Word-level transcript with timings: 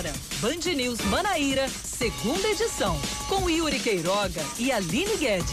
Agora, 0.00 0.14
Band 0.40 0.72
News 0.74 0.98
Manaíra, 1.02 1.68
segunda 1.68 2.48
edição, 2.48 2.98
com 3.28 3.50
Yuri 3.50 3.78
Queiroga 3.78 4.40
e 4.58 4.72
Aline 4.72 5.14
Guedes. 5.18 5.44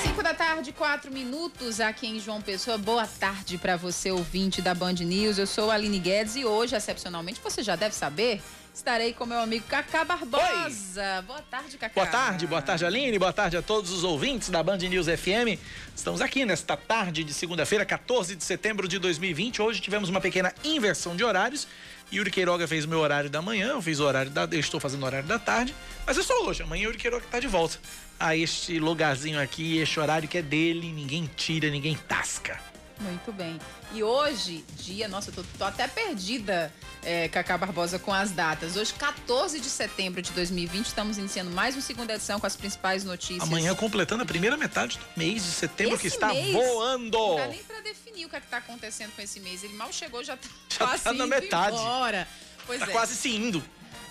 Cinco 0.00 0.22
da 0.22 0.32
tarde, 0.32 0.70
quatro 0.70 1.10
minutos 1.10 1.80
aqui 1.80 2.06
em 2.06 2.20
João 2.20 2.40
Pessoa. 2.40 2.78
Boa 2.78 3.04
tarde 3.04 3.58
para 3.58 3.76
você, 3.76 4.12
ouvinte 4.12 4.62
da 4.62 4.76
Band 4.76 4.92
News. 4.92 5.38
Eu 5.38 5.46
sou 5.48 5.72
a 5.72 5.74
Aline 5.74 5.98
Guedes 5.98 6.36
e 6.36 6.44
hoje, 6.44 6.76
excepcionalmente, 6.76 7.40
você 7.42 7.64
já 7.64 7.74
deve 7.74 7.96
saber, 7.96 8.40
estarei 8.78 9.12
com 9.12 9.26
meu 9.26 9.40
amigo 9.40 9.64
Cacá 9.66 10.04
Barbosa. 10.04 11.16
Oi. 11.16 11.22
Boa 11.22 11.42
tarde, 11.42 11.76
Cacá. 11.76 11.94
Boa 11.94 12.06
tarde, 12.06 12.46
boa 12.46 12.62
tarde, 12.62 12.84
Aline. 12.84 13.18
Boa 13.18 13.32
tarde 13.32 13.56
a 13.56 13.62
todos 13.62 13.90
os 13.90 14.04
ouvintes 14.04 14.50
da 14.50 14.62
Band 14.62 14.78
News 14.78 15.06
FM. 15.06 15.58
Estamos 15.94 16.20
aqui 16.20 16.44
nesta 16.44 16.76
tarde 16.76 17.24
de 17.24 17.34
segunda-feira, 17.34 17.84
14 17.84 18.36
de 18.36 18.44
setembro 18.44 18.86
de 18.86 18.98
2020. 19.00 19.60
Hoje 19.60 19.80
tivemos 19.80 20.08
uma 20.08 20.20
pequena 20.20 20.54
inversão 20.62 21.16
de 21.16 21.24
horários. 21.24 21.66
Yuri 22.12 22.30
Queiroga 22.30 22.68
fez 22.68 22.84
o 22.84 22.88
meu 22.88 23.00
horário 23.00 23.28
da 23.28 23.42
manhã, 23.42 23.70
eu 23.70 23.82
fiz 23.82 23.98
o 23.98 24.04
horário 24.04 24.30
da. 24.30 24.44
Eu 24.44 24.60
estou 24.60 24.78
fazendo 24.78 25.02
o 25.02 25.06
horário 25.06 25.26
da 25.26 25.40
tarde, 25.40 25.74
mas 26.06 26.16
é 26.16 26.22
só 26.22 26.44
hoje. 26.44 26.62
Amanhã 26.62 26.84
Yuri 26.84 26.98
Queiroga 26.98 27.24
está 27.24 27.40
de 27.40 27.48
volta 27.48 27.78
a 28.18 28.36
este 28.36 28.78
lugarzinho 28.78 29.40
aqui, 29.40 29.78
este 29.78 29.98
horário 29.98 30.28
que 30.28 30.38
é 30.38 30.42
dele, 30.42 30.92
ninguém 30.92 31.28
tira, 31.36 31.68
ninguém 31.68 31.96
tasca. 31.96 32.60
Muito 33.00 33.32
bem. 33.32 33.60
E 33.92 34.02
hoje, 34.02 34.64
dia, 34.76 35.06
nossa, 35.06 35.30
eu 35.30 35.34
tô, 35.34 35.44
tô 35.56 35.64
até 35.64 35.86
perdida, 35.86 36.72
é, 37.02 37.28
Cacá 37.28 37.56
Barbosa, 37.56 37.98
com 37.98 38.12
as 38.12 38.32
datas. 38.32 38.76
Hoje, 38.76 38.92
14 38.94 39.60
de 39.60 39.68
setembro 39.68 40.20
de 40.20 40.32
2020, 40.32 40.86
estamos 40.86 41.16
iniciando 41.16 41.50
mais 41.52 41.76
uma 41.76 41.80
segunda 41.80 42.12
edição 42.14 42.40
com 42.40 42.46
as 42.46 42.56
principais 42.56 43.04
notícias. 43.04 43.42
Amanhã 43.42 43.74
completando 43.74 44.24
a 44.24 44.26
primeira 44.26 44.56
metade 44.56 44.98
do 44.98 45.04
mês 45.16 45.44
de 45.44 45.50
setembro 45.50 45.94
Esse 45.94 46.02
que 46.02 46.08
está 46.08 46.28
mês, 46.34 46.52
voando. 46.52 47.16
Não 47.18 47.36
dá 47.36 47.46
nem 47.46 47.62
pra 47.62 47.80
definir 47.80 48.26
o 48.26 48.28
que 48.28 48.36
é 48.36 48.40
que 48.40 48.48
tá 48.48 48.56
acontecendo 48.58 49.12
com 49.14 49.22
esse 49.22 49.38
mês. 49.40 49.62
Ele 49.62 49.74
mal 49.74 49.92
chegou, 49.92 50.24
já 50.24 50.36
tá 50.36 50.48
Já 50.68 50.78
quase 50.86 51.04
tá 51.04 51.12
na 51.12 51.26
metade. 51.26 51.76
embora. 51.76 52.26
Pois 52.66 52.80
Tá 52.80 52.86
é. 52.86 52.90
quase 52.90 53.14
se 53.14 53.28
indo. 53.34 53.62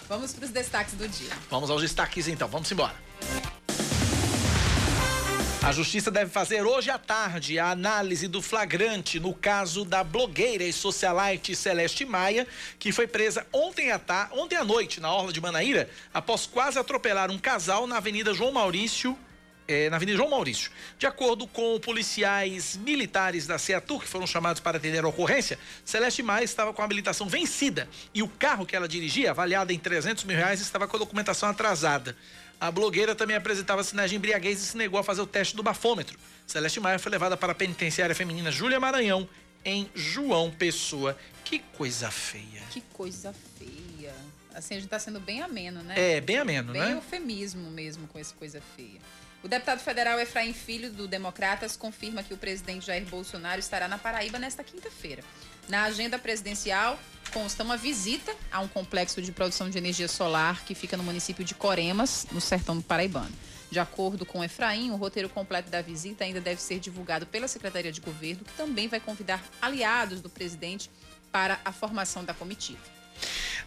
Vamos 0.08 0.31
pros 0.31 0.50
destaques 0.50 0.94
do 0.94 1.08
dia. 1.09 1.31
Vamos 1.50 1.70
aos 1.70 1.81
destaques 1.81 2.28
então, 2.30 2.48
vamos 2.48 2.72
embora. 2.72 2.95
A 5.68 5.72
Justiça 5.73 6.10
deve 6.10 6.32
fazer 6.32 6.62
hoje 6.62 6.90
à 6.90 6.98
tarde 6.98 7.60
a 7.60 7.72
análise 7.72 8.28
do 8.30 8.42
flagrante 8.42 9.20
no 9.20 9.34
caso 9.34 9.84
da 9.84 10.02
blogueira 10.02 10.64
e 10.64 10.72
socialite 10.72 11.54
Celeste 11.58 12.06
Maia, 12.06 12.48
que 12.80 12.94
foi 12.94 13.06
presa 13.06 13.46
ontem 13.52 13.92
à, 13.92 14.00
ta- 14.00 14.30
ontem 14.32 14.56
à 14.56 14.64
noite 14.64 15.02
na 15.02 15.12
Orla 15.14 15.34
de 15.34 15.42
Manaíra, 15.42 15.90
após 16.14 16.45
quase 16.45 16.80
atropelar 16.80 17.30
um 17.30 17.38
casal 17.38 17.86
na 17.86 17.98
Avenida 17.98 18.34
João 18.34 18.52
Maurício. 18.54 19.18
eh, 19.70 19.90
na 19.90 19.98
Avenida 19.98 20.16
João 20.18 20.30
Maurício. 20.30 20.72
De 20.98 21.06
acordo 21.06 21.45
com 21.45 21.78
policiais 21.82 22.78
militares 22.78 23.45
da 23.45 23.58
CEATUR, 23.60 24.00
que 24.00 24.08
foram 24.08 24.26
chamados 24.26 24.62
para 24.62 24.78
atender 24.78 25.04
a 25.04 25.08
ocorrência, 25.10 25.60
Celeste 25.84 26.23
Maia 26.23 26.45
estava 26.45 26.72
com 26.72 26.82
a 26.82 26.86
habilitação 26.86 27.28
vencida 27.28 27.90
e 28.14 28.23
o 28.23 28.30
carro 28.30 28.66
que 28.66 28.73
ela 28.78 28.88
dirigia, 28.88 29.32
avaliado 29.32 29.73
em 29.73 29.78
300 29.78 30.23
mil 30.23 30.38
reais, 30.38 30.62
estava 30.62 30.88
com 30.88 30.95
a 30.95 31.00
documentação 31.00 31.50
atrasada. 31.50 32.16
A 32.59 32.72
blogueira 32.72 33.13
também 33.16 33.36
apresentava 33.36 33.83
sinais 33.83 34.09
de 34.09 34.16
embriaguez 34.16 34.61
e 34.61 34.66
se 34.66 34.77
negou 34.77 35.00
a 35.00 35.03
fazer 35.03 35.22
o 35.22 35.27
teste 35.27 35.55
do 35.55 35.61
bafômetro. 35.61 36.17
Celeste 36.45 36.80
Maia 36.80 36.97
foi 36.97 37.11
levada 37.11 37.38
para 37.38 37.52
a 37.52 37.55
penitenciária 37.55 38.16
feminina 38.16 38.52
Júlia 38.52 38.80
Maranhão, 38.80 39.30
em 39.64 39.89
João 39.94 40.49
Pessoa. 40.49 41.17
Que 41.44 41.59
coisa 41.59 42.09
feia. 42.09 42.64
Que 42.72 42.81
coisa 42.94 43.33
feia. 43.59 44.14
Assim, 44.55 44.75
a 44.75 44.80
gente 44.80 44.89
tá 44.89 44.97
sendo 44.97 45.19
bem 45.19 45.41
ameno, 45.44 45.83
né? 45.83 45.94
É, 46.16 46.19
bem 46.22 46.38
ameno, 46.38 46.73
Bem 46.73 46.81
né? 46.81 46.94
eufemismo 46.94 47.69
mesmo 47.69 48.08
com 48.08 48.17
essa 48.17 48.33
coisa 48.33 48.59
feia. 48.75 48.99
O 49.44 49.47
deputado 49.47 49.80
federal 49.80 50.19
Efraim 50.19 50.52
Filho, 50.52 50.92
do 50.92 51.08
Democratas, 51.08 51.77
confirma 51.77 52.23
que 52.23 52.33
o 52.33 52.38
presidente 52.38 52.88
Jair 52.88 53.05
Bolsonaro 53.05 53.59
estará 53.59 53.88
na 53.88 53.99
Paraíba 53.99 54.39
nesta 54.39 54.64
quinta-feira. 54.64 55.23
Na 55.68 55.84
agenda 55.84 56.18
presidencial 56.18 56.98
consta 57.34 57.62
uma 57.62 57.76
visita 57.76 58.34
a 58.50 58.62
um 58.62 58.68
complexo 58.70 59.22
de 59.22 59.33
produção 59.33 59.70
de 59.70 59.78
energia 59.78 60.08
solar 60.08 60.64
que 60.64 60.73
fica 60.73 60.95
no 60.95 61.04
município 61.04 61.44
de 61.44 61.54
Coremas, 61.54 62.26
no 62.32 62.39
sertão 62.39 62.78
do 62.78 62.83
Paraibano. 62.83 63.33
De 63.70 63.80
acordo 63.80 64.26
com 64.26 64.42
Efraim, 64.42 64.92
o 64.92 64.95
roteiro 64.95 65.27
completo 65.27 65.70
da 65.70 65.82
visita 65.82 66.23
ainda 66.23 66.39
deve 66.39 66.61
ser 66.61 66.80
divulgado 66.80 67.26
pela 67.26 67.50
Secretaria 67.50 67.92
de 67.92 68.00
Governo, 68.00 68.45
que 68.45 68.54
também 68.54 68.88
vai 68.88 69.02
convidar 69.02 69.44
aliados 69.61 70.22
do 70.22 70.30
presidente 70.30 70.89
para 71.33 71.60
a 71.66 71.73
formação 71.73 72.23
da 72.23 72.33
comitiva. 72.33 72.80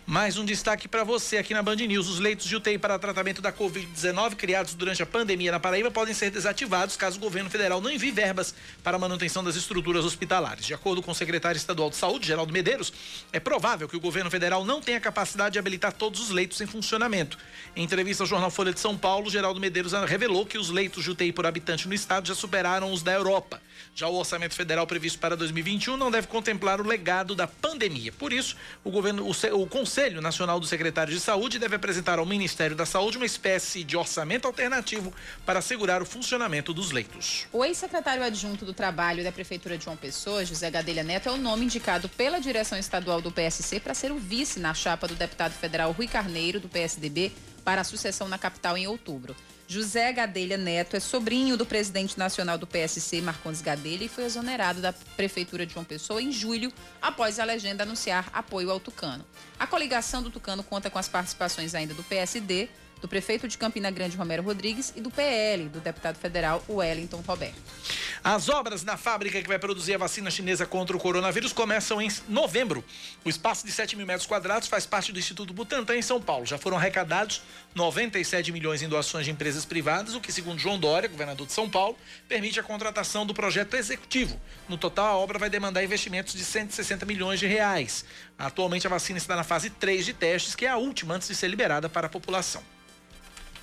Mais 0.06 0.36
um 0.36 0.44
destaque 0.44 0.88
para 0.88 1.04
você 1.04 1.36
aqui 1.36 1.54
na 1.54 1.62
Band 1.62 1.76
News. 1.76 2.08
Os 2.08 2.18
leitos 2.18 2.46
de 2.46 2.56
UTI 2.56 2.78
para 2.78 2.98
tratamento 2.98 3.40
da 3.40 3.52
Covid-19 3.52 4.34
criados 4.34 4.74
durante 4.74 5.02
a 5.02 5.06
pandemia 5.06 5.52
na 5.52 5.60
Paraíba 5.60 5.90
podem 5.90 6.14
ser 6.14 6.30
desativados 6.30 6.96
caso 6.96 7.16
o 7.16 7.20
governo 7.20 7.50
federal 7.50 7.80
não 7.80 7.90
envie 7.90 8.10
verbas 8.10 8.54
para 8.82 8.96
a 8.96 9.00
manutenção 9.00 9.42
das 9.42 9.56
estruturas 9.56 10.04
hospitalares. 10.04 10.66
De 10.66 10.74
acordo 10.74 11.02
com 11.02 11.10
o 11.10 11.14
secretário 11.14 11.56
estadual 11.56 11.90
de 11.90 11.96
Saúde, 11.96 12.26
Geraldo 12.26 12.52
Medeiros, 12.52 12.92
é 13.32 13.40
provável 13.40 13.88
que 13.88 13.96
o 13.96 14.00
governo 14.00 14.30
federal 14.30 14.64
não 14.64 14.80
tenha 14.80 15.00
capacidade 15.00 15.54
de 15.54 15.58
habilitar 15.58 15.92
todos 15.92 16.20
os 16.20 16.30
leitos 16.30 16.60
em 16.60 16.66
funcionamento. 16.66 17.38
Em 17.76 17.84
entrevista 17.84 18.22
ao 18.22 18.26
jornal 18.26 18.50
Folha 18.50 18.72
de 18.72 18.80
São 18.80 18.96
Paulo, 18.96 19.30
Geraldo 19.30 19.60
Medeiros 19.60 19.92
revelou 19.92 20.44
que 20.44 20.58
os 20.58 20.70
leitos 20.70 21.04
de 21.04 21.10
UTI 21.10 21.32
por 21.32 21.46
habitante 21.46 21.86
no 21.86 21.94
estado 21.94 22.28
já 22.28 22.34
superaram 22.34 22.92
os 22.92 23.02
da 23.02 23.12
Europa. 23.12 23.60
Já 23.94 24.08
o 24.08 24.14
orçamento 24.14 24.54
federal 24.54 24.86
previsto 24.86 25.18
para 25.18 25.36
2021 25.36 25.96
não 25.96 26.10
deve 26.10 26.26
contemplar 26.26 26.80
o 26.80 26.86
legado 26.86 27.34
da 27.34 27.46
pandemia. 27.46 28.12
Por 28.12 28.32
isso, 28.32 28.56
o 28.84 28.90
governo, 28.90 29.24
o, 29.24 29.62
o 29.62 29.66
Conselho 29.80 30.20
Nacional 30.20 30.60
dos 30.60 30.68
Secretários 30.68 31.16
de 31.16 31.22
Saúde 31.22 31.58
deve 31.58 31.74
apresentar 31.74 32.18
ao 32.18 32.26
Ministério 32.26 32.76
da 32.76 32.84
Saúde 32.84 33.16
uma 33.16 33.24
espécie 33.24 33.82
de 33.82 33.96
orçamento 33.96 34.46
alternativo 34.46 35.10
para 35.46 35.60
assegurar 35.60 36.02
o 36.02 36.04
funcionamento 36.04 36.74
dos 36.74 36.90
leitos. 36.90 37.46
O 37.50 37.64
ex-secretário 37.64 38.22
adjunto 38.22 38.66
do 38.66 38.74
Trabalho 38.74 39.24
da 39.24 39.32
Prefeitura 39.32 39.78
de 39.78 39.84
João 39.86 39.96
Pessoa, 39.96 40.44
José 40.44 40.70
Gadelha 40.70 41.02
Neto, 41.02 41.30
é 41.30 41.32
o 41.32 41.38
nome 41.38 41.64
indicado 41.64 42.10
pela 42.10 42.38
direção 42.38 42.78
estadual 42.78 43.22
do 43.22 43.32
PSC 43.32 43.80
para 43.80 43.94
ser 43.94 44.12
o 44.12 44.18
vice 44.18 44.60
na 44.60 44.74
chapa 44.74 45.08
do 45.08 45.14
deputado 45.14 45.52
federal 45.52 45.92
Rui 45.92 46.06
Carneiro, 46.06 46.60
do 46.60 46.68
PSDB, 46.68 47.32
para 47.64 47.80
a 47.80 47.84
sucessão 47.84 48.28
na 48.28 48.36
capital 48.36 48.76
em 48.76 48.86
outubro. 48.86 49.34
José 49.70 50.12
Gadelha 50.12 50.56
Neto 50.56 50.96
é 50.96 51.00
sobrinho 51.00 51.56
do 51.56 51.64
presidente 51.64 52.18
nacional 52.18 52.58
do 52.58 52.66
PSC, 52.66 53.20
Marcondes 53.20 53.62
Gadelha, 53.62 54.02
e 54.02 54.08
foi 54.08 54.24
exonerado 54.24 54.80
da 54.80 54.92
Prefeitura 54.92 55.64
de 55.64 55.74
João 55.74 55.84
Pessoa 55.84 56.20
em 56.20 56.32
julho, 56.32 56.72
após 57.00 57.38
a 57.38 57.44
legenda 57.44 57.84
anunciar 57.84 58.28
apoio 58.32 58.68
ao 58.68 58.80
Tucano. 58.80 59.24
A 59.60 59.68
coligação 59.68 60.24
do 60.24 60.28
Tucano 60.28 60.64
conta 60.64 60.90
com 60.90 60.98
as 60.98 61.06
participações 61.06 61.72
ainda 61.72 61.94
do 61.94 62.02
PSD, 62.02 62.68
do 63.00 63.08
prefeito 63.08 63.48
de 63.48 63.56
Campina 63.56 63.90
Grande, 63.90 64.16
Romero 64.16 64.42
Rodrigues, 64.42 64.92
e 64.94 65.00
do 65.00 65.10
PL, 65.10 65.68
do 65.68 65.80
deputado 65.80 66.16
federal 66.16 66.62
Wellington 66.68 67.22
Roberto. 67.26 67.60
As 68.22 68.48
obras 68.48 68.84
na 68.84 68.96
fábrica 68.96 69.40
que 69.40 69.48
vai 69.48 69.58
produzir 69.58 69.94
a 69.94 69.98
vacina 69.98 70.30
chinesa 70.30 70.66
contra 70.66 70.94
o 70.94 71.00
coronavírus 71.00 71.52
começam 71.52 72.02
em 72.02 72.08
novembro. 72.28 72.84
O 73.24 73.30
espaço 73.30 73.64
de 73.64 73.72
7 73.72 73.96
mil 73.96 74.06
metros 74.06 74.26
quadrados 74.26 74.68
faz 74.68 74.84
parte 74.84 75.10
do 75.10 75.18
Instituto 75.18 75.54
Butantan, 75.54 75.96
em 75.96 76.02
São 76.02 76.20
Paulo. 76.20 76.44
Já 76.44 76.58
foram 76.58 76.76
arrecadados 76.76 77.42
97 77.74 78.52
milhões 78.52 78.82
em 78.82 78.88
doações 78.88 79.24
de 79.24 79.30
empresas 79.30 79.64
privadas, 79.64 80.14
o 80.14 80.20
que, 80.20 80.30
segundo 80.30 80.58
João 80.58 80.78
Dória, 80.78 81.08
governador 81.08 81.46
de 81.46 81.52
São 81.52 81.68
Paulo, 81.68 81.96
permite 82.28 82.60
a 82.60 82.62
contratação 82.62 83.24
do 83.24 83.32
projeto 83.32 83.74
executivo. 83.74 84.38
No 84.68 84.76
total, 84.76 85.06
a 85.06 85.16
obra 85.16 85.38
vai 85.38 85.48
demandar 85.48 85.82
investimentos 85.82 86.34
de 86.34 86.44
160 86.44 87.06
milhões 87.06 87.40
de 87.40 87.46
reais. 87.46 88.04
Atualmente, 88.38 88.86
a 88.86 88.90
vacina 88.90 89.18
está 89.18 89.34
na 89.34 89.44
fase 89.44 89.70
3 89.70 90.04
de 90.04 90.12
testes, 90.12 90.54
que 90.54 90.66
é 90.66 90.68
a 90.68 90.76
última 90.76 91.14
antes 91.14 91.28
de 91.28 91.34
ser 91.34 91.48
liberada 91.48 91.88
para 91.88 92.06
a 92.06 92.10
população. 92.10 92.62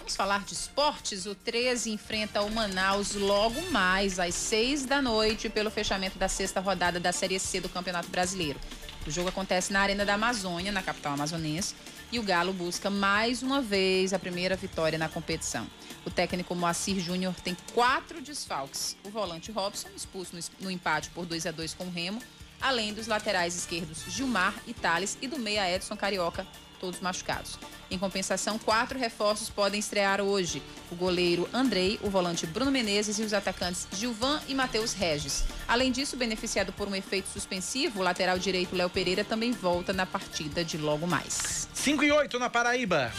Vamos 0.07 0.15
falar 0.15 0.45
de 0.45 0.53
esportes. 0.53 1.25
O 1.25 1.35
13 1.35 1.91
enfrenta 1.91 2.41
o 2.41 2.49
Manaus 2.49 3.13
logo 3.13 3.61
mais, 3.71 4.21
às 4.21 4.33
6 4.35 4.85
da 4.85 5.01
noite, 5.01 5.49
pelo 5.49 5.69
fechamento 5.69 6.17
da 6.17 6.29
sexta 6.29 6.61
rodada 6.61 6.97
da 6.97 7.11
Série 7.11 7.37
C 7.37 7.59
do 7.59 7.67
Campeonato 7.67 8.07
Brasileiro. 8.07 8.57
O 9.05 9.11
jogo 9.11 9.27
acontece 9.27 9.73
na 9.73 9.81
Arena 9.81 10.05
da 10.05 10.13
Amazônia, 10.13 10.71
na 10.71 10.81
capital 10.81 11.11
amazonense, 11.11 11.75
e 12.09 12.19
o 12.19 12.23
Galo 12.23 12.53
busca 12.53 12.89
mais 12.89 13.43
uma 13.43 13.61
vez 13.61 14.13
a 14.13 14.19
primeira 14.19 14.55
vitória 14.55 14.97
na 14.97 15.09
competição. 15.09 15.67
O 16.05 16.09
técnico 16.09 16.55
Moacir 16.55 17.01
Júnior 17.01 17.35
tem 17.43 17.57
quatro 17.73 18.21
desfalques. 18.21 18.95
O 19.03 19.09
volante 19.09 19.51
Robson, 19.51 19.89
expulso 19.93 20.37
no, 20.61 20.71
empate 20.71 21.09
por 21.09 21.25
2 21.25 21.47
a 21.47 21.51
2 21.51 21.73
com 21.73 21.83
o 21.83 21.91
Remo, 21.91 22.21
além 22.61 22.93
dos 22.93 23.07
laterais 23.07 23.57
esquerdos 23.57 24.05
Gilmar 24.07 24.53
e 24.65 24.73
Thales 24.73 25.17
e 25.21 25.27
do 25.27 25.37
meia 25.37 25.69
Edson 25.69 25.97
Carioca, 25.97 26.47
todos 26.79 26.99
machucados. 26.99 27.57
Em 27.89 27.97
compensação, 27.97 28.57
quatro 28.59 28.97
reforços 28.97 29.49
podem 29.49 29.79
estrear 29.79 30.21
hoje: 30.21 30.61
o 30.91 30.95
goleiro 30.95 31.47
Andrei, 31.53 31.99
o 32.03 32.09
volante 32.09 32.45
Bruno 32.45 32.71
Menezes 32.71 33.19
e 33.19 33.23
os 33.23 33.33
atacantes 33.33 33.87
Gilvan 33.91 34.39
e 34.47 34.55
Matheus 34.55 34.93
Regis. 34.93 35.43
Além 35.67 35.91
disso, 35.91 36.17
beneficiado 36.17 36.73
por 36.73 36.87
um 36.87 36.95
efeito 36.95 37.29
suspensivo, 37.29 37.99
o 37.99 38.03
lateral 38.03 38.37
direito 38.37 38.75
Léo 38.75 38.89
Pereira 38.89 39.23
também 39.23 39.51
volta 39.51 39.93
na 39.93 40.05
partida 40.05 40.63
de 40.63 40.77
logo 40.77 41.07
mais. 41.07 41.67
5 41.73 42.03
e 42.03 42.11
8 42.11 42.39
na 42.39 42.49
Paraíba. 42.49 43.11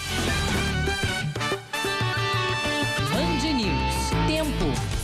Band 3.10 3.52
News. 3.52 4.08
Tempo. 4.26 4.98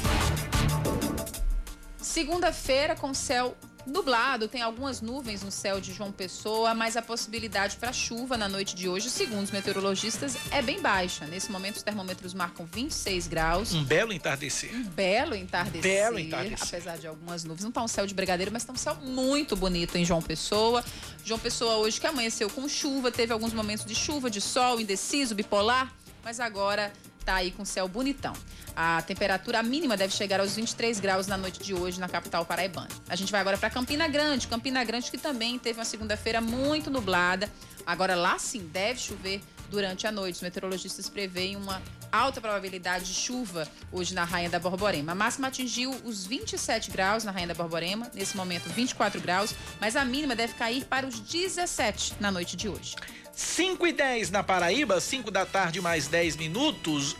Segunda-feira 1.96 2.94
com 2.94 3.12
céu 3.12 3.56
Nublado, 3.86 4.48
tem 4.48 4.62
algumas 4.62 5.00
nuvens 5.02 5.42
no 5.42 5.50
céu 5.50 5.78
de 5.78 5.92
João 5.92 6.10
Pessoa, 6.10 6.74
mas 6.74 6.96
a 6.96 7.02
possibilidade 7.02 7.76
para 7.76 7.92
chuva 7.92 8.36
na 8.36 8.48
noite 8.48 8.74
de 8.74 8.88
hoje, 8.88 9.10
segundo 9.10 9.44
os 9.44 9.50
meteorologistas, 9.50 10.36
é 10.50 10.62
bem 10.62 10.80
baixa. 10.80 11.26
Nesse 11.26 11.52
momento, 11.52 11.76
os 11.76 11.82
termômetros 11.82 12.32
marcam 12.32 12.64
26 12.64 13.28
graus. 13.28 13.74
Um 13.74 13.84
belo 13.84 14.12
entardecer. 14.12 14.74
Um 14.74 14.84
belo 14.84 15.34
entardecer. 15.34 15.82
Belo 15.82 16.18
entardecer. 16.18 16.66
Apesar 16.66 16.96
de 16.96 17.06
algumas 17.06 17.44
nuvens. 17.44 17.62
Não 17.62 17.68
está 17.68 17.82
um 17.82 17.88
céu 17.88 18.06
de 18.06 18.14
brigadeiro, 18.14 18.50
mas 18.50 18.62
está 18.62 18.72
um 18.72 18.76
céu 18.76 18.96
muito 18.96 19.54
bonito 19.54 19.98
em 19.98 20.04
João 20.04 20.22
Pessoa. 20.22 20.82
João 21.22 21.38
Pessoa 21.38 21.76
hoje 21.76 22.00
que 22.00 22.06
amanheceu 22.06 22.48
com 22.48 22.66
chuva, 22.68 23.12
teve 23.12 23.32
alguns 23.32 23.52
momentos 23.52 23.84
de 23.84 23.94
chuva, 23.94 24.30
de 24.30 24.40
sol, 24.40 24.80
indeciso, 24.80 25.34
bipolar, 25.34 25.92
mas 26.22 26.40
agora 26.40 26.90
tá 27.24 27.36
aí 27.36 27.50
com 27.50 27.64
céu 27.64 27.88
bonitão. 27.88 28.34
A 28.76 29.02
temperatura 29.02 29.62
mínima 29.62 29.96
deve 29.96 30.12
chegar 30.12 30.40
aos 30.40 30.56
23 30.56 30.98
graus 31.00 31.26
na 31.26 31.36
noite 31.36 31.62
de 31.62 31.72
hoje 31.72 32.00
na 32.00 32.08
capital 32.08 32.44
paraibana. 32.44 32.88
A 33.08 33.16
gente 33.16 33.30
vai 33.30 33.40
agora 33.40 33.56
para 33.56 33.70
Campina 33.70 34.06
Grande. 34.08 34.48
Campina 34.48 34.82
Grande 34.84 35.10
que 35.10 35.18
também 35.18 35.58
teve 35.58 35.78
uma 35.78 35.84
segunda-feira 35.84 36.40
muito 36.40 36.90
nublada. 36.90 37.48
Agora 37.86 38.14
lá 38.14 38.38
sim 38.38 38.68
deve 38.72 39.00
chover 39.00 39.40
durante 39.70 40.06
a 40.06 40.12
noite. 40.12 40.36
Os 40.36 40.42
meteorologistas 40.42 41.08
preveem 41.08 41.56
uma 41.56 41.80
alta 42.10 42.40
probabilidade 42.40 43.06
de 43.06 43.14
chuva 43.14 43.68
hoje 43.90 44.14
na 44.14 44.24
Rainha 44.24 44.48
da 44.48 44.58
Borborema. 44.58 45.12
A 45.12 45.14
máxima 45.14 45.48
atingiu 45.48 45.90
os 46.04 46.26
27 46.26 46.90
graus 46.90 47.24
na 47.24 47.32
Rainha 47.32 47.48
da 47.48 47.54
Borborema, 47.54 48.10
nesse 48.14 48.36
momento 48.36 48.68
24 48.68 49.20
graus, 49.20 49.54
mas 49.80 49.96
a 49.96 50.04
mínima 50.04 50.36
deve 50.36 50.54
cair 50.54 50.84
para 50.84 51.06
os 51.06 51.18
17 51.18 52.14
na 52.20 52.30
noite 52.30 52.56
de 52.56 52.68
hoje. 52.68 52.94
5 53.34 53.86
e 53.86 53.92
10 53.92 54.30
na 54.30 54.44
Paraíba, 54.44 55.00
5 55.00 55.30
da 55.30 55.44
tarde 55.44 55.80
mais 55.80 56.06
10 56.06 56.36
minutos. 56.36 57.14
Uh, 57.14 57.16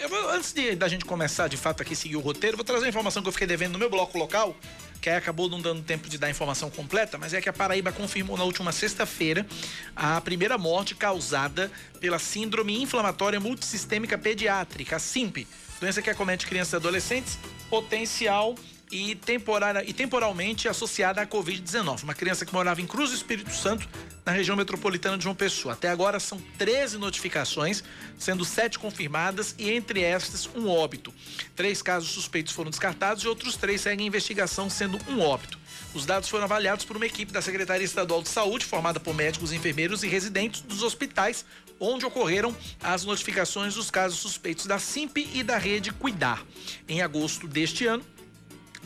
eu 0.00 0.08
vou, 0.08 0.30
antes 0.30 0.52
de, 0.52 0.76
da 0.76 0.86
gente 0.86 1.04
começar 1.04 1.48
de 1.48 1.56
fato 1.56 1.82
aqui 1.82 1.96
seguir 1.96 2.16
o 2.16 2.20
roteiro, 2.20 2.58
vou 2.58 2.64
trazer 2.64 2.84
uma 2.84 2.90
informação 2.90 3.22
que 3.22 3.28
eu 3.28 3.32
fiquei 3.32 3.46
devendo 3.46 3.72
no 3.72 3.78
meu 3.78 3.88
bloco 3.88 4.18
local, 4.18 4.54
que 5.00 5.08
aí 5.08 5.16
acabou 5.16 5.48
não 5.48 5.58
dando 5.58 5.82
tempo 5.82 6.10
de 6.10 6.18
dar 6.18 6.26
a 6.26 6.30
informação 6.30 6.68
completa, 6.70 7.16
mas 7.16 7.32
é 7.32 7.40
que 7.40 7.48
a 7.48 7.54
Paraíba 7.54 7.90
confirmou 7.90 8.36
na 8.36 8.44
última 8.44 8.70
sexta-feira 8.70 9.46
a 9.94 10.20
primeira 10.20 10.58
morte 10.58 10.94
causada 10.94 11.70
pela 12.00 12.18
Síndrome 12.18 12.82
Inflamatória 12.82 13.40
Multissistêmica 13.40 14.18
Pediátrica, 14.18 14.96
a 14.96 14.98
SIMP, 14.98 15.46
doença 15.80 16.02
que 16.02 16.10
acomete 16.10 16.46
crianças 16.46 16.74
e 16.74 16.76
adolescentes, 16.76 17.38
potencial 17.70 18.54
e, 18.90 19.14
temporária, 19.14 19.84
e 19.88 19.92
temporalmente 19.92 20.68
associada 20.68 21.20
à 21.20 21.26
Covid-19. 21.26 22.02
Uma 22.02 22.14
criança 22.14 22.46
que 22.46 22.52
morava 22.52 22.80
em 22.80 22.86
Cruz 22.86 23.10
do 23.10 23.16
Espírito 23.16 23.52
Santo, 23.52 23.88
na 24.24 24.32
região 24.32 24.56
metropolitana 24.56 25.16
de 25.16 25.24
João 25.24 25.34
Pessoa. 25.34 25.74
Até 25.74 25.88
agora 25.88 26.18
são 26.18 26.40
13 26.58 26.98
notificações, 26.98 27.82
sendo 28.18 28.44
sete 28.44 28.78
confirmadas 28.78 29.54
e 29.58 29.70
entre 29.70 30.02
estas 30.02 30.48
um 30.54 30.68
óbito. 30.68 31.12
Três 31.54 31.82
casos 31.82 32.10
suspeitos 32.10 32.52
foram 32.52 32.70
descartados 32.70 33.22
e 33.22 33.28
outros 33.28 33.56
três 33.56 33.80
seguem 33.80 34.06
investigação, 34.06 34.68
sendo 34.68 34.98
um 35.08 35.20
óbito. 35.20 35.58
Os 35.94 36.04
dados 36.04 36.28
foram 36.28 36.44
avaliados 36.44 36.84
por 36.84 36.96
uma 36.96 37.06
equipe 37.06 37.32
da 37.32 37.40
Secretaria 37.40 37.84
Estadual 37.84 38.22
de 38.22 38.28
Saúde, 38.28 38.64
formada 38.64 39.00
por 39.00 39.14
médicos, 39.14 39.52
enfermeiros 39.52 40.02
e 40.02 40.08
residentes 40.08 40.60
dos 40.60 40.82
hospitais 40.82 41.44
onde 41.78 42.06
ocorreram 42.06 42.56
as 42.82 43.04
notificações 43.04 43.74
dos 43.74 43.90
casos 43.90 44.18
suspeitos 44.18 44.66
da 44.66 44.78
SIMP 44.78 45.18
e 45.34 45.42
da 45.42 45.58
rede 45.58 45.92
Cuidar. 45.92 46.42
Em 46.88 47.02
agosto 47.02 47.46
deste 47.46 47.86
ano, 47.86 48.04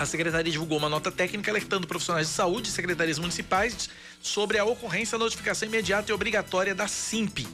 a 0.00 0.06
secretaria 0.06 0.50
divulgou 0.50 0.78
uma 0.78 0.88
nota 0.88 1.12
técnica 1.12 1.50
alertando 1.50 1.86
profissionais 1.86 2.26
de 2.26 2.32
saúde 2.32 2.70
e 2.70 2.72
secretarias 2.72 3.18
municipais 3.18 3.90
sobre 4.22 4.56
a 4.56 4.64
ocorrência 4.64 5.18
da 5.18 5.24
notificação 5.24 5.68
imediata 5.68 6.10
e 6.10 6.14
obrigatória 6.14 6.74
da 6.74 6.88
SIMP. 6.88 7.46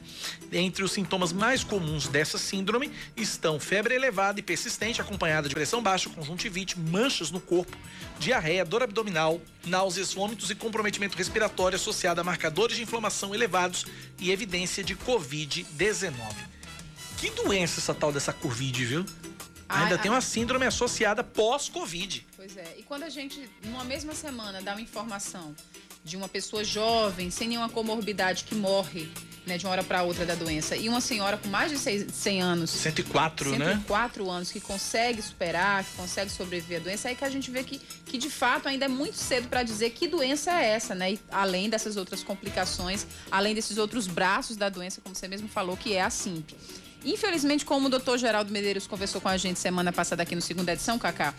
Entre 0.53 0.81
os 0.81 0.93
sintomas 0.93 1.33
mais 1.33 1.61
comuns 1.61 2.07
dessa 2.07 2.37
síndrome 2.37 2.89
estão 3.17 3.59
febre 3.59 3.95
elevada 3.95 4.39
e 4.39 4.43
persistente, 4.43 5.01
acompanhada 5.01 5.49
de 5.49 5.55
pressão 5.55 5.83
baixa, 5.83 6.09
conjuntivite, 6.09 6.79
manchas 6.79 7.31
no 7.31 7.41
corpo, 7.41 7.75
diarreia, 8.17 8.63
dor 8.63 8.81
abdominal, 8.81 9.41
náuseas, 9.65 10.13
vômitos 10.13 10.49
e 10.49 10.55
comprometimento 10.55 11.17
respiratório 11.17 11.75
associado 11.75 12.21
a 12.21 12.23
marcadores 12.23 12.77
de 12.77 12.83
inflamação 12.83 13.35
elevados 13.35 13.85
e 14.17 14.31
evidência 14.31 14.81
de 14.85 14.95
Covid-19. 14.95 16.13
Que 17.17 17.29
doença 17.29 17.81
essa 17.81 17.93
tal 17.93 18.13
dessa 18.13 18.31
Covid, 18.31 18.85
viu? 18.85 19.05
Ainda 19.69 19.95
ai, 19.95 20.01
tem 20.01 20.09
uma 20.09 20.21
síndrome 20.21 20.65
associada 20.65 21.23
pós-Covid. 21.23 22.25
Pois 22.35 22.55
é. 22.55 22.75
E 22.77 22.83
quando 22.83 23.03
a 23.03 23.09
gente, 23.09 23.49
numa 23.65 23.83
mesma 23.83 24.13
semana, 24.13 24.61
dá 24.61 24.73
uma 24.73 24.81
informação 24.81 25.55
de 26.03 26.15
uma 26.15 26.29
pessoa 26.29 26.63
jovem, 26.63 27.29
sem 27.29 27.49
nenhuma 27.49 27.67
comorbidade, 27.67 28.45
que 28.45 28.55
morre 28.55 29.09
né, 29.45 29.57
de 29.57 29.65
uma 29.65 29.71
hora 29.71 29.83
para 29.83 30.03
outra 30.03 30.25
da 30.25 30.35
doença, 30.35 30.75
e 30.75 30.87
uma 30.87 31.01
senhora 31.01 31.37
com 31.37 31.47
mais 31.47 31.71
de 31.71 31.77
100 31.77 32.41
anos. 32.41 32.69
104, 32.69 33.51
104 33.51 33.57
né? 33.57 33.75
104 33.75 34.29
anos, 34.29 34.51
que 34.51 34.59
consegue 34.59 35.21
superar, 35.21 35.83
que 35.83 35.91
consegue 35.95 36.31
sobreviver 36.31 36.79
à 36.79 36.83
doença, 36.83 37.07
é 37.07 37.11
aí 37.11 37.15
que 37.15 37.25
a 37.25 37.29
gente 37.29 37.49
vê 37.49 37.63
que, 37.63 37.79
que 38.05 38.17
de 38.17 38.29
fato 38.29 38.67
ainda 38.67 38.85
é 38.85 38.87
muito 38.87 39.15
cedo 39.15 39.47
para 39.47 39.63
dizer 39.63 39.91
que 39.91 40.07
doença 40.07 40.51
é 40.51 40.65
essa, 40.67 40.93
né? 40.93 41.13
E, 41.13 41.19
além 41.31 41.69
dessas 41.69 41.97
outras 41.97 42.23
complicações, 42.23 43.05
além 43.31 43.55
desses 43.55 43.77
outros 43.77 44.07
braços 44.07 44.55
da 44.57 44.69
doença, 44.69 45.01
como 45.01 45.15
você 45.15 45.27
mesmo 45.27 45.47
falou, 45.47 45.75
que 45.75 45.93
é 45.93 46.01
a 46.01 46.09
SIMP. 46.09 46.53
Infelizmente, 47.05 47.65
como 47.65 47.87
o 47.87 47.89
doutor 47.89 48.17
Geraldo 48.17 48.51
Medeiros 48.51 48.87
conversou 48.87 49.21
com 49.21 49.29
a 49.29 49.37
gente 49.37 49.59
semana 49.59 49.93
passada 49.93 50.23
aqui 50.23 50.35
no 50.35 50.41
segunda 50.41 50.73
edição, 50.73 50.99
Cacá, 50.99 51.33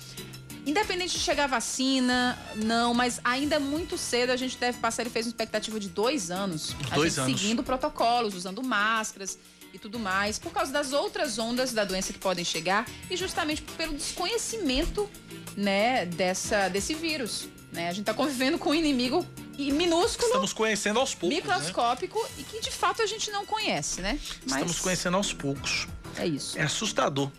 Independente 0.69 1.14
de 1.14 1.20
chegar 1.20 1.46
vacina, 1.46 2.38
não, 2.55 2.93
mas 2.93 3.22
ainda 3.25 3.56
é 3.56 3.58
muito 3.58 3.96
cedo 3.96 4.31
a 4.31 4.37
gente 4.37 4.58
deve 4.58 4.76
passar. 4.78 5.00
Ele 5.00 5.08
fez 5.08 5.25
uma 5.25 5.31
expectativa 5.31 5.81
de 5.81 5.88
dois 5.88 6.31
anos. 6.31 6.76
Dois 6.94 7.19
anos. 7.19 7.40
Seguindo 7.40 7.62
protocolos, 7.62 8.34
usando 8.34 8.62
máscaras 8.62 9.38
e 9.72 9.78
tudo 9.78 9.99
mais, 9.99 10.38
por 10.38 10.52
causa 10.52 10.70
das 10.70 10.93
outras 10.93 11.38
ondas 11.38 11.72
da 11.72 11.84
doença 11.84 12.12
que 12.12 12.19
podem 12.19 12.44
chegar 12.44 12.87
e 13.10 13.16
justamente 13.16 13.62
pelo 13.62 13.94
desconhecimento, 13.94 15.08
né, 15.56 16.05
dessa, 16.05 16.69
desse 16.69 16.93
vírus. 16.93 17.49
Né? 17.72 17.88
A 17.88 17.93
gente 17.93 18.00
está 18.00 18.12
convivendo 18.12 18.58
com 18.58 18.70
um 18.70 18.75
inimigo 18.75 19.26
minúsculo. 19.72 20.28
Estamos 20.28 20.52
conhecendo 20.52 21.00
aos 21.00 21.14
poucos. 21.14 21.37
Né? 21.37 21.43
Microscópico 21.43 22.22
né? 22.22 22.28
e 22.38 22.43
que 22.44 22.60
de 22.60 22.70
fato 22.70 23.02
a 23.02 23.06
gente 23.06 23.31
não 23.31 23.44
conhece, 23.44 24.00
né? 24.00 24.19
Mas... 24.43 24.52
Estamos 24.52 24.78
conhecendo 24.78 25.16
aos 25.16 25.32
poucos. 25.32 25.88
É 26.16 26.26
isso. 26.26 26.58
É 26.58 26.62
assustador. 26.62 27.31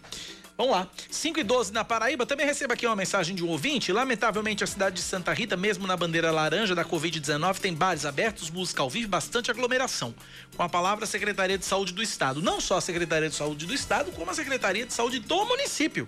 Vamos 0.59 0.73
lá. 0.73 0.89
5 1.09 1.39
e 1.39 1.43
12 1.43 1.71
na 1.71 1.85
Paraíba. 1.85 2.25
Também 2.25 2.45
recebo 2.45 2.73
aqui 2.73 2.85
uma 2.85 2.93
mensagem 2.93 3.33
de 3.33 3.41
um 3.41 3.47
ouvinte. 3.47 3.93
Lamentavelmente, 3.93 4.61
a 4.61 4.67
cidade 4.67 4.97
de 4.97 5.01
Santa 5.01 5.31
Rita, 5.31 5.55
mesmo 5.55 5.87
na 5.87 5.95
bandeira 5.95 6.31
laranja 6.31 6.75
da 6.75 6.83
Covid-19, 6.83 7.59
tem 7.59 7.73
bares 7.73 8.05
abertos, 8.05 8.49
música 8.49 8.81
ao 8.81 8.89
vivo, 8.89 9.07
bastante 9.07 9.49
aglomeração. 9.49 10.13
Com 10.57 10.61
a 10.61 10.67
palavra 10.67 11.05
Secretaria 11.05 11.57
de 11.57 11.63
Saúde 11.63 11.93
do 11.93 12.03
Estado. 12.03 12.41
Não 12.41 12.59
só 12.59 12.75
a 12.75 12.81
Secretaria 12.81 13.29
de 13.29 13.35
Saúde 13.35 13.65
do 13.65 13.73
Estado, 13.73 14.11
como 14.11 14.29
a 14.29 14.33
Secretaria 14.33 14.85
de 14.85 14.93
Saúde 14.93 15.19
do 15.19 15.45
município. 15.45 16.05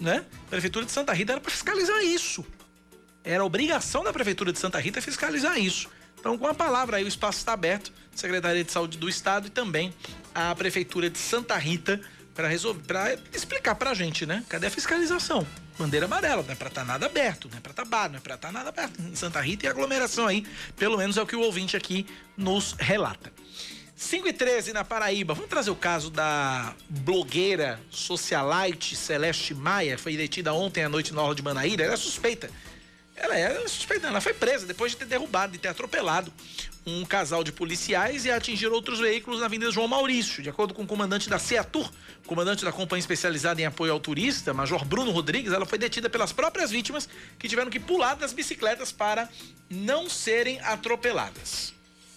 Né? 0.00 0.24
A 0.46 0.50
Prefeitura 0.50 0.84
de 0.84 0.90
Santa 0.90 1.12
Rita 1.12 1.34
era 1.34 1.40
para 1.40 1.52
fiscalizar 1.52 2.02
isso. 2.02 2.44
Era 3.26 3.44
obrigação 3.44 4.04
da 4.04 4.12
Prefeitura 4.12 4.52
de 4.52 4.58
Santa 4.60 4.78
Rita 4.78 5.02
fiscalizar 5.02 5.58
isso. 5.58 5.88
Então, 6.20 6.38
com 6.38 6.46
a 6.46 6.54
palavra 6.54 6.98
aí, 6.98 7.04
o 7.04 7.08
espaço 7.08 7.38
está 7.38 7.54
aberto. 7.54 7.92
Secretaria 8.14 8.62
de 8.62 8.70
Saúde 8.70 8.96
do 8.96 9.08
Estado 9.08 9.48
e 9.48 9.50
também 9.50 9.92
a 10.32 10.54
Prefeitura 10.54 11.10
de 11.10 11.18
Santa 11.18 11.56
Rita 11.56 12.00
para 12.36 12.46
resolver, 12.46 12.82
para 12.86 13.18
explicar 13.34 13.74
para 13.74 13.90
a 13.90 13.94
gente, 13.94 14.24
né? 14.24 14.44
Cadê 14.48 14.68
a 14.68 14.70
fiscalização? 14.70 15.44
Bandeira 15.76 16.06
amarela, 16.06 16.42
não 16.44 16.52
é 16.52 16.54
para 16.54 16.68
estar 16.68 16.82
tá 16.82 16.86
nada 16.86 17.06
aberto, 17.06 17.48
não 17.50 17.58
é 17.58 17.60
para 17.60 17.72
estar 17.72 17.82
tá 17.82 17.88
bar, 17.88 18.08
não 18.08 18.18
é 18.18 18.20
para 18.20 18.36
estar 18.36 18.48
tá 18.48 18.52
nada 18.52 18.68
aberto. 18.68 18.96
Santa 19.16 19.40
Rita 19.40 19.66
e 19.66 19.68
aglomeração 19.68 20.28
aí, 20.28 20.46
pelo 20.76 20.96
menos 20.96 21.16
é 21.16 21.22
o 21.22 21.26
que 21.26 21.34
o 21.34 21.40
ouvinte 21.40 21.76
aqui 21.76 22.06
nos 22.36 22.76
relata. 22.78 23.32
5 23.96 24.28
e 24.28 24.32
13 24.32 24.72
na 24.72 24.84
Paraíba. 24.84 25.34
Vamos 25.34 25.50
trazer 25.50 25.70
o 25.70 25.76
caso 25.76 26.10
da 26.10 26.74
blogueira 26.88 27.80
socialite 27.90 28.94
Celeste 28.94 29.54
Maia, 29.54 29.98
foi 29.98 30.16
detida 30.16 30.52
ontem 30.52 30.84
à 30.84 30.88
noite 30.88 31.12
na 31.12 31.22
Orla 31.22 31.34
de 31.34 31.42
Manaíra. 31.42 31.84
Ela 31.84 31.94
é 31.94 31.96
suspeita 31.96 32.50
ela 33.16 33.36
é 33.36 33.68
suspeita, 33.68 34.06
ela 34.06 34.20
foi 34.20 34.34
presa 34.34 34.66
depois 34.66 34.92
de 34.92 34.98
ter 34.98 35.06
derrubado, 35.06 35.52
de 35.52 35.58
ter 35.58 35.68
atropelado 35.68 36.32
um 36.86 37.04
casal 37.04 37.42
de 37.42 37.50
policiais 37.50 38.24
e 38.24 38.30
atingir 38.30 38.68
outros 38.68 39.00
veículos 39.00 39.40
na 39.40 39.46
Avenida 39.46 39.72
João 39.72 39.88
Maurício. 39.88 40.40
De 40.40 40.48
acordo 40.48 40.72
com 40.72 40.82
o 40.82 40.86
comandante 40.86 41.28
da 41.28 41.36
CEATUR, 41.36 41.90
comandante 42.26 42.64
da 42.64 42.70
Companhia 42.70 43.00
Especializada 43.00 43.60
em 43.60 43.64
Apoio 43.64 43.92
ao 43.92 43.98
Turista, 43.98 44.54
Major 44.54 44.84
Bruno 44.84 45.10
Rodrigues, 45.10 45.52
ela 45.52 45.66
foi 45.66 45.78
detida 45.78 46.08
pelas 46.08 46.32
próprias 46.32 46.70
vítimas 46.70 47.08
que 47.38 47.48
tiveram 47.48 47.70
que 47.70 47.80
pular 47.80 48.14
das 48.14 48.32
bicicletas 48.32 48.92
para 48.92 49.28
não 49.68 50.08
serem 50.08 50.60
atropeladas. 50.60 51.74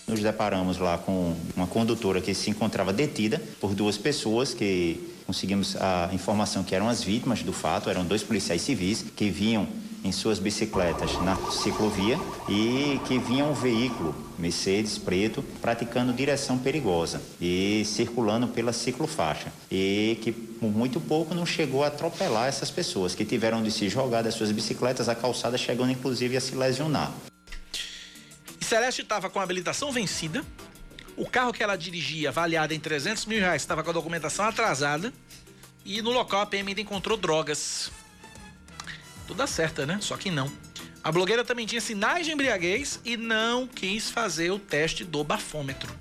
Nos 0.08 0.20
deparamos 0.20 0.77
lá 0.77 0.98
com 1.00 1.36
uma 1.56 1.68
condutora 1.68 2.22
que 2.22 2.34
se 2.36 2.50
encontrava 2.50 2.94
detida 2.94 3.41
por 3.60 3.74
duas 3.74 3.98
pessoas 3.98 4.53
que 4.53 5.15
conseguimos 5.25 5.75
a 5.75 6.10
informação 6.13 6.63
que 6.63 6.75
eram 6.75 6.89
as 6.89 7.03
vítimas 7.03 7.41
do 7.41 7.53
fato, 7.53 7.89
eram 7.89 8.03
dois 8.03 8.24
policiais 8.24 8.62
civis 8.62 9.06
que 9.15 9.29
vinham 9.29 9.68
em 10.03 10.12
suas 10.12 10.39
bicicletas 10.39 11.13
na 11.22 11.36
ciclovia 11.51 12.18
e 12.48 13.00
que 13.06 13.20
vinha 13.20 13.46
um 13.46 13.53
veículo 13.53 14.15
Mercedes 14.38 14.98
preto 14.98 15.44
praticando 15.62 16.13
direção 16.13 16.58
perigosa 16.58 17.22
e 17.39 17.84
circulando 17.86 18.48
pela 18.48 18.72
ciclofaixa. 18.72 19.51
E 19.70 20.18
que 20.22 20.32
por 20.32 20.70
muito 20.70 21.00
pouco 21.00 21.34
não 21.34 21.46
chegou 21.46 21.84
a 21.84 21.88
atropelar 21.88 22.48
essas 22.48 22.72
pessoas 22.72 23.13
que 23.13 23.25
tiveram 23.25 23.62
de 23.62 23.72
se 23.72 23.89
jogar 23.89 24.22
das 24.22 24.36
suas 24.36 24.51
bicicletas 24.51 25.10
à 25.10 25.15
calçada 25.15 25.58
chegando 25.58 25.91
inclusive 25.91 26.38
a 26.38 26.41
se 26.41 26.56
lesionar. 26.56 27.12
Celeste 28.62 29.01
estava 29.01 29.29
com 29.29 29.39
a 29.39 29.44
habilitação 29.44 29.91
vencida, 29.91 30.46
o 31.18 31.29
carro 31.29 31.51
que 31.51 31.62
ela 31.62 31.75
dirigia, 31.75 32.29
avaliado 32.29 32.74
em 32.74 32.79
300 32.79 33.25
mil 33.25 33.39
reais, 33.39 33.62
estava 33.62 33.84
com 33.84 33.89
a 33.89 33.94
documentação 33.94 34.46
atrasada. 34.46 35.12
E 35.84 36.01
no 36.01 36.12
local 36.12 36.41
a 36.41 36.46
PM 36.46 36.70
ainda 36.70 36.79
encontrou 36.79 37.18
drogas 37.18 37.91
tudo 39.29 39.43
acerta, 39.43 39.86
né? 39.86 40.00
Só 40.01 40.17
que 40.17 40.31
não. 40.31 40.51
A 41.03 41.12
blogueira 41.12 41.45
também 41.45 41.67
tinha 41.67 41.79
sinais 41.79 42.25
de 42.25 42.31
embriaguez 42.31 43.00
e 43.05 43.15
não 43.15 43.67
quis 43.67 44.09
fazer 44.09 44.50
o 44.50 44.57
teste 44.57 45.05
do 45.05 45.24
bafômetro 45.24 45.93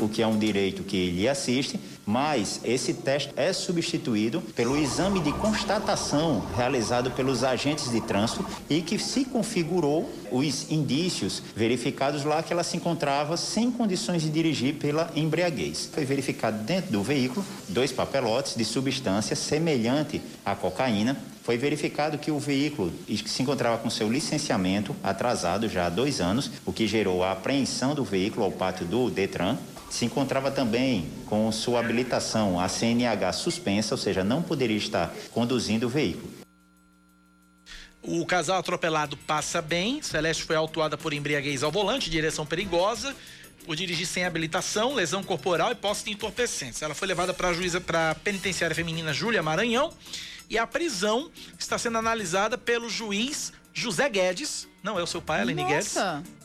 o 0.00 0.08
que 0.08 0.22
é 0.22 0.26
um 0.26 0.38
direito 0.38 0.82
que 0.82 1.10
lhe 1.10 1.28
assiste, 1.28 1.78
mas 2.06 2.60
esse 2.64 2.94
teste 2.94 3.32
é 3.36 3.52
substituído 3.52 4.40
pelo 4.40 4.76
exame 4.76 5.20
de 5.20 5.32
constatação 5.32 6.46
realizado 6.56 7.10
pelos 7.10 7.44
agentes 7.44 7.90
de 7.90 8.00
trânsito 8.00 8.46
e 8.70 8.80
que 8.80 8.98
se 8.98 9.24
configurou 9.24 10.10
os 10.30 10.70
indícios 10.70 11.42
verificados 11.54 12.24
lá 12.24 12.42
que 12.42 12.52
ela 12.52 12.62
se 12.62 12.76
encontrava 12.76 13.36
sem 13.36 13.70
condições 13.70 14.22
de 14.22 14.30
dirigir 14.30 14.76
pela 14.76 15.10
embriaguez. 15.14 15.90
Foi 15.92 16.04
verificado 16.04 16.62
dentro 16.62 16.92
do 16.92 17.02
veículo 17.02 17.44
dois 17.68 17.92
papelotes 17.92 18.54
de 18.54 18.64
substância 18.64 19.36
semelhante 19.36 20.22
à 20.44 20.54
cocaína 20.54 21.16
foi 21.48 21.56
verificado 21.56 22.18
que 22.18 22.30
o 22.30 22.38
veículo 22.38 22.92
se 23.24 23.42
encontrava 23.42 23.78
com 23.78 23.88
seu 23.88 24.12
licenciamento 24.12 24.94
atrasado 25.02 25.66
já 25.66 25.86
há 25.86 25.88
dois 25.88 26.20
anos, 26.20 26.50
o 26.66 26.74
que 26.74 26.86
gerou 26.86 27.24
a 27.24 27.32
apreensão 27.32 27.94
do 27.94 28.04
veículo 28.04 28.44
ao 28.44 28.52
pátio 28.52 28.84
do 28.84 29.08
Detran 29.08 29.56
se 29.88 30.04
encontrava 30.04 30.50
também 30.50 31.08
com 31.24 31.50
sua 31.50 31.80
habilitação, 31.80 32.60
a 32.60 32.68
CNH 32.68 33.32
suspensa, 33.32 33.94
ou 33.94 33.98
seja, 33.98 34.22
não 34.22 34.42
poderia 34.42 34.76
estar 34.76 35.10
conduzindo 35.32 35.86
o 35.86 35.88
veículo. 35.88 36.30
O 38.02 38.26
casal 38.26 38.58
atropelado 38.58 39.16
passa 39.16 39.62
bem. 39.62 40.02
Celeste 40.02 40.42
foi 40.42 40.54
autuada 40.54 40.98
por 40.98 41.14
embriaguez 41.14 41.62
ao 41.62 41.72
volante, 41.72 42.10
direção 42.10 42.44
perigosa, 42.44 43.16
por 43.64 43.74
dirigir 43.74 44.06
sem 44.06 44.26
habilitação, 44.26 44.94
lesão 44.94 45.22
corporal 45.22 45.72
e 45.72 45.74
posse 45.74 46.04
de 46.04 46.10
entorpecentes. 46.10 46.82
Ela 46.82 46.94
foi 46.94 47.08
levada 47.08 47.32
para 47.32 47.48
a 47.48 47.54
juíza 47.54 47.80
para 47.80 48.14
penitenciária 48.16 48.76
feminina 48.76 49.14
Júlia 49.14 49.42
Maranhão 49.42 49.90
e 50.48 50.58
a 50.58 50.66
prisão 50.66 51.30
está 51.58 51.78
sendo 51.78 51.98
analisada 51.98 52.56
pelo 52.56 52.88
juiz 52.88 53.52
José 53.72 54.08
Guedes. 54.08 54.68
Não 54.82 54.98
é 54.98 55.02
o 55.02 55.06
seu 55.06 55.20
pai, 55.20 55.40
Aline 55.40 55.64
Guedes, 55.64 55.94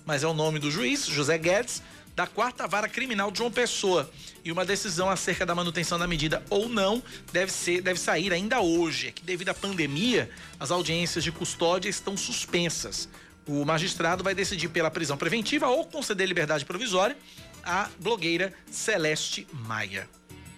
mas 0.05 0.23
é 0.23 0.27
o 0.27 0.33
nome 0.33 0.59
do 0.59 0.69
juiz, 0.69 1.05
José 1.05 1.37
Guedes 1.37 1.81
da 2.15 2.27
quarta 2.27 2.67
vara 2.67 2.87
criminal 2.87 3.31
de 3.31 3.39
João 3.39 3.51
Pessoa. 3.51 4.09
E 4.43 4.51
uma 4.51 4.65
decisão 4.65 5.09
acerca 5.09 5.45
da 5.45 5.55
manutenção 5.55 5.97
da 5.97 6.07
medida 6.07 6.43
ou 6.49 6.69
não 6.69 7.01
deve 7.31 7.51
ser 7.51 7.81
deve 7.81 7.99
sair 7.99 8.31
ainda 8.31 8.61
hoje. 8.61 9.07
É 9.07 9.11
que 9.11 9.23
devido 9.23 9.49
à 9.49 9.53
pandemia, 9.53 10.29
as 10.59 10.71
audiências 10.71 11.23
de 11.23 11.31
custódia 11.31 11.89
estão 11.89 12.15
suspensas. 12.15 13.09
O 13.47 13.65
magistrado 13.65 14.23
vai 14.23 14.33
decidir 14.33 14.69
pela 14.69 14.91
prisão 14.91 15.17
preventiva 15.17 15.67
ou 15.67 15.85
conceder 15.85 16.27
liberdade 16.27 16.65
provisória 16.65 17.17
à 17.63 17.89
blogueira 17.99 18.53
Celeste 18.71 19.47
Maia. 19.51 20.07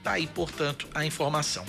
Tá 0.03 0.13
aí, 0.13 0.27
portanto, 0.27 0.87
a 0.93 1.05
informação. 1.05 1.65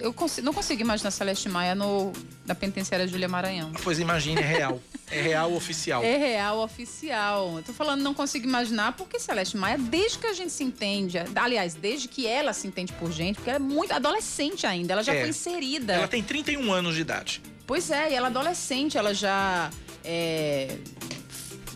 Eu 0.00 0.12
consigo, 0.12 0.44
não 0.44 0.54
consigo 0.54 0.80
imaginar 0.80 1.10
Celeste 1.10 1.48
Maia 1.48 1.74
no, 1.74 2.12
na 2.46 2.54
penitenciária 2.54 3.06
Júlia 3.06 3.28
Maranhão. 3.28 3.72
Pois 3.82 3.98
imagine, 3.98 4.40
é 4.40 4.44
real. 4.44 4.80
É 5.10 5.22
real 5.22 5.52
oficial. 5.54 6.02
É 6.04 6.16
real 6.16 6.58
oficial. 6.58 7.56
Eu 7.56 7.62
tô 7.62 7.72
falando, 7.72 8.02
não 8.02 8.12
consigo 8.12 8.46
imaginar, 8.46 8.92
porque 8.92 9.18
Celeste 9.18 9.56
Maia, 9.56 9.78
desde 9.78 10.18
que 10.18 10.26
a 10.26 10.32
gente 10.32 10.52
se 10.52 10.62
entende, 10.62 11.18
aliás, 11.34 11.74
desde 11.74 12.08
que 12.08 12.26
ela 12.26 12.52
se 12.52 12.66
entende 12.66 12.92
por 12.92 13.10
gente, 13.10 13.36
porque 13.36 13.50
ela 13.50 13.56
é 13.56 13.62
muito 13.62 13.92
adolescente 13.92 14.66
ainda, 14.66 14.92
ela 14.92 15.02
já 15.02 15.14
é. 15.14 15.20
foi 15.20 15.30
inserida. 15.30 15.94
Ela 15.94 16.08
tem 16.08 16.22
31 16.22 16.72
anos 16.72 16.94
de 16.94 17.00
idade. 17.00 17.42
Pois 17.66 17.90
é, 17.90 18.12
e 18.12 18.14
ela 18.14 18.28
é 18.28 18.30
adolescente, 18.30 18.96
ela 18.96 19.12
já. 19.14 19.70
É, 20.04 20.76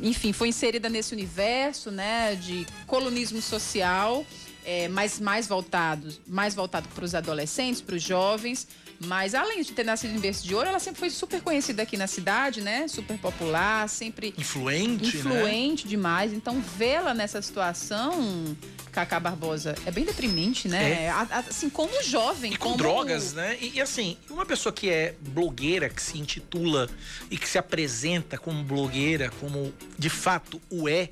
enfim, 0.00 0.33
foi 0.33 0.49
inserida 0.49 0.88
nesse 0.88 1.14
universo, 1.14 1.91
né, 1.91 2.35
de 2.35 2.67
colonismo 2.87 3.41
social, 3.41 4.26
é, 4.64 4.88
mas 4.88 5.19
mais 5.19 5.47
voltado, 5.47 6.12
mais 6.26 6.54
voltado 6.54 6.88
para 6.88 7.04
os 7.04 7.14
adolescentes, 7.14 7.81
para 7.81 7.97
os 7.97 8.02
jovens. 8.02 8.66
Mas 9.04 9.35
além 9.35 9.62
de 9.62 9.73
ter 9.73 9.85
nascido 9.85 10.14
em 10.14 10.21
berço 10.21 10.47
de 10.47 10.54
ouro, 10.54 10.69
ela 10.69 10.78
sempre 10.78 11.00
foi 11.00 11.11
super 11.11 11.40
conhecida 11.40 11.83
aqui 11.83 11.97
na 11.97 12.07
cidade, 12.07 12.61
né? 12.61 12.87
Super 12.87 13.19
popular, 13.19 13.88
sempre. 13.88 14.33
Influente. 14.38 15.16
Né? 15.16 15.19
Influente 15.19 15.85
né? 15.85 15.90
demais. 15.90 16.33
Então, 16.33 16.61
vê-la 16.61 17.12
nessa 17.12 17.42
situação, 17.42 18.57
Cacá 18.92 19.19
Barbosa, 19.19 19.75
é 19.85 19.90
bem 19.90 20.04
deprimente, 20.04 20.69
né? 20.69 21.04
É. 21.04 21.11
Assim, 21.11 21.69
como 21.69 22.00
jovem. 22.04 22.52
E 22.52 22.57
com 22.57 22.71
como... 22.71 22.76
drogas, 22.76 23.33
né? 23.33 23.59
E, 23.61 23.73
e, 23.75 23.81
assim, 23.81 24.16
uma 24.31 24.47
pessoa 24.47 24.73
que 24.73 24.88
é 24.88 25.16
blogueira, 25.21 25.88
que 25.88 26.00
se 26.00 26.19
intitula 26.19 26.88
e 27.28 27.37
que 27.37 27.49
se 27.49 27.59
apresenta 27.59 28.38
como 28.38 28.62
blogueira, 28.62 29.33
como 29.40 29.75
de 29.99 30.11
fato 30.11 30.62
o 30.71 30.88
é, 30.88 31.09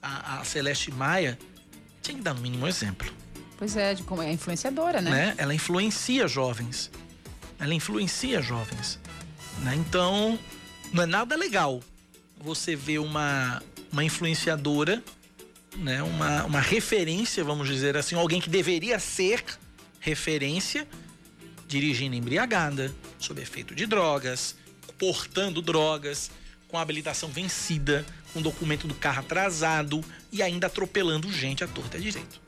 a, 0.00 0.40
a 0.40 0.44
Celeste 0.44 0.90
Maia, 0.90 1.38
tinha 2.06 2.18
que 2.18 2.24
dar 2.24 2.34
no 2.34 2.40
mínimo 2.40 2.64
um 2.64 2.68
exemplo. 2.68 3.12
Pois 3.58 3.76
é, 3.76 3.94
de 3.94 4.02
como 4.02 4.22
é 4.22 4.32
influenciadora, 4.32 5.00
né? 5.00 5.10
né? 5.10 5.34
Ela 5.38 5.54
influencia 5.54 6.28
jovens 6.28 6.90
ela 7.58 7.74
influencia 7.74 8.42
jovens. 8.42 8.98
Né? 9.62 9.74
Então, 9.76 10.38
não 10.92 11.02
é 11.02 11.06
nada 11.06 11.36
legal 11.36 11.82
você 12.38 12.76
ver 12.76 12.98
uma, 12.98 13.62
uma 13.90 14.04
influenciadora, 14.04 15.02
né? 15.76 16.02
uma, 16.02 16.44
uma 16.44 16.60
referência, 16.60 17.42
vamos 17.42 17.68
dizer 17.68 17.96
assim, 17.96 18.14
alguém 18.14 18.40
que 18.40 18.50
deveria 18.50 18.98
ser 18.98 19.42
referência, 20.00 20.86
dirigindo 21.66 22.14
embriagada, 22.14 22.94
sob 23.18 23.40
efeito 23.40 23.74
de 23.74 23.86
drogas, 23.86 24.54
portando 24.98 25.60
drogas, 25.60 26.30
com 26.68 26.78
habilitação 26.78 27.28
vencida, 27.28 28.04
com 28.32 28.42
documento 28.42 28.86
do 28.86 28.94
carro 28.94 29.20
atrasado 29.20 30.04
e 30.36 30.42
ainda 30.42 30.66
atropelando 30.66 31.32
gente 31.32 31.64
à 31.64 31.66
torta 31.66 31.98
direito. 31.98 32.40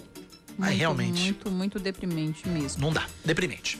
Muito, 0.59 0.71
Aí 0.71 0.77
realmente. 0.77 1.23
Muito, 1.23 1.51
muito 1.51 1.79
deprimente 1.79 2.47
mesmo. 2.47 2.83
Não 2.83 2.93
dá. 2.93 3.07
Deprimente. 3.25 3.79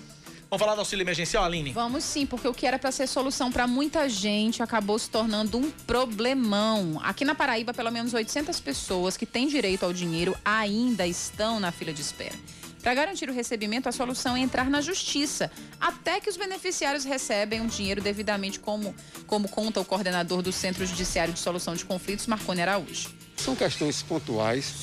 Vamos 0.51 0.63
falar 0.63 0.77
do 0.77 0.79
auxílio 0.79 1.03
emergencial, 1.03 1.45
Aline? 1.45 1.73
Vamos 1.73 2.05
sim, 2.05 2.25
porque 2.25 2.49
o 2.49 2.55
que 2.55 2.67
era 2.67 2.79
para 2.79 2.91
ser 2.91 3.07
solução 3.07 3.53
para 3.53 3.67
muita 3.67 4.09
gente 4.09 4.63
acabou 4.63 4.99
se 4.99 5.11
tornando 5.11 5.59
um 5.59 5.71
problemão. 5.71 6.99
Aqui 7.05 7.23
na 7.23 7.35
Paraíba, 7.35 7.75
pelo 7.75 7.91
menos 7.91 8.15
800 8.15 8.59
pessoas 8.61 9.15
que 9.15 9.27
têm 9.27 9.47
direito 9.47 9.85
ao 9.85 9.93
dinheiro 9.93 10.35
ainda 10.43 11.07
estão 11.07 11.61
na 11.61 11.71
fila 11.71 11.93
de 11.93 12.01
espera. 12.01 12.35
Para 12.81 12.95
garantir 12.95 13.29
o 13.29 13.33
recebimento, 13.35 13.91
a 13.91 13.93
solução 13.93 14.37
é 14.37 14.41
entrar 14.41 14.71
na 14.71 14.81
justiça, 14.81 15.51
até 15.79 16.19
que 16.19 16.31
os 16.31 16.39
beneficiários 16.39 17.05
recebem 17.05 17.61
o 17.61 17.67
dinheiro 17.67 18.01
devidamente, 18.01 18.59
como, 18.59 18.95
como 19.27 19.49
conta 19.51 19.81
o 19.81 19.85
coordenador 19.85 20.41
do 20.41 20.53
Centro 20.53 20.87
Judiciário 20.87 21.35
de 21.35 21.41
Solução 21.41 21.75
de 21.75 21.85
Conflitos, 21.85 22.27
Marconi 22.27 22.63
Araújo. 22.63 23.18
São 23.39 23.57
questões 23.57 24.03
pontuais 24.03 24.75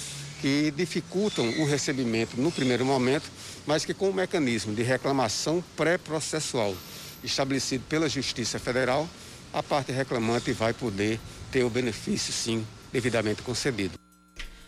que 0.41 0.71
dificultam 0.71 1.47
o 1.59 1.65
recebimento 1.65 2.39
no 2.39 2.51
primeiro 2.51 2.85
momento 2.85 3.29
mas 3.65 3.83
que 3.83 3.93
com 3.93 4.09
o 4.09 4.13
mecanismo 4.13 4.73
de 4.73 4.83
reclamação 4.83 5.61
pré-processual 5.75 6.73
estabelecido 7.23 7.83
pela 7.89 8.07
Justiça 8.07 8.59
Federal, 8.59 9.09
a 9.51 9.63
parte 9.63 9.91
reclamante 9.91 10.51
vai 10.51 10.73
poder 10.73 11.19
ter 11.51 11.63
o 11.63 11.69
benefício, 11.69 12.31
sim, 12.31 12.63
devidamente 12.91 13.41
concedido. 13.41 13.97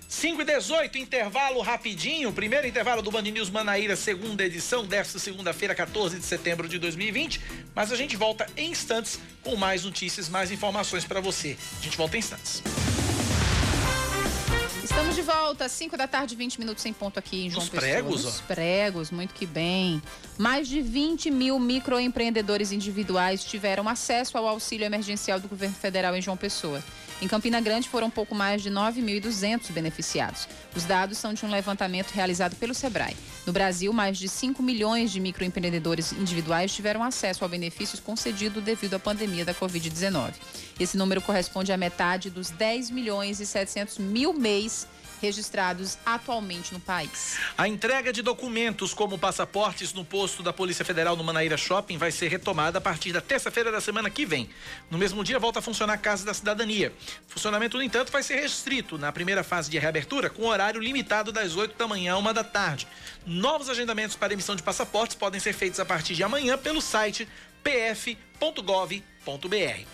5 0.08 0.40
e 0.44 0.46
18, 0.46 1.00
intervalo 1.00 1.62
rapidinho. 1.62 2.32
Primeiro 2.32 2.68
intervalo 2.68 3.02
do 3.02 3.10
Band 3.10 3.24
News 3.24 3.50
Manaíra, 3.50 3.96
segunda 3.96 4.44
edição, 4.44 4.86
desta 4.86 5.18
segunda-feira, 5.18 5.74
14 5.74 6.20
de 6.20 6.26
setembro 6.28 6.68
de 6.68 6.78
2020. 6.78 7.42
Mas 7.74 7.92
a 7.92 7.96
gente 7.96 8.16
volta 8.16 8.46
em 8.56 8.70
instantes 8.70 9.20
com 9.44 9.56
mais 9.56 9.84
notícias, 9.84 10.30
mais 10.30 10.52
informações 10.52 11.06
para 11.06 11.20
você. 11.20 11.58
A 11.80 11.84
gente 11.84 11.98
volta 11.98 12.18
em 12.18 12.20
instantes. 12.20 12.62
Estamos 14.84 15.16
de 15.16 15.24
volta, 15.24 15.68
5 15.68 15.98
da 15.98 16.08
tarde, 16.08 16.36
20 16.36 16.60
minutos 16.60 16.86
em 16.86 16.94
ponto 16.94 17.18
aqui 17.18 17.48
em 17.48 17.50
João 17.50 17.62
Nos 17.62 17.70
Pessoa. 17.70 17.92
pregos, 17.92 18.24
Nos 18.26 18.42
pregos, 18.42 19.10
muito 19.10 19.34
que 19.34 19.48
bem. 19.48 20.00
Mais 20.38 20.68
de 20.68 20.82
20 20.82 21.32
mil 21.32 21.58
microempreendedores 21.58 22.72
individuais 22.72 23.44
tiveram 23.44 23.90
acesso 23.90 24.38
ao 24.38 24.48
auxílio 24.48 24.86
emergencial 24.86 25.40
do 25.40 25.48
governo 25.48 25.76
federal 25.76 26.16
em 26.16 26.22
João 26.22 26.38
Pessoa. 26.38 26.84
Em 27.24 27.28
Campina 27.30 27.62
Grande 27.62 27.88
foram 27.88 28.10
pouco 28.10 28.36
mais 28.36 28.62
de 28.62 28.70
9.200 28.70 29.72
beneficiados. 29.72 30.46
Os 30.76 30.84
dados 30.84 31.18
são 31.18 31.34
de 31.34 31.46
um 31.46 31.50
levantamento 31.50 32.12
realizado 32.12 32.54
pelo 32.58 32.74
Sebrae. 32.74 33.16
No 33.48 33.54
Brasil, 33.54 33.94
mais 33.94 34.18
de 34.18 34.28
5 34.28 34.62
milhões 34.62 35.10
de 35.10 35.22
microempreendedores 35.22 36.12
individuais 36.12 36.76
tiveram 36.76 37.02
acesso 37.02 37.46
ao 37.46 37.50
benefícios 37.50 38.02
concedido 38.02 38.60
devido 38.60 38.96
à 38.96 39.00
pandemia 39.00 39.46
da 39.46 39.54
Covid-19. 39.54 40.34
Esse 40.78 40.98
número 40.98 41.22
corresponde 41.22 41.72
à 41.72 41.78
metade 41.78 42.30
dos 42.30 42.50
10 42.50 42.92
milhões 42.92 43.40
e 43.40 43.46
700 43.46 44.00
mil 44.00 44.34
mês 44.34 44.86
registrados 45.24 45.98
atualmente 46.06 46.74
no 46.74 46.82
país. 46.82 47.38
A 47.58 47.66
entrega 47.66 48.12
de 48.12 48.22
documentos 48.22 48.94
como 48.94 49.18
passaportes 49.18 49.94
no 49.94 50.04
posto 50.04 50.44
da 50.44 50.52
Polícia 50.52 50.84
Federal 50.84 51.16
no 51.16 51.24
Manaíra 51.24 51.56
Shopping 51.56 51.98
vai 51.98 52.12
ser 52.12 52.28
retomada 52.28 52.80
a 52.80 52.82
partir 52.82 53.14
da 53.14 53.22
terça-feira 53.22 53.72
da 53.72 53.80
semana 53.80 54.10
que 54.10 54.26
vem. 54.26 54.50
No 54.92 54.98
mesmo 54.98 55.24
dia 55.24 55.40
volta 55.40 55.60
a 55.60 55.62
funcionar 55.62 55.94
a 55.94 55.98
Casa 55.98 56.26
da 56.26 56.34
Cidadania. 56.34 56.92
O 57.30 57.32
funcionamento, 57.32 57.78
no 57.78 57.84
entanto, 57.84 58.12
vai 58.12 58.22
ser 58.22 58.36
restrito 58.36 58.98
na 58.98 59.14
primeira 59.14 59.46
fase 59.46 59.72
de 59.72 59.80
reabertura 59.80 60.30
com 60.30 60.46
horário 60.46 60.82
limitado 60.82 61.32
das 61.32 61.56
8 61.56 61.78
da 61.78 61.88
manhã 61.88 62.16
a 62.16 62.18
1 62.18 62.34
da 62.34 62.44
tarde. 62.44 62.86
Novos 63.26 63.70
agendamentos 63.70 64.18
para 64.18 64.34
emissão 64.34 64.58
de 64.58 64.64
passaportes 64.64 65.16
podem 65.16 65.40
ser 65.40 65.54
feitos 65.54 65.80
a 65.80 65.86
partir 65.86 66.16
de 66.16 66.24
amanhã 66.24 66.58
pelo 66.58 66.82
site 66.82 67.26
pf.gov.br. 67.64 69.00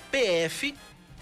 PF 0.09 0.75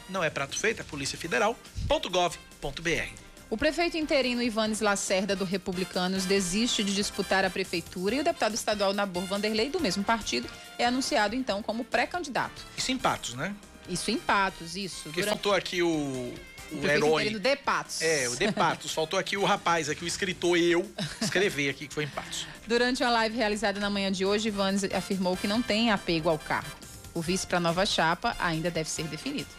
não 0.09 0.23
é 0.23 0.29
prato 0.29 0.57
feito, 0.57 0.79
é 0.79 0.83
Polícia 0.83 1.17
Federal.gov.br. 1.17 3.26
O 3.49 3.55
prefeito 3.55 3.95
interino 3.95 4.43
Ivanes 4.43 4.81
Lacerda, 4.81 5.33
do 5.33 5.45
Republicanos, 5.45 6.25
desiste 6.25 6.83
de 6.83 6.93
disputar 6.93 7.45
a 7.45 7.49
prefeitura 7.49 8.15
e 8.15 8.19
o 8.19 8.23
deputado 8.23 8.53
estadual 8.53 8.93
Nabor 8.93 9.23
Vanderlei, 9.23 9.69
do 9.69 9.79
mesmo 9.79 10.03
partido, 10.03 10.49
é 10.77 10.85
anunciado 10.85 11.33
então 11.33 11.63
como 11.63 11.85
pré-candidato. 11.85 12.65
Isso 12.77 12.91
em 12.91 12.97
Patos, 12.97 13.35
né? 13.35 13.55
Isso 13.87 14.11
em 14.11 14.17
Patos, 14.17 14.75
isso. 14.75 15.03
Porque 15.03 15.21
Durante... 15.21 15.35
faltou 15.35 15.53
aqui 15.53 15.81
o, 15.81 15.87
o, 15.87 16.33
o 16.73 16.85
herói. 16.85 17.29
De 17.39 17.55
Patos. 17.55 18.01
É, 18.01 18.27
o 18.27 18.35
De 18.35 18.51
Patos. 18.51 18.91
faltou 18.91 19.17
aqui 19.17 19.37
o 19.37 19.45
rapaz, 19.45 19.89
aqui 19.89 20.03
o 20.03 20.07
escritor 20.07 20.57
eu, 20.57 20.85
escrever 21.21 21.69
aqui 21.69 21.87
que 21.87 21.93
foi 21.93 22.03
em 22.03 22.09
Patos. 22.09 22.45
Durante 22.67 23.01
uma 23.01 23.11
live 23.11 23.37
realizada 23.37 23.79
na 23.79 23.89
manhã 23.89 24.11
de 24.11 24.25
hoje, 24.25 24.49
Ivanes 24.49 24.83
afirmou 24.83 25.37
que 25.37 25.47
não 25.47 25.61
tem 25.61 25.89
apego 25.89 26.27
ao 26.27 26.37
cargo. 26.37 26.86
O 27.17 27.21
vice 27.21 27.47
para 27.47 27.57
a 27.57 27.59
nova 27.59 27.83
chapa 27.83 28.35
ainda 28.37 28.69
deve 28.69 28.87
ser 28.87 29.05
definido. 29.05 29.49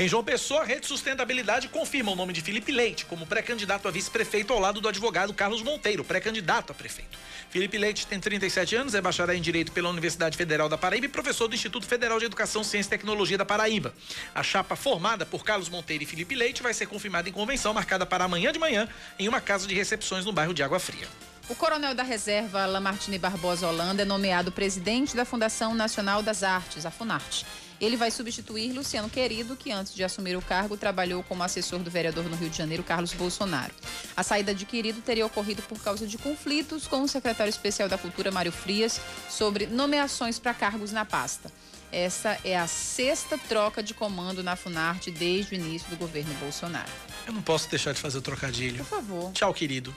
Em 0.00 0.08
João 0.08 0.24
Pessoa, 0.24 0.62
a 0.62 0.64
Rede 0.64 0.84
Sustentabilidade 0.84 1.68
confirma 1.68 2.10
o 2.10 2.16
nome 2.16 2.32
de 2.32 2.40
Felipe 2.40 2.72
Leite 2.72 3.04
como 3.04 3.24
pré-candidato 3.24 3.86
a 3.86 3.90
vice-prefeito 3.92 4.52
ao 4.52 4.58
lado 4.58 4.80
do 4.80 4.88
advogado 4.88 5.32
Carlos 5.32 5.62
Monteiro, 5.62 6.02
pré-candidato 6.02 6.72
a 6.72 6.74
prefeito. 6.74 7.16
Felipe 7.50 7.78
Leite 7.78 8.04
tem 8.04 8.18
37 8.18 8.74
anos, 8.74 8.96
é 8.96 9.00
bacharel 9.00 9.36
em 9.36 9.40
Direito 9.40 9.70
pela 9.70 9.88
Universidade 9.88 10.36
Federal 10.36 10.68
da 10.68 10.76
Paraíba 10.76 11.06
e 11.06 11.08
professor 11.08 11.46
do 11.46 11.54
Instituto 11.54 11.86
Federal 11.86 12.18
de 12.18 12.24
Educação, 12.24 12.64
Ciência 12.64 12.88
e 12.88 12.90
Tecnologia 12.90 13.38
da 13.38 13.44
Paraíba. 13.44 13.94
A 14.34 14.42
chapa 14.42 14.74
formada 14.74 15.24
por 15.24 15.44
Carlos 15.44 15.68
Monteiro 15.68 16.02
e 16.02 16.06
Felipe 16.06 16.34
Leite 16.34 16.64
vai 16.64 16.74
ser 16.74 16.86
confirmada 16.86 17.28
em 17.28 17.32
convenção 17.32 17.72
marcada 17.72 18.04
para 18.04 18.24
amanhã 18.24 18.50
de 18.50 18.58
manhã 18.58 18.88
em 19.20 19.28
uma 19.28 19.40
casa 19.40 19.68
de 19.68 19.74
recepções 19.76 20.24
no 20.24 20.32
bairro 20.32 20.52
de 20.52 20.64
Água 20.64 20.80
Fria. 20.80 21.06
O 21.48 21.54
coronel 21.54 21.94
da 21.94 22.02
reserva 22.02 22.66
Lamartine 22.66 23.18
Barbosa 23.18 23.66
Holanda 23.66 24.02
é 24.02 24.04
nomeado 24.04 24.52
presidente 24.52 25.16
da 25.16 25.24
Fundação 25.24 25.74
Nacional 25.74 26.22
das 26.22 26.42
Artes, 26.42 26.84
a 26.84 26.90
FUNARTE. 26.90 27.46
Ele 27.80 27.96
vai 27.96 28.10
substituir 28.10 28.70
Luciano 28.72 29.08
Querido, 29.08 29.56
que 29.56 29.72
antes 29.72 29.94
de 29.94 30.04
assumir 30.04 30.36
o 30.36 30.42
cargo 30.42 30.76
trabalhou 30.76 31.22
como 31.22 31.42
assessor 31.42 31.78
do 31.78 31.90
vereador 31.90 32.24
no 32.24 32.36
Rio 32.36 32.50
de 32.50 32.58
Janeiro, 32.58 32.82
Carlos 32.82 33.14
Bolsonaro. 33.14 33.72
A 34.14 34.22
saída 34.22 34.54
de 34.54 34.66
Querido 34.66 35.00
teria 35.00 35.24
ocorrido 35.24 35.62
por 35.62 35.80
causa 35.80 36.06
de 36.06 36.18
conflitos 36.18 36.86
com 36.86 37.00
o 37.00 37.08
secretário 37.08 37.50
especial 37.50 37.88
da 37.88 37.96
Cultura, 37.96 38.30
Mário 38.30 38.52
Frias, 38.52 39.00
sobre 39.30 39.66
nomeações 39.66 40.38
para 40.38 40.52
cargos 40.52 40.92
na 40.92 41.06
pasta. 41.06 41.50
Essa 41.90 42.38
é 42.44 42.58
a 42.58 42.66
sexta 42.66 43.38
troca 43.38 43.82
de 43.82 43.94
comando 43.94 44.42
na 44.42 44.54
Funarte 44.54 45.10
desde 45.10 45.54
o 45.54 45.56
início 45.56 45.88
do 45.88 45.96
governo 45.96 46.34
Bolsonaro. 46.34 46.90
Eu 47.26 47.32
não 47.32 47.40
posso 47.40 47.70
deixar 47.70 47.94
de 47.94 48.00
fazer 48.00 48.18
o 48.18 48.22
trocadilho. 48.22 48.84
Por 48.84 48.98
favor. 48.98 49.32
Tchau, 49.32 49.54
querido. 49.54 49.96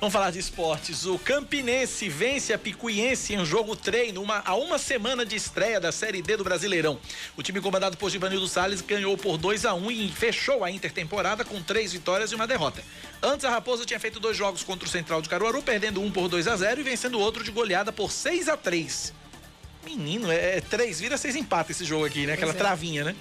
Vamos 0.00 0.12
falar 0.12 0.30
de 0.30 0.38
esportes. 0.38 1.06
O 1.06 1.18
Campinense 1.18 2.08
vence 2.08 2.52
a 2.52 2.58
Picuiense 2.58 3.34
em 3.34 3.44
jogo 3.44 3.74
treino 3.74 4.22
uma, 4.22 4.40
a 4.44 4.54
uma 4.54 4.78
semana 4.78 5.26
de 5.26 5.34
estreia 5.34 5.80
da 5.80 5.90
Série 5.90 6.22
D 6.22 6.36
do 6.36 6.44
Brasileirão. 6.44 7.00
O 7.36 7.42
time 7.42 7.60
comandado 7.60 7.96
por 7.96 8.08
Givanildo 8.08 8.46
Salles 8.46 8.80
ganhou 8.80 9.18
por 9.18 9.36
2 9.36 9.64
a 9.64 9.74
1 9.74 9.90
e 9.90 10.08
fechou 10.12 10.62
a 10.62 10.70
intertemporada 10.70 11.44
com 11.44 11.60
três 11.60 11.92
vitórias 11.92 12.30
e 12.30 12.36
uma 12.36 12.46
derrota. 12.46 12.80
Antes, 13.20 13.44
a 13.44 13.50
Raposa 13.50 13.84
tinha 13.84 13.98
feito 13.98 14.20
dois 14.20 14.36
jogos 14.36 14.62
contra 14.62 14.86
o 14.86 14.90
Central 14.90 15.20
de 15.20 15.28
Caruaru, 15.28 15.64
perdendo 15.64 16.00
um 16.00 16.12
por 16.12 16.28
2 16.28 16.46
a 16.46 16.56
0 16.56 16.80
e 16.80 16.84
vencendo 16.84 17.18
outro 17.18 17.42
de 17.42 17.50
goleada 17.50 17.90
por 17.90 18.12
6 18.12 18.48
a 18.48 18.56
3 18.56 19.12
Menino, 19.88 20.30
é, 20.30 20.58
é 20.58 20.60
três 20.60 21.00
vira, 21.00 21.16
seis 21.16 21.34
empata 21.34 21.72
esse 21.72 21.82
jogo 21.82 22.04
aqui, 22.04 22.26
né? 22.26 22.34
Aquela 22.34 22.52
é. 22.52 22.54
travinha, 22.54 23.04
né? 23.04 23.16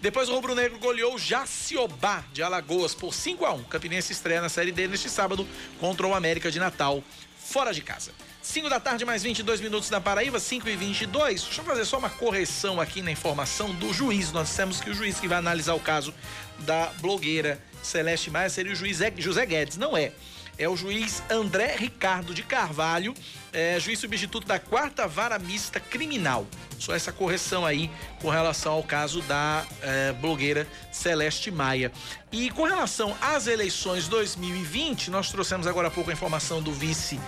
Depois 0.00 0.28
o 0.28 0.34
Rubro 0.34 0.54
Negro 0.54 0.78
goleou 0.78 1.14
o 1.14 1.18
Jaciobá 1.18 2.22
de 2.32 2.40
Alagoas 2.40 2.94
por 2.94 3.12
5 3.12 3.44
a 3.44 3.52
1 3.52 3.64
Campinense 3.64 4.12
estreia 4.12 4.40
na 4.40 4.48
Série 4.48 4.70
D 4.70 4.86
neste 4.86 5.10
sábado 5.10 5.44
contra 5.80 6.06
o 6.06 6.14
América 6.14 6.52
de 6.52 6.60
Natal, 6.60 7.02
fora 7.36 7.74
de 7.74 7.82
casa. 7.82 8.12
5 8.42 8.68
da 8.68 8.78
tarde, 8.78 9.04
mais 9.04 9.24
22 9.24 9.60
minutos 9.60 9.90
na 9.90 10.00
Paraíba, 10.00 10.38
5 10.38 10.68
e 10.68 10.76
22. 10.76 11.42
Deixa 11.42 11.60
eu 11.60 11.64
fazer 11.64 11.84
só 11.84 11.98
uma 11.98 12.10
correção 12.10 12.80
aqui 12.80 13.02
na 13.02 13.10
informação 13.10 13.74
do 13.74 13.92
juiz. 13.92 14.30
Nós 14.30 14.48
dissemos 14.48 14.80
que 14.80 14.90
o 14.90 14.94
juiz 14.94 15.18
que 15.18 15.26
vai 15.26 15.38
analisar 15.38 15.74
o 15.74 15.80
caso 15.80 16.14
da 16.60 16.92
blogueira 17.00 17.60
Celeste 17.82 18.30
Maia 18.30 18.48
seria 18.48 18.72
o 18.72 18.76
juiz 18.76 19.00
José 19.18 19.44
Guedes. 19.46 19.76
Não 19.76 19.96
é 19.96 20.12
é 20.58 20.68
o 20.68 20.76
juiz 20.76 21.22
André 21.30 21.76
Ricardo 21.76 22.34
de 22.34 22.42
Carvalho, 22.42 23.14
é, 23.54 23.78
juiz 23.78 24.00
substituto 24.00 24.46
da 24.46 24.58
quarta 24.58 25.06
vara 25.06 25.38
mista 25.38 25.78
criminal. 25.78 26.46
Só 26.78 26.94
essa 26.94 27.12
correção 27.12 27.64
aí 27.64 27.88
com 28.20 28.28
relação 28.28 28.72
ao 28.72 28.82
caso 28.82 29.22
da 29.22 29.64
é, 29.80 30.12
blogueira 30.12 30.66
Celeste 30.92 31.50
Maia. 31.50 31.92
E 32.32 32.50
com 32.50 32.64
relação 32.64 33.16
às 33.20 33.46
eleições 33.46 34.08
2020, 34.08 35.10
nós 35.10 35.30
trouxemos 35.30 35.68
agora 35.68 35.86
há 35.86 35.90
pouco 35.90 36.10
a 36.10 36.12
informação 36.12 36.60
do 36.60 36.72
vice 36.72 37.18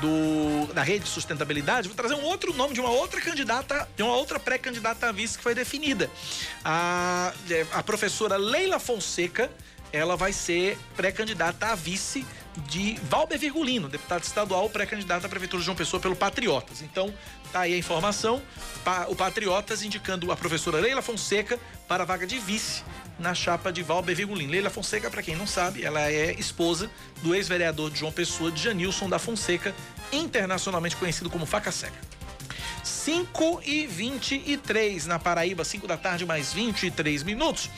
do, 0.00 0.72
da 0.74 0.82
rede 0.82 1.04
de 1.04 1.10
sustentabilidade. 1.10 1.86
Vou 1.86 1.96
trazer 1.96 2.14
um 2.14 2.24
outro 2.24 2.52
nome 2.52 2.74
de 2.74 2.80
uma 2.80 2.90
outra 2.90 3.20
candidata, 3.20 3.88
de 3.96 4.02
uma 4.02 4.14
outra 4.14 4.40
pré-candidata 4.40 5.08
a 5.08 5.12
vice 5.12 5.38
que 5.38 5.42
foi 5.44 5.54
definida. 5.54 6.10
A, 6.64 7.32
é, 7.48 7.64
a 7.72 7.82
professora 7.82 8.36
Leila 8.36 8.80
Fonseca, 8.80 9.50
ela 9.92 10.16
vai 10.16 10.32
ser 10.32 10.78
pré-candidata 10.96 11.66
a 11.66 11.74
vice 11.74 12.26
de 12.68 12.98
Valber 13.02 13.38
Virgulino, 13.38 13.88
deputado 13.88 14.22
estadual 14.22 14.70
pré-candidato 14.70 15.26
à 15.26 15.28
Prefeitura 15.28 15.60
de 15.60 15.66
João 15.66 15.76
Pessoa 15.76 16.00
pelo 16.00 16.16
Patriotas. 16.16 16.80
Então, 16.80 17.12
tá 17.52 17.60
aí 17.60 17.74
a 17.74 17.76
informação. 17.76 18.42
O 19.08 19.14
Patriotas 19.14 19.82
indicando 19.82 20.32
a 20.32 20.36
professora 20.36 20.78
Leila 20.78 21.02
Fonseca 21.02 21.60
para 21.86 22.02
a 22.02 22.06
vaga 22.06 22.26
de 22.26 22.38
vice 22.38 22.82
na 23.18 23.34
chapa 23.34 23.70
de 23.70 23.82
Valber 23.82 24.16
Virgulino. 24.16 24.50
Leila 24.50 24.70
Fonseca, 24.70 25.10
para 25.10 25.22
quem 25.22 25.36
não 25.36 25.46
sabe, 25.46 25.84
ela 25.84 26.00
é 26.10 26.32
esposa 26.32 26.90
do 27.22 27.34
ex-vereador 27.34 27.90
de 27.90 27.98
João 27.98 28.12
Pessoa, 28.12 28.50
Janilson 28.54 29.08
da 29.08 29.18
Fonseca, 29.18 29.74
internacionalmente 30.10 30.96
conhecido 30.96 31.28
como 31.28 31.44
Faca 31.44 31.70
Cega. 31.70 32.16
5 32.82 33.62
e 33.64 33.86
23 33.86 35.06
na 35.06 35.18
Paraíba, 35.18 35.64
5 35.64 35.86
da 35.86 35.96
tarde, 35.96 36.24
mais 36.24 36.52
23 36.52 37.22
minutos. 37.22 37.68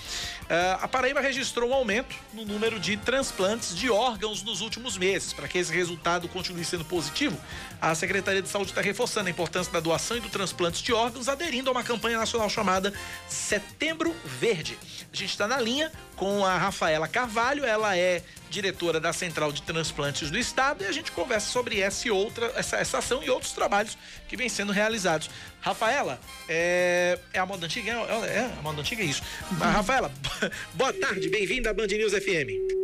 Uh, 0.49 0.81
a 0.81 0.89
Paraíba 0.89 1.21
registrou 1.21 1.69
um 1.69 1.75
aumento 1.75 2.17
no 2.33 2.43
número 2.47 2.81
de 2.81 2.97
transplantes 2.97 3.77
de 3.77 3.91
órgãos 3.91 4.43
nos 4.43 4.63
últimos 4.63 4.97
meses. 4.97 5.31
Para 5.35 5.47
que 5.47 5.59
esse 5.59 5.71
resultado 5.71 6.27
continue 6.27 6.65
sendo 6.65 6.87
positivo, 6.87 7.39
a 7.79 7.95
Secretaria 7.95 8.41
de 8.41 8.49
Saúde 8.49 8.71
está 8.71 8.81
reforçando 8.81 9.29
a 9.29 9.31
importância 9.31 9.71
da 9.71 9.79
doação 9.79 10.17
e 10.17 10.21
do 10.21 10.31
transplante 10.31 10.83
de 10.83 10.91
órgãos, 10.91 11.29
aderindo 11.29 11.69
a 11.69 11.73
uma 11.73 11.83
campanha 11.83 12.17
nacional 12.17 12.49
chamada 12.49 12.95
Setembro 13.29 14.17
Verde. 14.25 14.79
A 15.13 15.17
gente 15.17 15.31
está 15.31 15.47
na 15.47 15.61
linha 15.61 15.93
com 16.17 16.43
a 16.45 16.57
Rafaela 16.57 17.07
Carvalho, 17.07 17.65
ela 17.65 17.95
é 17.95 18.23
diretora 18.49 18.99
da 18.99 19.13
Central 19.13 19.53
de 19.53 19.61
Transplantes 19.63 20.31
do 20.31 20.39
Estado, 20.39 20.83
e 20.83 20.87
a 20.87 20.93
gente 20.93 21.13
conversa 21.13 21.51
sobre 21.51 21.81
essa, 21.81 22.11
outra, 22.13 22.53
essa, 22.57 22.77
essa 22.77 22.99
ação 22.99 23.23
e 23.23 23.29
outros 23.29 23.53
trabalhos 23.53 23.99
que 24.27 24.37
vêm 24.37 24.49
sendo 24.49 24.73
realizados. 24.73 25.29
Rafaela, 25.61 26.21
é, 26.49 27.19
é 27.33 27.39
a 27.39 27.47
moda 27.47 27.67
antiga? 27.67 27.91
É, 27.91 28.39
é, 28.39 28.45
a 28.59 28.63
moda 28.63 28.81
antiga 28.81 29.03
é 29.03 29.07
isso. 29.07 29.23
Uhum. 29.51 29.59
Rafaela, 29.59 30.11
boa 30.75 30.93
tarde, 30.93 31.29
bem-vinda 31.29 31.71
à 31.71 31.75
Band 31.75 31.89
News 31.89 32.13
FM. 32.13 32.79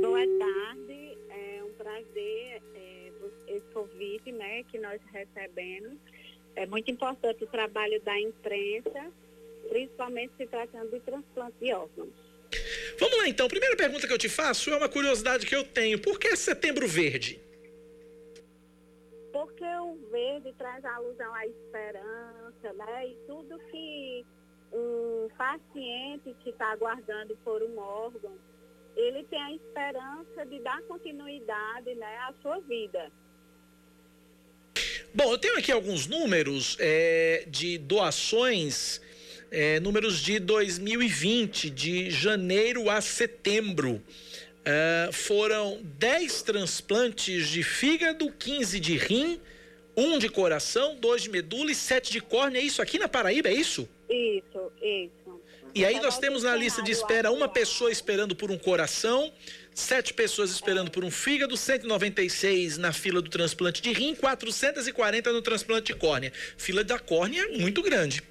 Boa 0.00 0.26
tarde, 0.38 1.18
é 1.30 1.62
um 1.64 1.72
prazer 1.74 2.62
é, 2.74 3.12
esse 3.48 3.66
convite 3.72 4.32
né, 4.32 4.62
que 4.70 4.78
nós 4.78 5.00
recebemos. 5.12 5.98
É 6.54 6.66
muito 6.66 6.90
importante 6.90 7.42
o 7.42 7.46
trabalho 7.46 8.00
da 8.02 8.20
imprensa, 8.20 9.10
principalmente 9.68 10.32
se 10.36 10.46
tratando 10.46 10.90
de 10.90 11.00
transplante 11.00 11.56
de 11.60 11.72
órgãos. 11.72 12.12
Vamos 13.00 13.18
lá 13.18 13.28
então. 13.28 13.48
Primeira 13.48 13.74
pergunta 13.74 14.06
que 14.06 14.12
eu 14.12 14.18
te 14.18 14.28
faço 14.28 14.70
é 14.70 14.76
uma 14.76 14.88
curiosidade 14.88 15.46
que 15.46 15.56
eu 15.56 15.64
tenho. 15.64 15.98
Por 15.98 16.18
que 16.18 16.36
setembro 16.36 16.86
verde? 16.86 17.40
Porque 19.42 19.64
o 19.64 19.96
verde 20.12 20.54
traz 20.56 20.84
alusão 20.84 21.34
à 21.34 21.44
esperança, 21.44 22.72
né? 22.74 23.08
E 23.08 23.16
tudo 23.26 23.58
que 23.72 24.24
um 24.72 25.28
paciente 25.36 26.32
que 26.44 26.50
está 26.50 26.70
aguardando 26.70 27.36
por 27.44 27.60
um 27.60 27.76
órgão, 27.76 28.38
ele 28.94 29.24
tem 29.24 29.42
a 29.42 29.52
esperança 29.52 30.46
de 30.46 30.60
dar 30.60 30.80
continuidade 30.82 31.92
né, 31.96 32.18
à 32.18 32.32
sua 32.40 32.60
vida. 32.60 33.10
Bom, 35.12 35.32
eu 35.32 35.38
tenho 35.38 35.58
aqui 35.58 35.72
alguns 35.72 36.06
números 36.06 36.76
é, 36.78 37.44
de 37.48 37.78
doações 37.78 39.00
é, 39.50 39.80
números 39.80 40.20
de 40.20 40.38
2020, 40.38 41.68
de 41.68 42.12
janeiro 42.12 42.88
a 42.88 43.00
setembro. 43.00 44.00
É, 44.64 45.10
foram 45.12 45.80
10 45.98 46.42
transplantes 46.42 47.48
de 47.48 47.62
fígado, 47.62 48.30
15 48.30 48.78
de 48.78 48.96
rim, 48.96 49.40
um 49.96 50.18
de 50.18 50.28
coração, 50.28 50.96
dois 50.96 51.22
de 51.22 51.30
medula 51.30 51.70
e 51.70 51.74
sete 51.74 52.12
de 52.12 52.20
córnea. 52.20 52.60
É 52.60 52.62
isso 52.62 52.80
aqui 52.80 52.98
na 52.98 53.08
Paraíba, 53.08 53.48
é 53.48 53.54
isso? 53.54 53.88
Isso, 54.08 54.72
isso. 54.80 55.40
E 55.74 55.84
aí 55.84 55.98
nós 56.00 56.18
temos 56.18 56.42
na 56.42 56.54
lista 56.54 56.82
de 56.82 56.92
espera 56.92 57.30
uma 57.30 57.48
pessoa 57.48 57.90
esperando 57.90 58.36
por 58.36 58.50
um 58.50 58.58
coração, 58.58 59.32
sete 59.74 60.12
pessoas 60.12 60.50
esperando 60.50 60.90
por 60.90 61.02
um 61.02 61.10
fígado, 61.10 61.56
196 61.56 62.76
na 62.76 62.92
fila 62.92 63.22
do 63.22 63.30
transplante 63.30 63.80
de 63.80 63.90
rim, 63.90 64.14
440 64.14 65.32
no 65.32 65.40
transplante 65.40 65.92
de 65.92 65.98
córnea. 65.98 66.30
Fila 66.58 66.84
da 66.84 66.98
córnea 66.98 67.48
muito 67.58 67.82
grande. 67.82 68.22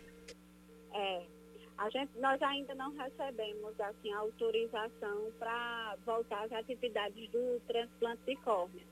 A 1.82 1.90
gente, 1.90 2.12
nós 2.20 2.40
ainda 2.44 2.76
não 2.76 2.96
recebemos 2.96 3.80
assim, 3.80 4.14
autorização 4.14 5.32
para 5.40 5.96
voltar 6.06 6.44
às 6.44 6.52
atividades 6.52 7.28
do 7.32 7.60
transplante 7.68 8.22
de 8.24 8.36
córnea. 8.36 8.86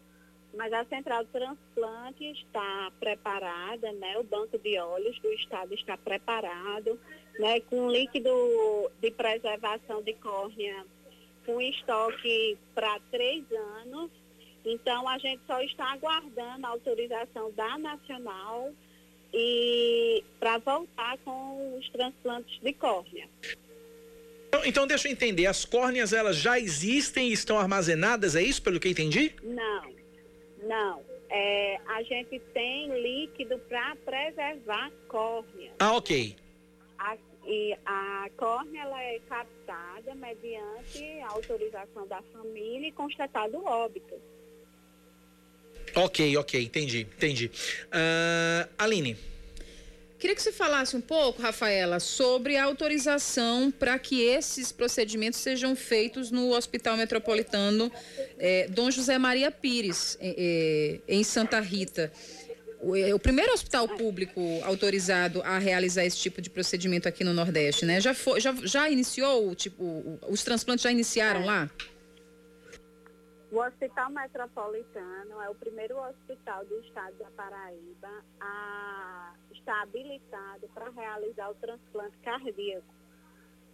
Mas 0.55 0.73
a 0.73 0.83
central 0.85 1.23
de 1.23 1.29
transplante 1.29 2.31
está 2.31 2.91
preparada, 2.99 3.91
né? 3.91 4.17
O 4.17 4.23
banco 4.23 4.57
de 4.57 4.79
óleos 4.79 5.19
do 5.19 5.31
estado 5.33 5.71
está 5.75 5.95
preparado, 5.97 6.99
né? 7.37 7.59
Com 7.59 7.91
líquido 7.91 8.31
de 8.99 9.11
preservação 9.11 10.01
de 10.01 10.15
córnea 10.15 10.83
com 11.45 11.61
estoque 11.61 12.57
para 12.73 12.99
três 13.11 13.45
anos. 13.51 14.09
Então 14.65 15.07
a 15.07 15.19
gente 15.19 15.43
só 15.45 15.61
está 15.61 15.91
aguardando 15.91 16.65
a 16.65 16.69
autorização 16.69 17.51
da 17.51 17.77
Nacional 17.77 18.73
e 19.33 20.23
para 20.39 20.57
voltar 20.57 21.17
com 21.19 21.77
os 21.77 21.89
transplantes 21.89 22.59
de 22.61 22.73
córnea. 22.73 23.27
Então, 24.47 24.65
então, 24.65 24.87
deixa 24.87 25.07
eu 25.07 25.11
entender, 25.11 25.45
as 25.45 25.63
córneas 25.63 26.11
elas 26.11 26.35
já 26.35 26.59
existem 26.59 27.29
e 27.29 27.33
estão 27.33 27.59
armazenadas, 27.59 28.35
é 28.35 28.41
isso 28.41 28.61
pelo 28.61 28.79
que 28.79 28.87
eu 28.87 28.91
entendi? 28.91 29.35
Não, 29.43 29.93
não. 30.63 31.03
É, 31.29 31.79
a 31.87 32.01
gente 32.01 32.39
tem 32.53 32.89
líquido 32.99 33.59
para 33.69 33.95
preservar 33.97 34.87
a 34.87 34.91
córnea. 35.07 35.71
Ah, 35.77 35.95
ok. 35.95 36.35
A, 36.97 37.15
e 37.45 37.77
a 37.85 38.29
córnea 38.35 38.81
ela 38.81 39.03
é 39.03 39.19
captada 39.29 40.15
mediante 40.15 41.03
a 41.21 41.27
autorização 41.29 42.07
da 42.07 42.21
família 42.33 42.87
e 42.87 42.91
constatado 42.91 43.63
óbito. 43.63 44.15
Ok, 45.95 46.37
ok, 46.37 46.61
entendi, 46.61 47.07
entendi. 47.17 47.51
Uh, 47.87 48.69
Aline. 48.77 49.17
Queria 50.19 50.35
que 50.35 50.41
você 50.41 50.51
falasse 50.51 50.97
um 50.97 51.01
pouco, 51.01 51.41
Rafaela, 51.41 51.97
sobre 52.01 52.57
a 52.57 52.65
autorização 52.65 53.71
para 53.71 53.97
que 53.97 54.21
esses 54.21 54.69
procedimentos 54.69 55.39
sejam 55.39 55.77
feitos 55.77 56.29
no 56.29 56.53
Hospital 56.53 56.97
Metropolitano 56.97 57.89
eh, 58.37 58.67
Dom 58.69 58.91
José 58.91 59.17
Maria 59.17 59.49
Pires, 59.49 60.17
eh, 60.19 60.99
em 61.07 61.23
Santa 61.23 61.61
Rita. 61.61 62.11
O, 62.81 62.97
é 62.97 63.13
o, 63.13 63.19
primeiro 63.19 63.53
hospital 63.53 63.87
público 63.87 64.41
autorizado 64.63 65.41
a 65.41 65.57
realizar 65.57 66.03
esse 66.03 66.17
tipo 66.17 66.41
de 66.41 66.49
procedimento 66.49 67.07
aqui 67.07 67.23
no 67.23 67.33
Nordeste, 67.33 67.85
né? 67.85 68.01
Já, 68.01 68.13
foi, 68.13 68.41
já, 68.41 68.53
já 68.63 68.89
iniciou, 68.89 69.55
tipo, 69.55 70.19
os 70.27 70.43
transplantes 70.43 70.83
já 70.83 70.91
iniciaram 70.91 71.45
lá? 71.45 71.69
O 73.51 73.57
Hospital 73.57 74.11
Metropolitano 74.11 75.41
é 75.41 75.49
o 75.49 75.55
primeiro 75.55 75.97
hospital 75.97 76.63
do 76.65 76.79
estado 76.81 77.17
da 77.17 77.31
Paraíba 77.31 78.23
a 78.39 79.33
estar 79.51 79.81
habilitado 79.81 80.67
para 80.71 80.91
realizar 80.91 81.49
o 81.49 81.55
transplante 81.55 82.15
cardíaco, 82.19 82.93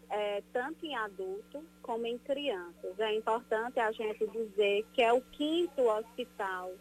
é, 0.09 0.41
tanto 0.53 0.85
em 0.85 0.95
adulto 0.95 1.61
como 1.81 2.05
em 2.05 2.17
crianças. 2.19 2.97
É 2.99 3.13
importante 3.15 3.77
a 3.77 3.91
gente 3.91 4.25
dizer 4.27 4.85
que 4.93 5.01
é 5.01 5.11
o 5.11 5.19
quinto 5.21 5.81
hospital 5.81 6.71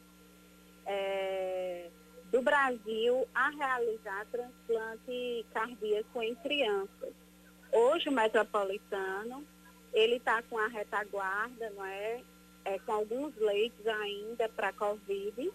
é, 0.87 1.91
do 2.31 2.43
Brasil 2.43 3.27
a 3.35 3.51
realizar 3.51 4.25
transplante 4.27 5.45
cardíaco 5.53 6.23
em 6.23 6.37
crianças. 6.37 7.13
Hoje 7.73 8.09
o 8.09 8.13
Metropolitano, 8.13 9.45
ele 9.93 10.15
está 10.17 10.41
com 10.45 10.57
a 10.57 10.69
retaguarda, 10.69 11.71
não 11.71 11.85
é? 11.85 12.23
É, 12.65 12.79
com 12.79 12.93
alguns 12.93 13.37
leitos 13.37 13.87
ainda 13.87 14.49
para 14.49 14.73
Covid. 14.73 15.53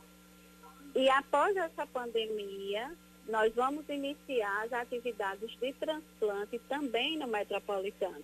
E 0.95 1.09
após 1.09 1.55
essa 1.55 1.85
pandemia, 1.87 2.91
nós 3.27 3.53
vamos 3.53 3.87
iniciar 3.89 4.63
as 4.65 4.73
atividades 4.73 5.51
de 5.59 5.73
transplante 5.73 6.59
também 6.67 7.17
no 7.17 7.27
metropolitano. 7.27 8.23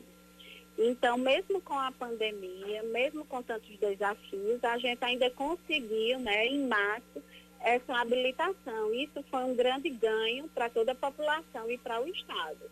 Então, 0.77 1.17
mesmo 1.17 1.61
com 1.61 1.77
a 1.77 1.91
pandemia, 1.91 2.83
mesmo 2.83 3.23
com 3.25 3.41
tantos 3.41 3.77
desafios, 3.77 4.61
a 4.63 4.77
gente 4.77 5.03
ainda 5.05 5.29
conseguiu, 5.29 6.19
né, 6.19 6.47
em 6.47 6.67
março, 6.67 7.23
essa 7.61 7.95
habilitação. 7.95 8.93
Isso 8.93 9.23
foi 9.29 9.43
um 9.43 9.55
grande 9.55 9.89
ganho 9.89 10.49
para 10.49 10.69
toda 10.69 10.91
a 10.91 10.95
população 10.95 11.69
e 11.71 11.77
para 11.77 12.01
o 12.01 12.07
Estado. 12.07 12.69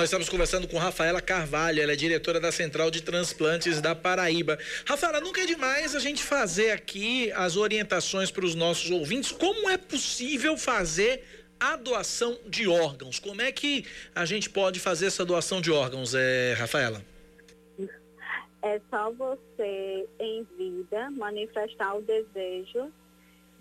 Nós 0.00 0.06
estamos 0.06 0.30
conversando 0.30 0.66
com 0.66 0.78
Rafaela 0.78 1.20
Carvalho, 1.20 1.82
ela 1.82 1.92
é 1.92 1.94
diretora 1.94 2.40
da 2.40 2.50
Central 2.50 2.90
de 2.90 3.02
Transplantes 3.02 3.82
da 3.82 3.94
Paraíba. 3.94 4.58
Rafaela, 4.86 5.20
nunca 5.20 5.42
é 5.42 5.44
demais 5.44 5.94
a 5.94 5.98
gente 5.98 6.24
fazer 6.24 6.70
aqui 6.70 7.30
as 7.32 7.54
orientações 7.54 8.30
para 8.30 8.46
os 8.46 8.54
nossos 8.54 8.90
ouvintes. 8.90 9.30
Como 9.30 9.68
é 9.68 9.76
possível 9.76 10.56
fazer 10.56 11.22
a 11.60 11.76
doação 11.76 12.38
de 12.46 12.66
órgãos? 12.66 13.18
Como 13.18 13.42
é 13.42 13.52
que 13.52 13.84
a 14.14 14.24
gente 14.24 14.48
pode 14.48 14.80
fazer 14.80 15.04
essa 15.04 15.22
doação 15.22 15.60
de 15.60 15.70
órgãos, 15.70 16.14
é, 16.14 16.54
Rafaela? 16.54 17.04
É 18.62 18.80
só 18.88 19.12
você, 19.12 20.08
em 20.18 20.46
vida, 20.56 21.10
manifestar 21.10 21.94
o 21.94 22.00
desejo 22.00 22.90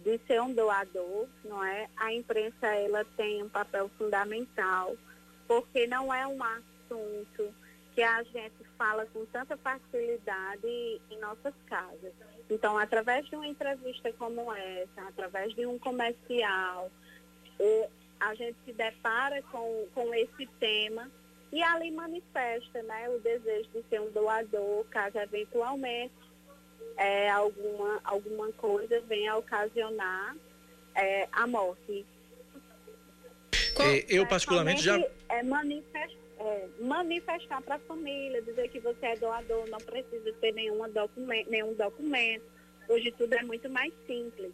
de 0.06 0.18
ser 0.26 0.42
um 0.42 0.54
doador, 0.54 1.28
não 1.44 1.62
é? 1.62 1.90
A 1.98 2.14
imprensa, 2.14 2.66
ela 2.66 3.04
tem 3.18 3.44
um 3.44 3.50
papel 3.50 3.92
fundamental 3.98 4.96
porque 5.50 5.88
não 5.88 6.14
é 6.14 6.28
um 6.28 6.44
assunto 6.44 7.52
que 7.96 8.04
a 8.04 8.22
gente 8.22 8.64
fala 8.78 9.04
com 9.08 9.26
tanta 9.26 9.58
facilidade 9.58 10.68
em 11.10 11.20
nossas 11.20 11.56
casas. 11.66 12.14
Então, 12.48 12.78
através 12.78 13.26
de 13.28 13.36
uma 13.36 13.48
entrevista 13.48 14.14
como 14.14 14.54
essa, 14.54 15.02
através 15.08 15.56
de 15.56 15.66
um 15.66 15.80
comercial, 15.80 16.92
a 18.20 18.36
gente 18.36 18.58
se 18.64 18.74
depara 18.74 19.42
com, 19.52 19.88
com 19.96 20.14
esse 20.14 20.46
tema 20.60 21.10
e 21.52 21.64
ali 21.64 21.90
manifesta 21.90 22.84
né, 22.84 23.10
o 23.10 23.20
desejo 23.20 23.70
de 23.74 23.84
ser 23.90 24.02
um 24.02 24.12
doador, 24.12 24.86
caso 24.92 25.18
eventualmente 25.18 26.14
é, 26.96 27.28
alguma, 27.32 28.00
alguma 28.04 28.52
coisa 28.52 29.02
venha 29.02 29.36
ocasionar 29.36 30.36
é, 30.94 31.28
a 31.32 31.48
morte 31.48 32.06
é, 33.80 34.06
eu 34.08 34.26
particularmente 34.28 34.82
já 34.82 34.98
é 35.30 35.44
manifestar, 35.44 36.18
é, 36.40 36.68
manifestar 36.80 37.62
para 37.62 37.76
a 37.76 37.80
família, 37.80 38.42
dizer 38.42 38.70
que 38.70 38.80
você 38.80 39.08
é 39.08 39.16
doador, 39.16 39.68
não 39.70 39.80
precisa 39.80 40.32
ter 40.42 40.54
nenhuma 40.54 40.90
documento, 40.90 41.50
nenhum 41.50 41.74
documento. 41.74 42.44
Hoje 42.88 43.12
tudo 43.12 43.34
é 43.34 43.44
muito 43.44 43.70
mais 43.70 43.94
simples. 44.08 44.52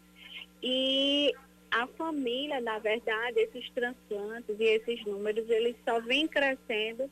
E 0.62 1.32
a 1.70 1.86
família, 1.86 2.60
na 2.60 2.78
verdade, 2.78 3.40
esses 3.40 3.68
transplantes 3.70 4.56
e 4.58 4.64
esses 4.64 5.04
números, 5.04 5.48
eles 5.48 5.76
só 5.84 6.00
vêm 6.00 6.26
crescendo 6.26 7.10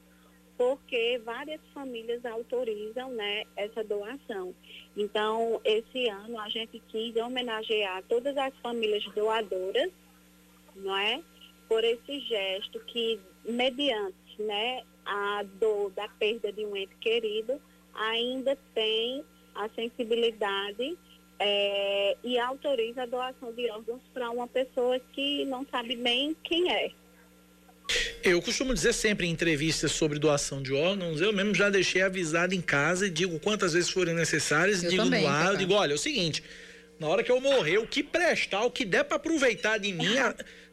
porque 0.57 1.21
várias 1.25 1.61
famílias 1.73 2.25
autorizam 2.25 3.11
né, 3.11 3.45
essa 3.57 3.83
doação. 3.83 4.55
Então, 4.97 5.61
esse 5.64 6.09
ano 6.09 6.38
a 6.38 6.49
gente 6.49 6.81
quis 6.88 7.17
homenagear 7.17 8.03
todas 8.09 8.37
as 8.37 8.55
famílias 8.59 9.05
doadoras, 9.14 9.90
não 10.77 10.97
é? 10.97 11.21
Por 11.68 11.83
esse 11.85 12.20
gesto 12.20 12.81
que, 12.81 13.20
mediante 13.44 14.14
né, 14.38 14.83
a 15.05 15.44
dor 15.61 15.90
da 15.90 16.09
perda 16.09 16.53
de 16.53 16.64
um 16.64 16.77
ente 16.77 16.96
querido, 16.96 17.61
ainda 17.94 18.57
tem 18.74 19.24
a 19.55 19.68
sensibilidade 19.70 20.96
é, 21.38 22.16
e 22.24 22.38
autoriza 22.38 23.03
a 23.03 23.07
doação 23.07 23.53
de 23.53 23.70
órgãos 23.70 24.00
para 24.12 24.31
uma 24.31 24.46
pessoa 24.46 24.98
que 25.12 25.44
não 25.44 25.66
sabe 25.70 25.96
bem 25.96 26.37
quem 26.44 26.72
é. 26.72 26.90
Eu 28.22 28.40
costumo 28.40 28.72
dizer 28.72 28.94
sempre 28.94 29.27
em 29.27 29.31
entrevistas 29.31 29.92
sobre 29.92 30.18
doação 30.18 30.62
de 30.62 30.72
órgãos, 30.72 31.20
eu 31.20 31.33
mesmo 31.33 31.55
já 31.55 31.68
deixei 31.68 32.00
avisado 32.00 32.55
em 32.55 32.61
casa 32.61 33.07
e 33.07 33.11
digo 33.11 33.38
quantas 33.38 33.74
vezes 33.74 33.90
forem 33.90 34.14
necessárias, 34.14 34.83
eu 34.83 34.90
digo 34.90 35.05
também, 35.05 35.22
no 35.22 35.29
ar, 35.29 35.53
eu 35.53 35.59
digo, 35.59 35.74
olha, 35.74 35.92
é 35.92 35.94
o 35.94 35.98
seguinte, 35.98 36.42
na 36.99 37.09
hora 37.09 37.23
que 37.23 37.31
eu 37.31 37.41
morrer, 37.41 37.79
o 37.79 37.87
que 37.87 38.03
prestar, 38.03 38.65
o 38.65 38.71
que 38.71 38.85
der 38.85 39.05
para 39.05 39.17
aproveitar 39.17 39.79
de 39.79 39.93
mim, 39.93 40.15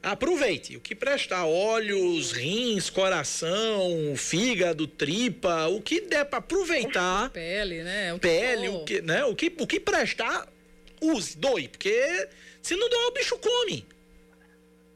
aproveite. 0.01 0.77
O 0.77 0.79
que 0.79 0.95
prestar, 0.95 1.45
olhos, 1.45 2.31
rins, 2.31 2.89
coração, 2.89 4.13
fígado, 4.15 4.87
tripa, 4.87 5.67
o 5.67 5.81
que 5.81 6.01
der 6.01 6.25
para 6.25 6.39
aproveitar. 6.39 7.29
Pele, 7.31 7.83
né? 7.83 8.13
O 8.13 8.19
pele, 8.19 8.69
o 8.69 8.83
que, 8.83 9.01
né? 9.01 9.25
O 9.25 9.35
que, 9.35 9.53
o 9.59 9.67
que 9.67 9.79
prestar, 9.79 10.47
use, 11.01 11.37
doe, 11.37 11.67
porque 11.67 12.27
se 12.61 12.75
não 12.75 12.89
doar, 12.89 13.07
o 13.07 13.11
bicho 13.13 13.37
come. 13.37 13.85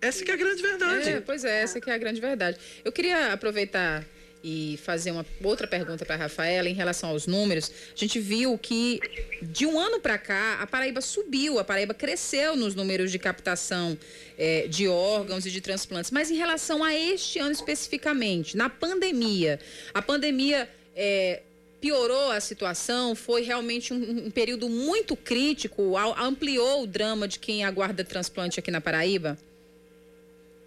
Essa 0.01 0.23
que 0.23 0.29
é 0.29 0.33
a 0.35 0.37
grande 0.37 0.61
verdade. 0.61 1.09
É, 1.09 1.19
pois 1.19 1.43
é, 1.43 1.63
essa 1.63 1.81
que 1.81 1.89
é 1.89 1.93
a 1.93 1.97
grande 1.97 2.21
verdade. 2.21 2.59
Eu 2.83 2.91
queria 2.91 3.33
aproveitar 3.33 4.05
e 4.47 4.77
fazer 4.77 5.09
uma 5.09 5.25
outra 5.43 5.65
pergunta 5.65 6.05
para 6.05 6.13
a 6.13 6.17
Rafaela 6.19 6.69
em 6.69 6.73
relação 6.73 7.09
aos 7.09 7.25
números. 7.25 7.71
A 7.95 7.97
gente 7.97 8.19
viu 8.19 8.55
que 8.59 8.99
de 9.41 9.65
um 9.65 9.79
ano 9.79 9.99
para 9.99 10.19
cá 10.19 10.59
a 10.61 10.67
Paraíba 10.67 11.01
subiu, 11.01 11.57
a 11.57 11.63
Paraíba 11.63 11.95
cresceu 11.95 12.55
nos 12.55 12.75
números 12.75 13.11
de 13.11 13.17
captação 13.17 13.97
é, 14.37 14.67
de 14.67 14.87
órgãos 14.87 15.47
e 15.47 15.49
de 15.49 15.59
transplantes. 15.61 16.11
Mas 16.11 16.29
em 16.29 16.35
relação 16.35 16.83
a 16.83 16.93
este 16.93 17.39
ano 17.39 17.53
especificamente, 17.53 18.55
na 18.55 18.69
pandemia, 18.69 19.59
a 19.91 20.01
pandemia 20.01 20.69
é, 20.95 21.41
piorou 21.81 22.29
a 22.29 22.39
situação? 22.39 23.15
Foi 23.15 23.41
realmente 23.41 23.95
um, 23.95 24.27
um 24.27 24.29
período 24.29 24.69
muito 24.69 25.15
crítico? 25.15 25.97
Ampliou 25.97 26.83
o 26.83 26.87
drama 26.87 27.27
de 27.27 27.39
quem 27.39 27.63
aguarda 27.63 28.03
transplante 28.03 28.59
aqui 28.59 28.69
na 28.69 28.79
Paraíba? 28.79 29.39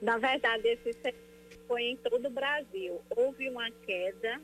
Na 0.03 0.19
verdade, 0.19 0.67
esse 0.67 0.93
foi 1.69 1.83
em 1.83 1.97
todo 1.99 2.27
o 2.27 2.31
Brasil. 2.31 3.01
Houve 3.11 3.49
uma 3.49 3.71
queda 3.71 4.41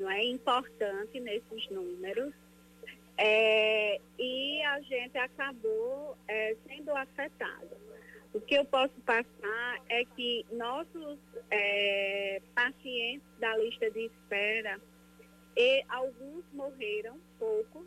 não 0.00 0.10
é, 0.10 0.24
importante 0.24 1.20
nesses 1.20 1.68
números 1.70 2.34
é, 3.18 4.00
e 4.18 4.62
a 4.62 4.80
gente 4.80 5.16
acabou 5.18 6.16
é, 6.26 6.56
sendo 6.66 6.90
afetado. 6.90 7.76
O 8.32 8.40
que 8.40 8.54
eu 8.54 8.64
posso 8.64 8.94
passar 9.02 9.80
é 9.90 10.04
que 10.04 10.46
nossos 10.50 11.18
é, 11.50 12.40
pacientes 12.54 13.28
da 13.38 13.54
lista 13.58 13.90
de 13.90 14.06
espera, 14.06 14.80
e 15.54 15.84
alguns 15.88 16.42
morreram, 16.54 17.18
poucos, 17.38 17.86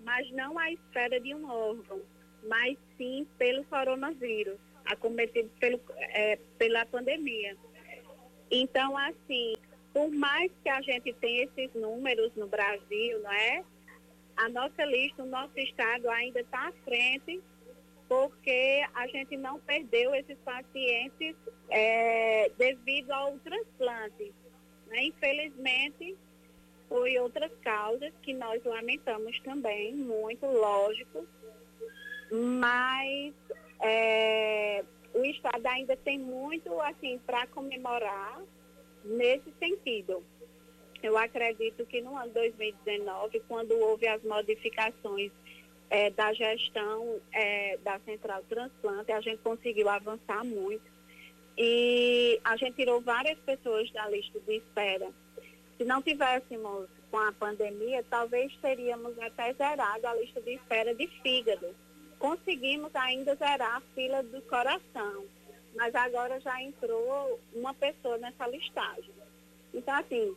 mas 0.00 0.30
não 0.32 0.58
à 0.58 0.72
espera 0.72 1.20
de 1.20 1.34
um 1.34 1.48
órgão, 1.48 2.00
mas 2.48 2.78
sim 2.96 3.26
pelo 3.36 3.62
coronavírus, 3.64 4.58
acometido 4.86 5.50
pelo, 5.60 5.78
é, 5.98 6.38
pela 6.58 6.86
pandemia. 6.86 7.54
Então, 8.56 8.96
assim, 8.96 9.54
por 9.92 10.08
mais 10.10 10.50
que 10.62 10.68
a 10.68 10.80
gente 10.80 11.12
tenha 11.14 11.44
esses 11.44 11.74
números 11.74 12.30
no 12.36 12.46
Brasil, 12.46 13.20
não 13.20 13.32
é? 13.32 13.64
A 14.36 14.48
nossa 14.48 14.84
lista, 14.84 15.24
o 15.24 15.26
nosso 15.26 15.58
estado 15.58 16.08
ainda 16.08 16.40
está 16.40 16.68
à 16.68 16.72
frente, 16.84 17.40
porque 18.08 18.84
a 18.94 19.08
gente 19.08 19.36
não 19.36 19.58
perdeu 19.58 20.14
esses 20.14 20.38
pacientes 20.44 21.34
é, 21.68 22.48
devido 22.56 23.10
ao 23.10 23.36
transplante. 23.38 24.32
Né? 24.86 25.06
Infelizmente, 25.06 26.16
foi 26.88 27.18
outras 27.18 27.50
causas 27.62 28.12
que 28.22 28.32
nós 28.32 28.62
lamentamos 28.64 29.40
também, 29.40 29.94
muito 29.94 30.46
lógico, 30.46 31.26
mas 32.30 33.34
é, 33.80 34.84
o 35.14 35.24
Estado 35.24 35.64
ainda 35.66 35.96
tem 35.96 36.18
muito 36.18 36.78
assim 36.80 37.18
para 37.24 37.46
comemorar 37.46 38.42
nesse 39.04 39.52
sentido. 39.58 40.24
Eu 41.02 41.16
acredito 41.16 41.86
que 41.86 42.00
no 42.00 42.16
ano 42.16 42.32
2019, 42.32 43.40
quando 43.46 43.72
houve 43.78 44.08
as 44.08 44.22
modificações 44.24 45.30
é, 45.88 46.10
da 46.10 46.32
gestão 46.32 47.20
é, 47.32 47.76
da 47.78 48.00
Central 48.00 48.42
Transplante, 48.48 49.12
a 49.12 49.20
gente 49.20 49.38
conseguiu 49.42 49.88
avançar 49.88 50.44
muito. 50.44 50.92
E 51.56 52.40
a 52.42 52.56
gente 52.56 52.74
tirou 52.74 53.00
várias 53.00 53.38
pessoas 53.40 53.88
da 53.92 54.08
lista 54.08 54.40
de 54.40 54.56
espera. 54.56 55.08
Se 55.76 55.84
não 55.84 56.02
tivéssemos 56.02 56.88
com 57.10 57.18
a 57.18 57.32
pandemia, 57.32 58.04
talvez 58.10 58.56
teríamos 58.56 59.16
até 59.20 59.52
zerado 59.52 60.06
a 60.06 60.14
lista 60.14 60.40
de 60.40 60.54
espera 60.54 60.94
de 60.94 61.06
fígado 61.22 61.74
conseguimos 62.24 62.90
ainda 62.96 63.36
zerar 63.36 63.76
a 63.76 63.80
fila 63.94 64.22
do 64.22 64.40
coração, 64.42 65.26
mas 65.76 65.94
agora 65.94 66.40
já 66.40 66.58
entrou 66.62 67.38
uma 67.52 67.74
pessoa 67.74 68.16
nessa 68.16 68.46
listagem. 68.46 69.12
Então, 69.74 69.94
assim, 69.94 70.34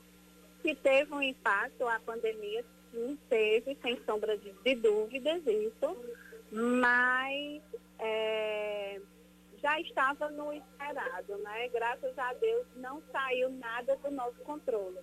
se 0.62 0.76
teve 0.76 1.14
um 1.14 1.22
impacto, 1.22 1.88
a 1.88 1.98
pandemia 2.02 2.66
sim 2.92 3.18
teve, 3.30 3.78
sem 3.82 3.98
sombra 4.04 4.38
de, 4.38 4.52
de 4.52 4.76
dúvidas, 4.76 5.42
isso, 5.48 5.98
mas 6.52 7.62
é, 8.00 9.00
já 9.62 9.80
estava 9.80 10.30
no 10.30 10.52
esperado, 10.52 11.38
né? 11.38 11.70
Graças 11.70 12.20
a 12.20 12.34
Deus 12.34 12.68
não 12.76 13.02
saiu 13.14 13.50
nada 13.50 13.96
do 13.96 14.12
nosso 14.12 14.40
controle. 14.40 14.98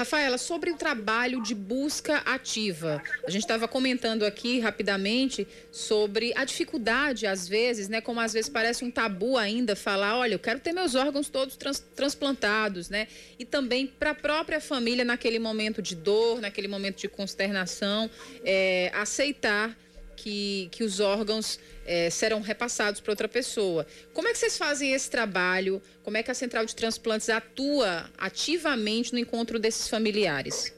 Rafaela, 0.00 0.38
sobre 0.38 0.70
o 0.70 0.76
trabalho 0.76 1.42
de 1.42 1.54
busca 1.54 2.22
ativa, 2.24 3.02
a 3.22 3.30
gente 3.30 3.42
estava 3.42 3.68
comentando 3.68 4.22
aqui 4.22 4.58
rapidamente 4.58 5.46
sobre 5.70 6.32
a 6.36 6.42
dificuldade, 6.42 7.26
às 7.26 7.46
vezes, 7.46 7.86
né? 7.86 8.00
Como 8.00 8.18
às 8.18 8.32
vezes 8.32 8.48
parece 8.48 8.82
um 8.82 8.90
tabu 8.90 9.36
ainda 9.36 9.76
falar, 9.76 10.16
olha, 10.16 10.32
eu 10.32 10.38
quero 10.38 10.58
ter 10.58 10.72
meus 10.72 10.94
órgãos 10.94 11.28
todos 11.28 11.54
trans, 11.54 11.80
transplantados, 11.94 12.88
né? 12.88 13.08
E 13.38 13.44
também 13.44 13.86
para 13.86 14.12
a 14.12 14.14
própria 14.14 14.58
família, 14.58 15.04
naquele 15.04 15.38
momento 15.38 15.82
de 15.82 15.94
dor, 15.94 16.40
naquele 16.40 16.66
momento 16.66 16.96
de 16.96 17.06
consternação, 17.06 18.08
é, 18.42 18.90
aceitar 18.94 19.76
que, 20.20 20.68
que 20.70 20.84
os 20.84 21.00
órgãos 21.00 21.58
é, 21.86 22.10
serão 22.10 22.42
repassados 22.42 23.00
para 23.00 23.12
outra 23.12 23.26
pessoa. 23.26 23.86
Como 24.12 24.28
é 24.28 24.32
que 24.32 24.38
vocês 24.38 24.58
fazem 24.58 24.92
esse 24.92 25.10
trabalho? 25.10 25.80
Como 26.02 26.16
é 26.16 26.22
que 26.22 26.30
a 26.30 26.34
Central 26.34 26.66
de 26.66 26.76
Transplantes 26.76 27.30
atua 27.30 28.10
ativamente 28.18 29.14
no 29.14 29.18
encontro 29.18 29.58
desses 29.58 29.88
familiares? 29.88 30.76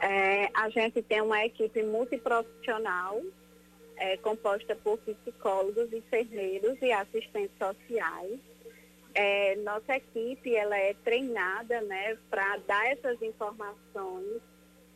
É, 0.00 0.50
a 0.52 0.68
gente 0.68 1.00
tem 1.02 1.22
uma 1.22 1.46
equipe 1.46 1.80
multiprofissional 1.84 3.22
é, 3.96 4.16
composta 4.16 4.74
por 4.74 4.98
psicólogos, 4.98 5.92
enfermeiros 5.92 6.76
e 6.82 6.90
assistentes 6.90 7.56
sociais. 7.56 8.40
É, 9.14 9.54
nossa 9.56 9.94
equipe 9.94 10.56
ela 10.56 10.76
é 10.76 10.92
treinada 11.04 11.80
né, 11.82 12.18
para 12.28 12.56
dar 12.66 12.84
essas 12.90 13.22
informações 13.22 14.42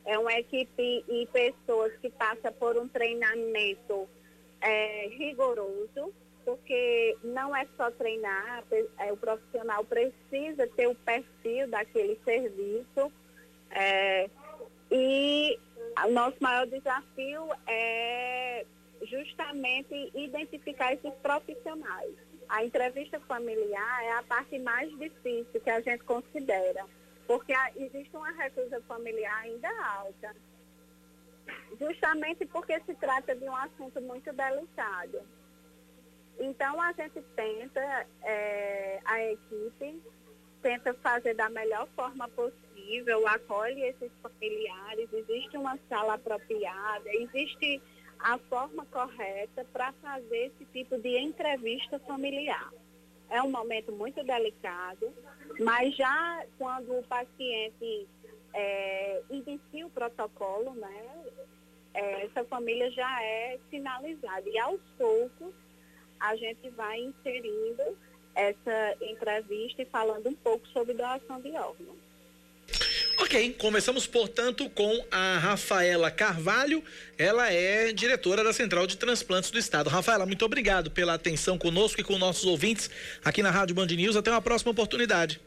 é 0.09 0.19
uma 0.19 0.33
equipe 0.33 1.05
e 1.07 1.29
pessoas 1.31 1.93
que 1.99 2.09
passam 2.09 2.51
por 2.55 2.79
um 2.79 2.89
treinamento 2.89 4.09
é, 4.59 5.07
rigoroso, 5.09 6.15
porque 6.47 7.15
não 7.23 7.55
é 7.55 7.67
só 7.77 7.91
treinar, 7.91 8.65
é, 8.99 9.13
o 9.13 9.19
profissional 9.19 9.85
precisa 9.85 10.67
ter 10.75 10.87
o 10.87 10.95
perfil 10.95 11.69
daquele 11.69 12.19
serviço. 12.25 13.13
É, 13.71 14.31
e 14.91 15.59
o 16.07 16.11
nosso 16.11 16.39
maior 16.41 16.67
desafio 16.67 17.47
é 17.67 18.65
justamente 19.03 20.11
identificar 20.15 20.95
esses 20.95 21.13
profissionais. 21.23 22.15
A 22.49 22.65
entrevista 22.65 23.21
familiar 23.21 24.05
é 24.05 24.13
a 24.13 24.23
parte 24.23 24.59
mais 24.59 24.89
difícil 24.99 25.61
que 25.63 25.69
a 25.69 25.83
gente 25.83 26.03
considera 26.05 26.87
porque 27.29 27.53
existe 27.77 28.17
uma 28.17 28.33
recusa 28.33 28.81
familiar 28.89 29.43
ainda 29.43 29.69
alta, 29.85 30.35
justamente 31.79 32.47
porque 32.47 32.81
se 32.81 32.95
trata 32.95 33.37
de 33.37 33.45
um 33.45 33.55
assunto 33.55 34.01
muito 34.01 34.33
delicado. 34.33 35.21
Então 36.41 36.81
a 36.81 36.91
gente 36.93 37.21
tenta, 37.37 38.07
é, 38.23 39.01
a 39.05 39.23
equipe 39.25 40.03
tenta 40.63 40.95
fazer 40.95 41.35
da 41.35 41.51
melhor 41.51 41.87
forma 41.95 42.27
possível, 42.31 43.27
acolhe 43.29 43.83
esses 43.83 44.11
familiares, 44.23 45.13
existe 45.13 45.59
uma 45.59 45.79
sala 45.87 46.15
apropriada, 46.15 47.11
existe 47.13 47.83
a 48.21 48.39
forma 48.39 48.87
correta 48.87 49.67
para 49.71 49.93
fazer 50.01 50.47
esse 50.47 50.65
tipo 50.73 50.97
de 50.97 51.19
entrevista 51.19 51.99
familiar. 52.01 52.73
É 53.29 53.43
um 53.43 53.51
momento 53.51 53.93
muito 53.93 54.25
delicado, 54.25 55.13
mas 55.61 55.95
já 55.97 56.45
quando 56.59 56.99
o 56.99 57.03
paciente 57.05 58.07
é, 58.55 59.23
inicia 59.31 59.87
o 59.87 59.91
protocolo, 59.91 60.75
né, 60.75 61.25
é, 61.95 62.25
essa 62.25 62.45
família 62.45 62.91
já 62.91 63.23
é 63.23 63.59
finalizada. 63.71 64.49
E 64.49 64.59
aos 64.59 64.81
poucos 64.97 65.55
a 66.21 66.35
gente 66.37 66.69
vai 66.71 67.01
inserindo 67.01 67.97
essa 68.35 68.97
entrevista 69.01 69.83
e 69.83 69.87
falando 69.87 70.29
um 70.29 70.35
pouco 70.35 70.67
sobre 70.69 70.95
doação 70.95 71.41
de 71.41 71.51
órgãos. 71.51 72.08
Ok, 73.21 73.55
conversamos, 73.55 74.07
portanto, 74.07 74.71
com 74.71 75.05
a 75.11 75.39
Rafaela 75.39 76.09
Carvalho. 76.09 76.85
Ela 77.19 77.53
é 77.53 77.93
diretora 77.93 78.45
da 78.45 78.53
Central 78.53 78.87
de 78.87 78.97
Transplantes 78.97 79.51
do 79.51 79.59
Estado. 79.59 79.91
Rafaela, 79.91 80.25
muito 80.25 80.45
obrigado 80.45 80.89
pela 80.89 81.15
atenção 81.15 81.59
conosco 81.59 82.01
e 82.01 82.05
com 82.05 82.17
nossos 82.17 82.45
ouvintes 82.45 82.89
aqui 83.25 83.43
na 83.43 83.51
Rádio 83.51 83.75
Band 83.75 83.87
News. 83.87 84.15
Até 84.15 84.31
uma 84.31 84.41
próxima 84.41 84.71
oportunidade. 84.71 85.41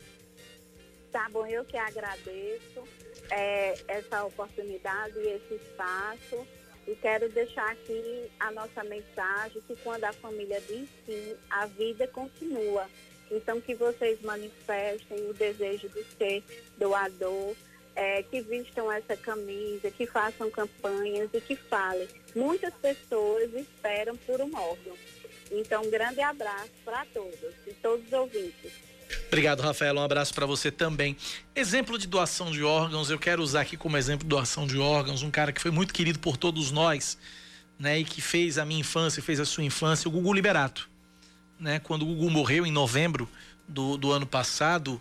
Tá 1.14 1.30
bom, 1.32 1.46
eu 1.48 1.64
que 1.64 1.78
agradeço 1.78 2.84
é, 3.30 3.78
essa 3.88 4.26
oportunidade 4.26 5.18
e 5.18 5.28
esse 5.28 5.56
espaço. 5.56 6.46
E 6.86 6.96
quero 6.96 7.30
deixar 7.30 7.72
aqui 7.72 8.30
a 8.40 8.52
nossa 8.52 8.84
mensagem 8.84 9.62
que 9.66 9.76
quando 9.78 10.04
a 10.04 10.12
família 10.12 10.62
diz 10.68 10.90
sim, 11.06 11.36
a 11.50 11.68
vida 11.68 12.06
continua. 12.08 12.86
Então, 13.32 13.62
que 13.62 13.74
vocês 13.74 14.22
manifestem 14.22 15.30
o 15.30 15.34
desejo 15.34 15.88
de 15.90 16.04
ser 16.18 16.44
doador, 16.78 17.56
é, 17.96 18.24
que 18.24 18.42
vistam 18.42 18.92
essa 18.92 19.16
camisa, 19.16 19.90
que 19.90 20.06
façam 20.06 20.52
campanhas 20.52 21.30
e 21.34 21.40
que 21.40 21.56
falem. 21.56 22.08
Muitas 22.36 22.74
pessoas 22.76 23.54
esperam 23.54 24.16
por 24.18 24.42
um 24.42 24.54
órgão. 24.54 24.96
Então, 25.52 25.84
um 25.84 25.90
grande 25.90 26.22
abraço 26.22 26.72
para 26.84 27.06
todos 27.14 27.54
e 27.66 27.74
todos 27.82 28.06
os 28.06 28.14
ouvintes. 28.14 28.72
Obrigado, 29.28 29.62
Rafael. 29.62 29.96
Um 29.96 30.02
abraço 30.02 30.34
para 30.34 30.46
você 30.46 30.72
também. 30.72 31.18
Exemplo 31.56 31.98
de 31.98 32.08
doação 32.08 32.52
de 32.52 32.64
órgãos, 32.64 33.10
eu 33.10 33.20
quero 33.20 33.42
usar 33.42 33.62
aqui 33.62 33.78
como 33.78 33.98
exemplo 33.98 34.24
de 34.24 34.30
doação 34.30 34.68
de 34.68 34.78
órgãos 34.78 35.24
um 35.24 35.32
cara 35.32 35.52
que 35.52 35.62
foi 35.62 35.72
muito 35.72 35.94
querido 35.94 36.20
por 36.20 36.38
todos 36.38 36.72
nós, 36.72 37.18
né, 37.78 38.00
e 38.00 38.06
que 38.06 38.22
fez 38.22 38.58
a 38.58 38.66
minha 38.66 38.80
infância, 38.80 39.22
fez 39.22 39.40
a 39.40 39.46
sua 39.46 39.64
infância, 39.64 40.08
o 40.08 40.12
Gugu 40.12 40.34
Liberato. 40.34 40.91
Né? 41.62 41.80
Quando 41.80 42.02
o 42.02 42.06
Gugu 42.08 42.30
morreu 42.32 42.66
em 42.66 42.72
novembro 42.72 43.30
do, 43.68 43.96
do 43.96 44.12
ano 44.12 44.26
passado, 44.26 45.00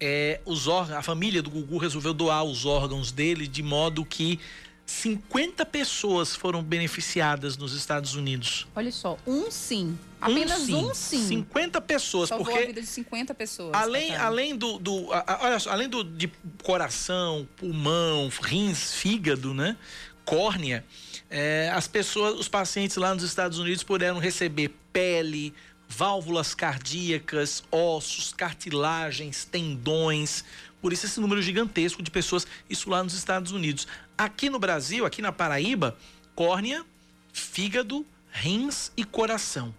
é, 0.00 0.40
os 0.46 0.66
órgãos, 0.66 0.98
a 0.98 1.02
família 1.02 1.42
do 1.42 1.50
Gugu 1.50 1.76
resolveu 1.76 2.14
doar 2.14 2.42
os 2.44 2.64
órgãos 2.64 3.12
dele 3.12 3.46
de 3.46 3.62
modo 3.62 4.04
que 4.06 4.40
50 4.86 5.66
pessoas 5.66 6.34
foram 6.34 6.62
beneficiadas 6.62 7.58
nos 7.58 7.74
Estados 7.74 8.14
Unidos. 8.14 8.66
Olha 8.74 8.90
só, 8.90 9.18
um 9.26 9.50
sim. 9.50 9.98
Apenas 10.18 10.62
um 10.62 10.64
sim. 10.64 10.74
Um 10.74 10.94
sim. 10.94 11.26
50 11.28 11.78
pessoas. 11.82 12.30
Salvou 12.30 12.46
porque 12.46 12.62
a 12.64 12.66
vida 12.66 12.80
de 12.80 12.86
50 12.86 13.34
pessoas. 13.34 13.74
Além, 13.74 14.16
além 14.16 14.56
do. 14.56 14.78
do 14.78 15.12
a, 15.12 15.40
olha 15.42 15.58
só, 15.58 15.70
além 15.70 15.90
do, 15.90 16.02
de 16.02 16.32
coração, 16.62 17.46
pulmão, 17.54 18.30
rins, 18.42 18.94
fígado, 18.94 19.52
né? 19.52 19.76
Córnea, 20.24 20.84
é, 21.30 21.70
as 21.74 21.86
pessoas, 21.86 22.38
os 22.38 22.48
pacientes 22.48 22.96
lá 22.96 23.14
nos 23.14 23.22
Estados 23.22 23.58
Unidos 23.58 23.82
puderam 23.82 24.18
receber 24.18 24.74
pele, 24.92 25.54
válvulas 25.88 26.54
cardíacas, 26.54 27.64
ossos, 27.70 28.32
cartilagens, 28.32 29.44
tendões. 29.44 30.44
Por 30.80 30.92
isso 30.92 31.06
esse 31.06 31.18
número 31.18 31.40
gigantesco 31.40 32.02
de 32.02 32.10
pessoas, 32.10 32.46
isso 32.68 32.90
lá 32.90 33.02
nos 33.02 33.14
Estados 33.14 33.52
Unidos. 33.52 33.88
Aqui 34.16 34.50
no 34.50 34.58
Brasil, 34.58 35.06
aqui 35.06 35.22
na 35.22 35.32
Paraíba, 35.32 35.96
córnea, 36.34 36.84
fígado, 37.32 38.04
rins 38.30 38.92
e 38.96 39.04
coração. 39.04 39.74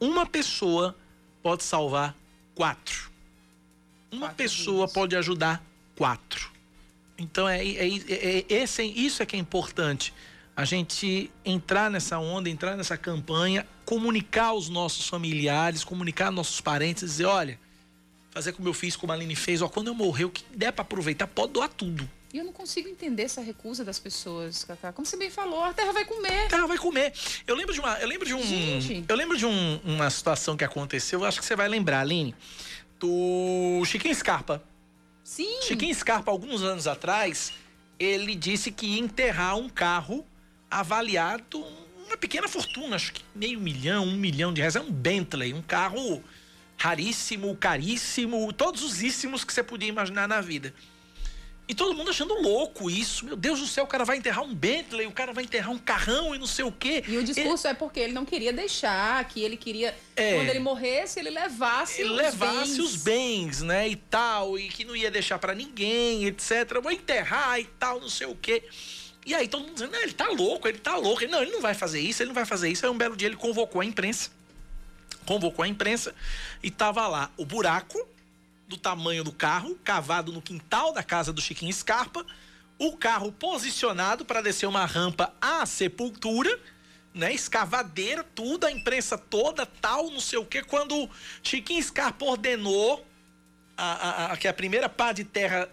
Uma 0.00 0.26
pessoa 0.26 0.96
pode 1.42 1.62
salvar 1.62 2.14
quatro. 2.54 3.10
Uma 4.10 4.26
quatro 4.26 4.36
pessoa 4.36 4.88
pode 4.88 5.16
ajudar 5.16 5.64
quatro. 5.96 6.50
Então 7.16 7.48
é, 7.48 7.64
é, 7.64 7.88
é, 7.88 8.38
é, 8.38 8.44
esse, 8.48 8.82
isso 8.82 9.22
é 9.22 9.26
que 9.26 9.36
é 9.36 9.38
importante. 9.38 10.12
A 10.56 10.64
gente 10.64 11.30
entrar 11.44 11.90
nessa 11.90 12.18
onda, 12.18 12.48
entrar 12.48 12.76
nessa 12.76 12.96
campanha, 12.96 13.66
comunicar 13.84 14.46
aos 14.46 14.68
nossos 14.68 15.08
familiares, 15.08 15.84
comunicar 15.84 16.26
aos 16.26 16.34
nossos 16.34 16.60
parentes, 16.60 17.02
dizer, 17.02 17.26
olha, 17.26 17.58
fazer 18.30 18.52
como 18.52 18.68
eu 18.68 18.74
fiz, 18.74 18.96
como 18.96 19.12
a 19.12 19.14
Aline 19.14 19.36
fez, 19.36 19.62
ó, 19.62 19.68
quando 19.68 19.88
eu 19.88 19.94
morrer, 19.94 20.24
o 20.24 20.30
que 20.30 20.44
der 20.54 20.72
para 20.72 20.82
aproveitar, 20.82 21.26
pode 21.26 21.52
doar 21.52 21.68
tudo. 21.68 22.08
E 22.32 22.38
eu 22.38 22.44
não 22.44 22.52
consigo 22.52 22.88
entender 22.88 23.22
essa 23.22 23.40
recusa 23.40 23.84
das 23.84 24.00
pessoas, 24.00 24.64
Cacá. 24.64 24.92
Como 24.92 25.06
você 25.06 25.16
bem 25.16 25.30
falou, 25.30 25.62
a 25.62 25.72
terra 25.72 25.92
vai 25.92 26.04
comer. 26.04 26.46
A 26.46 26.48
terra 26.48 26.66
vai 26.66 26.76
comer. 26.76 27.12
Eu 27.46 27.54
lembro 27.54 27.72
de 27.72 27.78
uma, 27.78 27.96
eu 28.00 28.08
lembro 28.08 28.26
de 28.26 28.34
um, 28.34 28.42
Gente. 28.42 29.04
eu 29.08 29.14
lembro 29.14 29.38
de 29.38 29.46
um, 29.46 29.80
uma 29.84 30.10
situação 30.10 30.56
que 30.56 30.64
aconteceu. 30.64 31.20
Eu 31.20 31.26
acho 31.26 31.38
que 31.38 31.46
você 31.46 31.54
vai 31.54 31.68
lembrar, 31.68 32.00
Aline, 32.00 32.34
do 32.98 33.84
Chiquinho 33.84 34.12
Scarpa. 34.16 34.60
Sim. 35.22 35.62
Chiquinho 35.62 35.94
Scarpa, 35.94 36.32
alguns 36.32 36.62
anos 36.62 36.88
atrás, 36.88 37.52
ele 38.00 38.34
disse 38.34 38.72
que 38.72 38.84
ia 38.84 38.98
enterrar 38.98 39.56
um 39.56 39.68
carro 39.68 40.26
avaliado 40.68 41.64
uma 42.06 42.16
pequena 42.16 42.48
fortuna, 42.48 42.96
acho 42.96 43.12
que 43.12 43.22
meio 43.34 43.60
milhão, 43.60 44.04
um 44.04 44.16
milhão 44.16 44.52
de 44.52 44.60
reais. 44.60 44.76
É 44.76 44.80
um 44.80 44.90
Bentley, 44.90 45.52
um 45.52 45.62
carro 45.62 46.22
raríssimo, 46.76 47.56
caríssimo, 47.56 48.52
todos 48.52 48.82
os 48.82 49.02
íssimos 49.02 49.44
que 49.44 49.52
você 49.52 49.62
podia 49.62 49.88
imaginar 49.88 50.28
na 50.28 50.40
vida. 50.40 50.74
E 51.66 51.74
todo 51.74 51.94
mundo 51.94 52.10
achando 52.10 52.34
louco 52.34 52.90
isso. 52.90 53.24
Meu 53.24 53.36
Deus 53.36 53.58
do 53.58 53.66
céu, 53.66 53.84
o 53.84 53.86
cara 53.86 54.04
vai 54.04 54.18
enterrar 54.18 54.44
um 54.44 54.54
Bentley, 54.54 55.06
o 55.06 55.12
cara 55.12 55.32
vai 55.32 55.44
enterrar 55.44 55.70
um 55.70 55.78
carrão 55.78 56.34
e 56.34 56.38
não 56.38 56.46
sei 56.46 56.62
o 56.62 56.70
quê. 56.70 57.02
E 57.08 57.16
o 57.16 57.24
discurso 57.24 57.66
ele... 57.66 57.72
é 57.72 57.74
porque 57.74 58.00
ele 58.00 58.12
não 58.12 58.26
queria 58.26 58.52
deixar, 58.52 59.26
que 59.26 59.42
ele 59.42 59.56
queria, 59.56 59.96
é... 60.14 60.34
quando 60.34 60.50
ele 60.50 60.58
morresse, 60.58 61.20
ele 61.20 61.30
levasse 61.30 62.02
ele 62.02 62.10
os 62.10 62.16
levasse 62.16 62.76
bens. 62.76 62.78
os 62.78 62.96
bens, 62.96 63.62
né, 63.62 63.88
e 63.88 63.96
tal, 63.96 64.58
e 64.58 64.68
que 64.68 64.84
não 64.84 64.94
ia 64.94 65.10
deixar 65.10 65.38
para 65.38 65.54
ninguém, 65.54 66.26
etc. 66.26 66.80
Vou 66.82 66.92
enterrar 66.92 67.58
e 67.58 67.64
tal, 67.64 67.98
não 67.98 68.10
sei 68.10 68.26
o 68.26 68.34
quê. 68.34 68.62
E 69.24 69.34
aí 69.34 69.48
todo 69.48 69.62
mundo 69.62 69.74
dizendo, 69.74 69.96
ele 69.96 70.12
tá 70.12 70.28
louco, 70.28 70.68
ele 70.68 70.78
tá 70.78 70.96
louco. 70.96 71.22
Ele, 71.22 71.32
não, 71.32 71.42
ele 71.42 71.52
não 71.52 71.60
vai 71.60 71.74
fazer 71.74 72.00
isso, 72.00 72.22
ele 72.22 72.28
não 72.28 72.34
vai 72.34 72.44
fazer 72.44 72.68
isso. 72.68 72.84
Aí 72.84 72.92
um 72.92 72.98
belo 72.98 73.16
dia 73.16 73.28
ele 73.28 73.36
convocou 73.36 73.80
a 73.80 73.84
imprensa, 73.84 74.30
convocou 75.24 75.62
a 75.62 75.68
imprensa 75.68 76.14
e 76.62 76.70
tava 76.70 77.06
lá 77.06 77.30
o 77.36 77.44
buraco 77.44 78.06
do 78.68 78.76
tamanho 78.76 79.24
do 79.24 79.32
carro, 79.32 79.78
cavado 79.84 80.32
no 80.32 80.42
quintal 80.42 80.92
da 80.92 81.02
casa 81.02 81.32
do 81.32 81.40
Chiquinho 81.40 81.72
Scarpa, 81.72 82.24
o 82.78 82.96
carro 82.96 83.30
posicionado 83.32 84.24
para 84.24 84.42
descer 84.42 84.66
uma 84.66 84.84
rampa 84.84 85.32
à 85.40 85.64
sepultura, 85.64 86.58
né? 87.12 87.32
Escavadeira, 87.32 88.24
tudo, 88.24 88.66
a 88.66 88.72
imprensa 88.72 89.16
toda, 89.16 89.64
tal, 89.64 90.10
não 90.10 90.20
sei 90.20 90.38
o 90.38 90.44
quê. 90.44 90.62
Quando 90.62 91.08
Chiquinho 91.42 91.82
Scarpa 91.82 92.24
ordenou 92.24 93.06
a, 93.76 93.92
a, 93.92 94.32
a, 94.32 94.36
que 94.36 94.48
a 94.48 94.54
primeira 94.54 94.88
pá 94.88 95.12
de 95.12 95.24
terra 95.24 95.68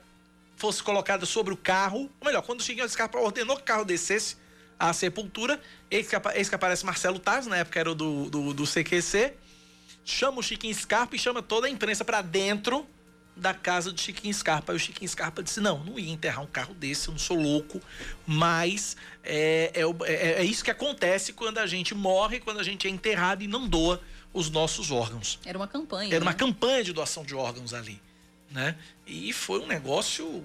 fosse 0.61 0.83
colocada 0.83 1.25
sobre 1.25 1.51
o 1.51 1.57
carro, 1.57 2.07
ou 2.19 2.27
melhor, 2.27 2.43
quando 2.43 2.59
o 2.59 2.63
Chiquinho 2.63 2.87
Scarpa 2.87 3.17
ordenou 3.17 3.55
que 3.55 3.63
o 3.63 3.65
carro 3.65 3.83
descesse 3.83 4.37
à 4.77 4.93
sepultura, 4.93 5.59
eis 5.89 6.07
que, 6.07 6.15
eis 6.35 6.49
que 6.49 6.53
aparece 6.53 6.85
Marcelo 6.85 7.17
Taz, 7.17 7.47
na 7.47 7.57
época 7.57 7.79
era 7.79 7.95
do, 7.95 8.29
do, 8.29 8.53
do 8.53 8.63
CQC, 8.63 9.33
chama 10.05 10.37
o 10.37 10.43
Chiquinho 10.43 10.75
Scarpa 10.75 11.15
e 11.15 11.19
chama 11.19 11.41
toda 11.41 11.65
a 11.65 11.69
imprensa 11.69 12.05
para 12.05 12.21
dentro 12.21 12.85
da 13.35 13.55
casa 13.55 13.91
do 13.91 13.99
Chiquinho 13.99 14.31
Scarpa. 14.31 14.71
Aí 14.71 14.75
o 14.75 14.79
Chiquinho 14.79 15.09
Scarpa 15.09 15.41
disse: 15.41 15.59
Não, 15.59 15.83
não 15.83 15.97
ia 15.97 16.11
enterrar 16.11 16.43
um 16.43 16.47
carro 16.47 16.75
desse, 16.75 17.07
eu 17.07 17.13
não 17.13 17.19
sou 17.19 17.41
louco, 17.41 17.81
mas 18.27 18.95
é, 19.23 19.71
é, 19.73 19.81
é, 20.05 20.41
é, 20.41 20.43
isso 20.43 20.63
que 20.63 20.69
acontece 20.69 21.33
quando 21.33 21.57
a 21.57 21.65
gente 21.65 21.95
morre, 21.95 22.39
quando 22.39 22.59
a 22.59 22.63
gente 22.63 22.87
é 22.87 22.91
enterrado 22.91 23.41
e 23.43 23.47
não 23.47 23.67
doa 23.67 23.99
os 24.31 24.51
nossos 24.51 24.91
órgãos. 24.91 25.39
Era 25.43 25.57
uma 25.57 25.67
campanha. 25.67 26.13
Era 26.13 26.23
né? 26.23 26.29
uma 26.29 26.35
campanha 26.35 26.83
de 26.83 26.93
doação 26.93 27.23
de 27.25 27.33
órgãos 27.33 27.73
ali. 27.73 27.99
Né? 28.51 28.75
E 29.07 29.31
foi 29.33 29.59
um 29.59 29.67
negócio 29.67 30.43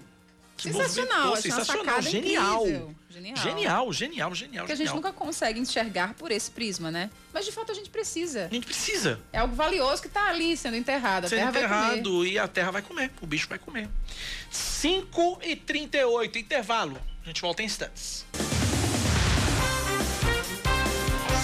sensacional, 0.57 1.37
sensacional, 1.37 2.01
genial. 2.03 2.66
Genial. 3.11 3.37
Genial, 3.37 3.92
genial, 3.92 4.35
genial. 4.35 4.66
Que 4.66 4.73
a 4.73 4.77
gente 4.77 4.95
nunca 4.95 5.12
consegue 5.12 5.59
enxergar 5.59 6.14
por 6.14 6.31
esse 6.31 6.51
prisma, 6.51 6.90
né? 6.90 7.11
Mas 7.33 7.45
de 7.45 7.53
fato 7.53 7.73
a 7.73 7.75
gente 7.75 7.90
precisa. 7.90 8.47
A 8.47 8.55
gente 8.55 8.66
precisa. 8.66 9.19
É 9.33 9.38
algo 9.38 9.55
valioso 9.55 10.03
que 10.03 10.09
está 10.09 10.29
ali 10.29 10.57
sendo 10.57 10.77
enterrado. 10.77 11.25
A 11.25 11.29
sendo 11.29 11.38
terra 11.38 11.51
enterrado 11.51 12.27
e 12.27 12.38
a 12.38 12.47
terra 12.47 12.71
vai 12.71 12.83
comer. 12.83 13.11
O 13.21 13.27
bicho 13.27 13.49
vai 13.49 13.59
comer. 13.59 13.88
5 14.51 15.40
e 15.42 15.57
38 15.57 16.38
intervalo. 16.38 17.01
A 17.25 17.27
gente 17.27 17.40
volta 17.40 17.62
em 17.62 17.66
instantes. 17.66 18.25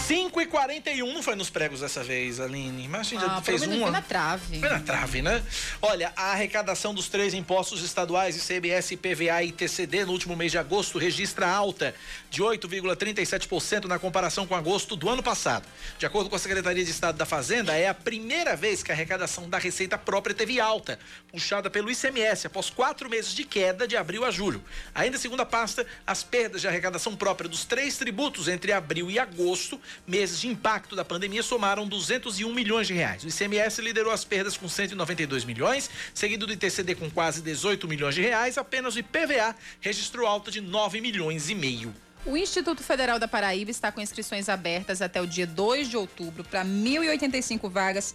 5 0.02 0.40
e 0.40 0.46
41 0.46 1.14
não 1.14 1.22
foi 1.22 1.36
nos 1.36 1.48
pregos 1.48 1.80
dessa 1.80 2.02
vez, 2.02 2.40
Aline. 2.40 2.88
Mas 2.88 3.02
a 3.02 3.04
gente 3.04 3.24
ah, 3.24 3.28
já 3.36 3.42
fez 3.42 3.62
uma. 3.62 3.82
Foi 3.82 3.90
na 3.90 4.02
trave. 4.02 4.58
Foi 4.58 4.68
na 4.68 4.80
trave, 4.80 5.22
né? 5.22 5.40
Olha, 5.80 6.12
a 6.16 6.32
arrecadação 6.32 6.92
dos 6.92 7.08
três 7.08 7.32
impostos 7.34 7.84
estaduais, 7.84 8.36
ICMS, 8.36 8.96
PVA 8.96 9.44
e 9.44 9.52
TCD, 9.52 10.04
no 10.04 10.10
último 10.10 10.34
mês 10.34 10.50
de 10.50 10.58
agosto, 10.58 10.98
registra 10.98 11.48
alta 11.48 11.94
de 12.28 12.42
8,37% 12.42 13.84
na 13.84 13.96
comparação 13.96 14.44
com 14.44 14.56
agosto 14.56 14.96
do 14.96 15.08
ano 15.08 15.22
passado. 15.22 15.66
De 15.98 16.04
acordo 16.04 16.28
com 16.28 16.34
a 16.34 16.38
Secretaria 16.38 16.84
de 16.84 16.90
Estado 16.90 17.16
da 17.16 17.24
Fazenda, 17.24 17.72
é 17.76 17.86
a 17.86 17.94
primeira 17.94 18.56
vez 18.56 18.82
que 18.82 18.90
a 18.90 18.94
arrecadação 18.94 19.48
da 19.48 19.58
receita 19.58 19.96
própria 19.96 20.34
teve 20.34 20.58
alta, 20.58 20.98
puxada 21.30 21.70
pelo 21.70 21.88
ICMS, 21.88 22.48
após 22.48 22.70
quatro 22.70 23.08
meses 23.08 23.32
de 23.32 23.44
queda 23.44 23.86
de 23.86 23.96
abril 23.96 24.24
a 24.24 24.32
julho. 24.32 24.64
Ainda 24.92 25.16
segundo 25.16 25.42
a 25.42 25.46
pasta, 25.46 25.86
as 26.04 26.24
perdas 26.24 26.60
de 26.60 26.66
arrecadação 26.66 27.14
própria 27.14 27.48
dos 27.48 27.64
três 27.64 27.96
tributos 27.96 28.48
entre 28.48 28.72
abril 28.72 29.08
e 29.08 29.18
agosto 29.18 29.80
meses 30.06 30.40
de 30.40 30.48
impacto 30.48 30.96
da 30.96 31.04
pandemia 31.04 31.42
somaram 31.42 31.86
201 31.86 32.52
milhões 32.52 32.86
de 32.86 32.94
reais. 32.94 33.24
O 33.24 33.28
ICMS 33.28 33.80
liderou 33.80 34.12
as 34.12 34.24
perdas 34.24 34.56
com 34.56 34.68
192 34.68 35.44
milhões, 35.44 35.90
seguido 36.12 36.46
do 36.46 36.52
ITCD 36.52 36.94
com 36.94 37.10
quase 37.10 37.40
18 37.42 37.86
milhões 37.86 38.14
de 38.14 38.22
reais. 38.22 38.58
Apenas 38.58 38.94
o 38.94 38.98
IPVA 38.98 39.54
registrou 39.80 40.26
alta 40.26 40.50
de 40.50 40.60
9 40.60 41.00
milhões 41.00 41.48
e 41.48 41.54
meio. 41.54 41.94
O 42.24 42.36
Instituto 42.36 42.82
Federal 42.82 43.18
da 43.18 43.26
Paraíba 43.26 43.70
está 43.70 43.90
com 43.90 44.00
inscrições 44.00 44.48
abertas 44.48 45.02
até 45.02 45.20
o 45.20 45.26
dia 45.26 45.46
2 45.46 45.88
de 45.88 45.96
outubro 45.96 46.44
para 46.44 46.64
1.085 46.64 47.68
vagas 47.68 48.14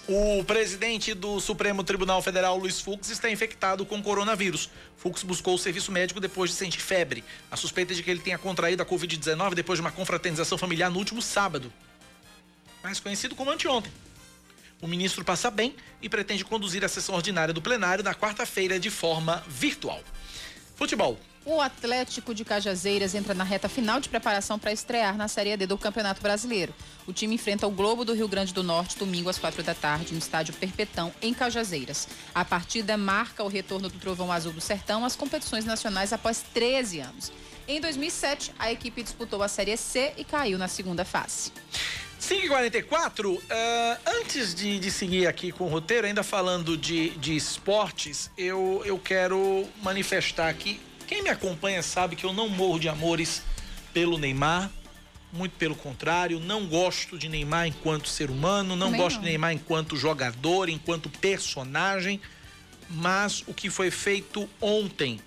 O 0.07 0.43
presidente 0.43 1.13
do 1.13 1.39
Supremo 1.39 1.83
Tribunal 1.83 2.21
Federal, 2.21 2.57
Luiz 2.57 2.81
Fux, 2.81 3.09
está 3.09 3.29
infectado 3.29 3.85
com 3.85 4.01
coronavírus. 4.01 4.69
Fux 4.97 5.23
buscou 5.23 5.55
o 5.55 5.59
serviço 5.59 5.91
médico 5.91 6.19
depois 6.19 6.51
de 6.51 6.57
sentir 6.57 6.81
febre. 6.81 7.23
A 7.49 7.55
suspeita 7.55 7.93
é 7.93 7.95
de 7.95 8.03
que 8.03 8.11
ele 8.11 8.19
tenha 8.19 8.37
contraído 8.37 8.83
a 8.83 8.85
Covid-19 8.85 9.53
depois 9.53 9.77
de 9.77 9.81
uma 9.81 9.91
confraternização 9.91 10.57
familiar 10.57 10.89
no 10.89 10.97
último 10.97 11.21
sábado 11.21 11.71
mais 12.83 12.99
conhecido 12.99 13.35
como 13.35 13.51
anteontem. 13.51 13.91
O 14.81 14.87
ministro 14.87 15.23
passa 15.23 15.51
bem 15.51 15.75
e 16.01 16.09
pretende 16.09 16.43
conduzir 16.43 16.83
a 16.83 16.89
sessão 16.89 17.15
ordinária 17.15 17.53
do 17.53 17.61
plenário 17.61 18.03
na 18.03 18.15
quarta-feira 18.15 18.79
de 18.79 18.89
forma 18.89 19.43
virtual. 19.47 20.01
Futebol. 20.75 21.19
O 21.43 21.59
Atlético 21.59 22.35
de 22.35 22.45
Cajazeiras 22.45 23.15
entra 23.15 23.33
na 23.33 23.43
reta 23.43 23.67
final 23.67 23.99
de 23.99 24.07
preparação 24.07 24.59
para 24.59 24.71
estrear 24.71 25.17
na 25.17 25.27
Série 25.27 25.57
D 25.57 25.65
do 25.65 25.75
Campeonato 25.75 26.21
Brasileiro. 26.21 26.71
O 27.07 27.13
time 27.13 27.33
enfrenta 27.33 27.65
o 27.65 27.71
Globo 27.71 28.05
do 28.05 28.13
Rio 28.13 28.27
Grande 28.27 28.53
do 28.53 28.61
Norte 28.61 28.95
domingo 28.95 29.27
às 29.27 29.39
quatro 29.39 29.63
da 29.63 29.73
tarde 29.73 30.13
no 30.13 30.19
estádio 30.19 30.53
Perpetão, 30.53 31.11
em 31.19 31.33
Cajazeiras. 31.33 32.07
A 32.35 32.45
partida 32.45 32.95
marca 32.95 33.43
o 33.43 33.47
retorno 33.47 33.89
do 33.89 33.97
Trovão 33.97 34.31
Azul 34.31 34.53
do 34.53 34.61
Sertão 34.61 35.03
às 35.03 35.15
competições 35.15 35.65
nacionais 35.65 36.13
após 36.13 36.43
13 36.53 36.99
anos. 36.99 37.31
Em 37.67 37.81
2007, 37.81 38.53
a 38.59 38.71
equipe 38.71 39.01
disputou 39.01 39.41
a 39.41 39.47
Série 39.47 39.75
C 39.77 40.13
e 40.17 40.23
caiu 40.23 40.59
na 40.59 40.67
segunda 40.67 41.03
fase. 41.03 41.51
5h44, 42.21 43.35
uh, 43.35 43.41
antes 44.19 44.53
de, 44.53 44.77
de, 44.77 44.91
seguir 44.91 45.25
aqui 45.25 45.51
com 45.51 45.63
o 45.63 45.67
roteiro, 45.67 46.05
ainda 46.05 46.21
falando 46.21 46.77
de, 46.77 47.09
de 47.17 47.35
esportes, 47.35 48.29
eu, 48.37 48.83
eu 48.85 48.99
quero 48.99 49.67
manifestar 49.81 50.47
aqui. 50.47 50.79
Quem 51.11 51.21
me 51.21 51.29
acompanha 51.29 51.83
sabe 51.83 52.15
que 52.15 52.23
eu 52.23 52.31
não 52.31 52.47
morro 52.47 52.79
de 52.79 52.87
amores 52.87 53.43
pelo 53.93 54.17
Neymar, 54.17 54.71
muito 55.33 55.51
pelo 55.57 55.75
contrário, 55.75 56.39
não 56.39 56.65
gosto 56.65 57.17
de 57.17 57.27
Neymar 57.27 57.67
enquanto 57.67 58.07
ser 58.07 58.31
humano, 58.31 58.77
não 58.77 58.87
Também 58.87 59.01
gosto 59.01 59.15
não. 59.17 59.23
de 59.23 59.27
Neymar 59.27 59.51
enquanto 59.51 59.97
jogador, 59.97 60.69
enquanto 60.69 61.09
personagem, 61.09 62.21
mas 62.89 63.43
o 63.45 63.53
que 63.53 63.69
foi 63.69 63.91
feito 63.91 64.47
ontem 64.61 65.19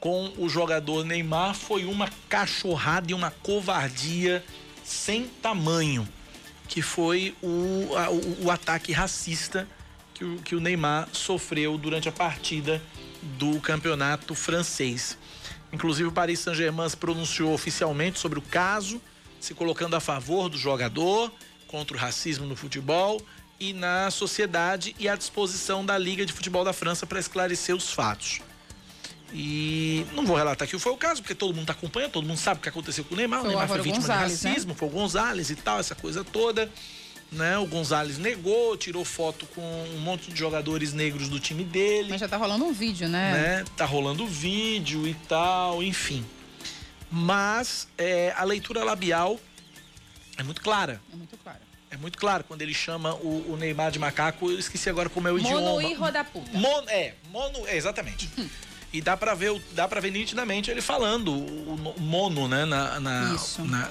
com 0.00 0.32
o 0.38 0.48
jogador 0.48 1.04
Neymar 1.04 1.54
foi 1.54 1.84
uma 1.84 2.08
cachorrada 2.30 3.10
e 3.10 3.14
uma 3.14 3.30
covardia 3.30 4.42
sem 4.82 5.26
tamanho 5.42 6.08
que 6.66 6.80
foi 6.80 7.36
o, 7.42 7.94
a, 7.94 8.08
o, 8.08 8.44
o, 8.46 8.50
ataque 8.50 8.92
racista 8.92 9.68
que 10.14 10.24
o, 10.24 10.38
que 10.38 10.54
o 10.54 10.60
Neymar 10.60 11.06
sofreu 11.12 11.76
durante 11.76 12.08
a 12.08 12.12
partida 12.12 12.80
do 13.36 13.60
campeonato 13.60 14.34
francês. 14.34 15.18
Inclusive, 15.72 16.08
o 16.08 16.12
Paris 16.12 16.40
Saint-Germain 16.40 16.88
se 16.88 16.96
pronunciou 16.96 17.52
oficialmente 17.52 18.18
sobre 18.18 18.38
o 18.38 18.42
caso, 18.42 19.00
se 19.38 19.54
colocando 19.54 19.94
a 19.94 20.00
favor 20.00 20.48
do 20.48 20.56
jogador 20.56 21.30
contra 21.66 21.96
o 21.96 22.00
racismo 22.00 22.46
no 22.46 22.56
futebol 22.56 23.20
e 23.60 23.72
na 23.72 24.10
sociedade 24.10 24.94
e 24.98 25.08
à 25.08 25.14
disposição 25.14 25.84
da 25.84 25.98
Liga 25.98 26.24
de 26.24 26.32
Futebol 26.32 26.64
da 26.64 26.72
França 26.72 27.06
para 27.06 27.20
esclarecer 27.20 27.74
os 27.74 27.92
fatos. 27.92 28.40
E 29.32 30.06
não 30.14 30.24
vou 30.24 30.36
relatar 30.36 30.66
que 30.66 30.78
foi 30.78 30.92
o 30.92 30.96
caso, 30.96 31.20
porque 31.20 31.34
todo 31.34 31.50
mundo 31.50 31.62
está 31.62 31.74
acompanhando, 31.74 32.12
todo 32.12 32.26
mundo 32.26 32.38
sabe 32.38 32.60
o 32.60 32.62
que 32.62 32.68
aconteceu 32.68 33.04
com 33.04 33.14
o 33.14 33.16
Neymar. 33.16 33.40
Foi 33.40 33.48
o 33.48 33.50
Neymar 33.50 33.68
foi 33.68 33.78
vítima 33.82 34.00
Gonzalez, 34.00 34.38
de 34.38 34.44
né? 34.44 34.50
racismo, 34.50 34.72
né? 34.72 34.78
foi 34.78 34.88
o 34.88 34.90
Gonzalez 34.90 35.50
e 35.50 35.56
tal, 35.56 35.78
essa 35.78 35.94
coisa 35.94 36.24
toda. 36.24 36.70
Né? 37.30 37.58
O 37.58 37.66
Gonzalez 37.66 38.16
negou, 38.16 38.76
tirou 38.76 39.04
foto 39.04 39.46
com 39.46 39.60
um 39.94 39.98
monte 40.00 40.32
de 40.32 40.38
jogadores 40.38 40.92
negros 40.94 41.28
do 41.28 41.38
time 41.38 41.62
dele. 41.62 42.08
Mas 42.08 42.20
já 42.20 42.28
tá 42.28 42.36
rolando 42.36 42.64
um 42.64 42.72
vídeo, 42.72 43.08
né? 43.08 43.32
né? 43.32 43.64
Tá 43.76 43.84
rolando 43.84 44.26
vídeo 44.26 45.06
e 45.06 45.14
tal, 45.14 45.82
enfim. 45.82 46.24
Mas 47.10 47.86
é, 47.98 48.32
a 48.36 48.44
leitura 48.44 48.82
labial 48.82 49.38
é 50.36 50.42
muito 50.42 50.60
clara. 50.60 51.00
É 51.12 51.16
muito 51.16 51.36
clara. 51.36 51.60
É 51.90 51.96
muito 51.96 52.18
claro 52.18 52.44
quando 52.44 52.62
ele 52.62 52.74
chama 52.74 53.14
o, 53.14 53.52
o 53.52 53.56
Neymar 53.56 53.90
de 53.90 53.98
macaco. 53.98 54.50
Eu 54.50 54.58
esqueci 54.58 54.88
agora 54.90 55.08
como 55.08 55.26
é 55.26 55.32
o 55.32 55.38
mono 55.38 55.80
idioma. 55.80 55.98
Mono 55.98 56.12
da 56.12 56.24
puta. 56.24 56.56
Mono, 56.56 56.88
é, 56.88 57.14
mono, 57.30 57.66
é, 57.66 57.76
exatamente. 57.76 58.28
E 58.90 59.02
dá 59.02 59.18
para 59.18 59.34
ver, 59.34 59.60
dá 59.72 59.86
para 59.86 60.00
ver 60.00 60.10
nitidamente 60.10 60.70
ele 60.70 60.80
falando 60.80 61.30
o, 61.30 61.74
o 61.74 62.00
mono, 62.00 62.48
né, 62.48 62.64
na, 62.64 62.98
na, 62.98 63.36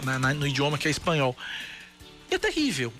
na, 0.04 0.20
na, 0.20 0.34
no 0.34 0.48
idioma 0.48 0.76
que 0.76 0.88
é 0.88 0.92
espanhol. 0.92 1.38
É 2.32 2.38
terrível. 2.40 2.92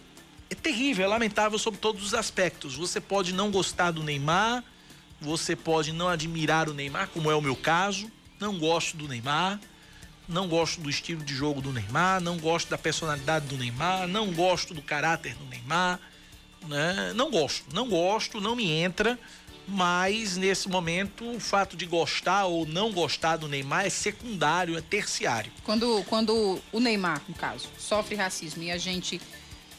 É 0.50 0.56
terrível, 0.56 1.06
é 1.06 1.08
lamentável 1.08 1.60
sobre 1.60 1.80
todos 1.80 2.04
os 2.04 2.14
aspectos. 2.14 2.76
Você 2.76 3.02
pode 3.02 3.34
não 3.34 3.52
gostar 3.52 3.92
do 3.92 4.04
Neymar, 4.04 4.64
você 5.20 5.56
pode 5.56 5.92
não 5.92 6.08
admirar 6.08 6.70
o 6.70 6.74
Neymar, 6.74 7.10
como 7.10 7.30
é 7.30 7.36
o 7.36 7.42
meu 7.42 7.56
caso. 7.56 8.10
Não 8.40 8.58
gosto 8.58 8.96
do 8.96 9.08
Neymar, 9.08 9.60
não 10.28 10.48
gosto 10.48 10.80
do 10.80 10.90
estilo 10.90 11.24
de 11.24 11.34
jogo 11.34 11.60
do 11.60 11.74
Neymar, 11.74 12.22
não 12.22 12.38
gosto 12.38 12.70
da 12.70 12.78
personalidade 12.78 13.48
do 13.48 13.58
Neymar, 13.58 14.08
não 14.08 14.32
gosto 14.32 14.74
do 14.74 14.82
caráter 14.82 15.36
do 15.36 15.46
Neymar, 15.46 16.00
né? 16.68 17.14
Não 17.16 17.32
gosto, 17.32 17.66
não 17.74 17.90
gosto, 17.90 18.40
não 18.40 18.56
me 18.56 18.70
entra 18.70 19.20
mas 19.68 20.38
nesse 20.38 20.70
momento 20.70 21.30
o 21.30 21.40
fato 21.40 21.76
de 21.76 21.86
gostar 21.86 22.46
ou 22.46 22.66
não 22.66 22.92
gostar 22.94 23.36
do 23.36 23.50
Neymar 23.50 23.86
é 23.86 23.90
secundário, 23.90 24.78
é 24.78 24.82
terciário. 24.82 25.52
Quando, 25.64 26.04
quando 26.06 26.60
o 26.72 26.80
Neymar, 26.80 27.22
no 27.28 27.36
caso, 27.36 27.68
sofre 27.78 28.16
racismo 28.16 28.64
e 28.64 28.72
a 28.72 28.78
gente 28.78 29.22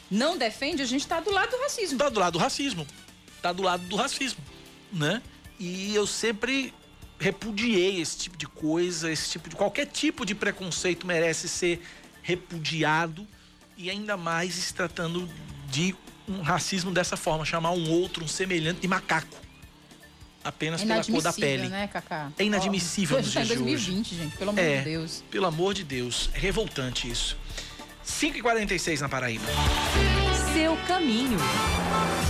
não 0.09 0.37
defende, 0.37 0.81
a 0.81 0.85
gente 0.85 1.01
está 1.01 1.19
do 1.19 1.31
lado 1.31 1.51
do 1.51 1.57
racismo. 1.57 1.95
Está 1.97 2.09
do 2.09 2.19
lado 2.19 2.33
do 2.33 2.39
racismo. 2.39 2.87
Está 3.35 3.53
do 3.53 3.63
lado 3.63 3.83
do 3.85 3.95
racismo, 3.95 4.43
né? 4.91 5.21
E 5.59 5.93
eu 5.93 6.07
sempre 6.07 6.73
repudiei 7.19 8.01
esse 8.01 8.17
tipo 8.17 8.37
de 8.37 8.47
coisa, 8.47 9.11
esse 9.11 9.29
tipo 9.29 9.49
de 9.49 9.55
qualquer 9.55 9.85
tipo 9.85 10.25
de 10.25 10.33
preconceito 10.33 11.05
merece 11.05 11.47
ser 11.47 11.81
repudiado 12.21 13.27
e 13.77 13.89
ainda 13.89 14.17
mais 14.17 14.53
se 14.53 14.73
tratando 14.73 15.29
de 15.69 15.95
um 16.27 16.41
racismo 16.41 16.91
dessa 16.91 17.17
forma, 17.17 17.45
chamar 17.45 17.71
um 17.71 17.89
outro, 17.89 18.23
um 18.23 18.27
semelhante 18.27 18.81
de 18.81 18.87
macaco 18.87 19.37
apenas 20.43 20.83
pela 20.83 21.03
cor 21.03 21.21
da 21.21 21.33
pele. 21.33 21.67
Né, 21.67 21.87
Cacá? 21.87 22.31
É 22.37 22.43
inadmissível 22.43 23.17
oh, 23.17 23.21
nos 23.21 23.31
dias 23.31 23.45
em 23.51 23.55
2020, 23.55 24.15
gente, 24.15 24.37
pelo 24.37 24.49
amor 24.51 24.63
é, 24.63 24.77
de 24.77 24.83
Deus. 24.83 25.23
Pelo 25.29 25.45
amor 25.45 25.73
de 25.73 25.83
Deus, 25.83 26.29
é 26.33 26.39
revoltante 26.39 27.09
isso. 27.09 27.37
5h46 28.09 28.99
na 28.99 29.07
Paraíba. 29.07 29.45
Seu 30.53 30.75
caminho. 30.87 31.37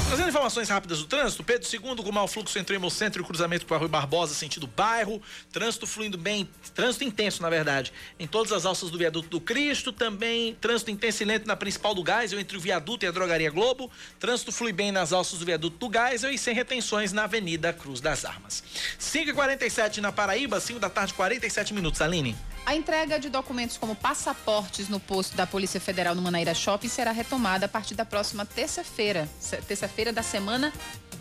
Trazendo 0.08 0.30
informações 0.30 0.70
rápidas 0.70 1.00
do 1.00 1.06
trânsito, 1.06 1.44
Pedro 1.44 1.68
II 1.72 2.04
com 2.04 2.12
mau 2.12 2.28
fluxo 2.28 2.58
entre 2.60 2.76
o 2.76 2.78
Hemocentro 2.78 3.22
e 3.22 3.24
o 3.24 3.26
cruzamento 3.26 3.66
com 3.66 3.74
a 3.74 3.78
Rui 3.78 3.88
Barbosa, 3.88 4.34
sentido 4.34 4.68
bairro. 4.68 5.22
Trânsito 5.52 5.88
fluindo 5.88 6.18
bem, 6.18 6.50
trânsito 6.76 7.04
intenso, 7.04 7.42
na 7.42 7.50
verdade, 7.50 7.94
em 8.20 8.28
todas 8.28 8.52
as 8.52 8.66
alças 8.66 8.90
do 8.90 8.98
viaduto 8.98 9.30
do 9.30 9.40
Cristo. 9.40 9.94
Também 9.94 10.56
trânsito 10.60 10.92
intenso 10.92 11.24
e 11.24 11.26
lento 11.26 11.48
na 11.48 11.56
principal 11.56 11.96
do 11.96 12.04
Geisel, 12.04 12.40
entre 12.40 12.58
o 12.58 12.60
viaduto 12.60 13.06
e 13.06 13.08
a 13.08 13.12
drogaria 13.12 13.50
Globo. 13.50 13.90
Trânsito 14.20 14.52
flui 14.52 14.74
bem 14.74 14.92
nas 14.92 15.14
alças 15.14 15.40
do 15.40 15.46
viaduto 15.46 15.78
do 15.78 15.92
Geisel 15.92 16.32
e 16.32 16.38
sem 16.38 16.54
retenções 16.54 17.14
na 17.14 17.24
Avenida 17.24 17.72
Cruz 17.72 18.02
das 18.02 18.26
Armas. 18.26 18.64
5h47 19.00 19.98
na 19.98 20.12
Paraíba, 20.12 20.60
5 20.60 20.80
da 20.80 20.90
tarde, 20.90 21.14
47 21.14 21.74
minutos. 21.74 22.02
Aline. 22.02 22.36
A 22.70 22.76
entrega 22.76 23.20
de 23.20 23.32
documentos 23.32 23.80
como 23.80 23.96
passaportes 23.96 24.90
no 24.90 25.00
posto 25.00 25.36
da 25.36 25.48
Polícia 25.48 25.82
Federal 25.82 26.14
no 26.14 26.22
Manaíra 26.22 26.54
Shopping 26.54 26.88
será 26.88 27.12
retomada 27.12 27.66
a 27.66 27.68
partir 27.68 27.96
da 27.96 28.06
próxima 28.06 28.46
terça-feira. 28.46 29.28
Terça-feira 29.68 30.14
da 30.14 30.22
semana 30.22 30.72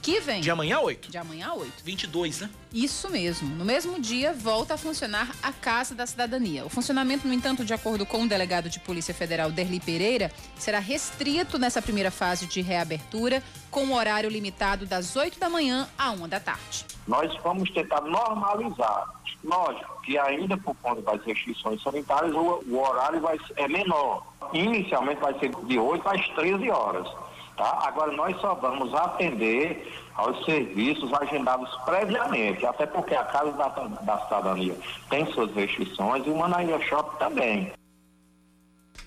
que 0.03 0.21
vem. 0.21 0.43
De 0.43 0.51
amanhã 0.51 0.79
8. 0.81 1.11
De 1.11 1.17
amanhã 1.17 1.55
8. 1.55 1.73
22, 1.83 2.41
né? 2.41 2.51
Isso 2.71 3.09
mesmo. 3.09 3.49
No 3.49 3.65
mesmo 3.65 3.99
dia, 3.99 4.35
volta 4.35 4.75
a 4.75 4.77
funcionar 4.77 5.35
a 5.43 5.51
Casa 5.51 5.95
da 5.95 6.07
Cidadania. 6.07 6.67
O 6.67 6.69
funcionamento, 6.69 7.27
no 7.27 7.33
entanto, 7.33 7.65
de 7.65 7.73
acordo 7.73 8.05
com 8.05 8.25
o 8.25 8.29
delegado 8.29 8.69
de 8.69 8.79
Polícia 8.81 9.15
Federal, 9.15 9.51
Derli 9.51 9.81
Pereira, 9.81 10.31
será 10.55 10.79
restrito 10.79 11.59
nessa 11.59 11.81
primeira 11.81 12.11
fase 12.11 12.45
de 12.45 12.61
reabertura, 12.61 13.43
com 13.71 13.85
um 13.85 13.95
horário 13.95 14.29
limitado 14.29 14.85
das 14.85 15.17
8 15.17 15.39
da 15.39 15.49
manhã 15.49 15.89
à 15.97 16.11
1 16.11 16.29
da 16.29 16.41
tarde. 16.41 16.85
Nós 17.07 17.35
vamos 17.43 17.71
tentar 17.71 18.03
normalizar 18.03 19.18
Lógico 19.45 20.01
que 20.03 20.19
ainda 20.19 20.57
por 20.57 20.75
conta 20.77 21.01
das 21.03 21.25
restrições 21.25 21.83
sanitárias 21.83 22.35
o, 22.35 22.63
o 22.67 22.81
horário 22.81 23.21
vai, 23.21 23.39
é 23.57 23.69
menor. 23.69 24.27
Inicialmente 24.53 25.21
vai 25.21 25.39
ser 25.39 25.55
de 25.55 25.79
8 25.79 26.09
às 26.09 26.29
13 26.31 26.71
horas. 26.71 27.09
Tá? 27.57 27.79
Agora, 27.83 28.13
nós 28.13 28.41
só 28.41 28.55
vamos 28.55 28.95
atender 28.95 29.93
aos 30.15 30.45
serviços 30.45 31.13
agendados 31.13 31.69
previamente, 31.85 32.65
até 32.65 32.87
porque 32.87 33.15
a 33.15 33.25
Casa 33.25 33.53
da, 33.53 33.69
da 33.69 34.19
Cidadania 34.25 34.77
tem 35.11 35.27
suas 35.33 35.53
restrições 35.55 36.27
e 36.27 36.31
o 36.31 36.37
Manaíra 36.37 36.81
Shop 36.81 37.19
também. 37.19 37.73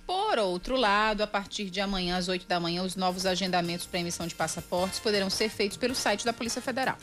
Por 0.06 0.40
outro 0.40 0.76
lado, 0.76 1.22
a 1.22 1.28
partir 1.28 1.70
de 1.70 1.80
amanhã, 1.80 2.18
às 2.18 2.28
8 2.28 2.46
da 2.46 2.60
manhã, 2.60 2.84
os 2.84 2.98
novos 2.98 3.26
agendamentos 3.26 3.86
para 3.86 4.02
emissão 4.02 4.28
de 4.28 4.36
passaportes 4.36 5.00
poderão 5.00 5.30
ser 5.30 5.50
feitos 5.50 5.78
pelo 5.78 5.96
site 5.96 6.26
da 6.26 6.34
Polícia 6.34 6.62
Federal. 6.62 6.98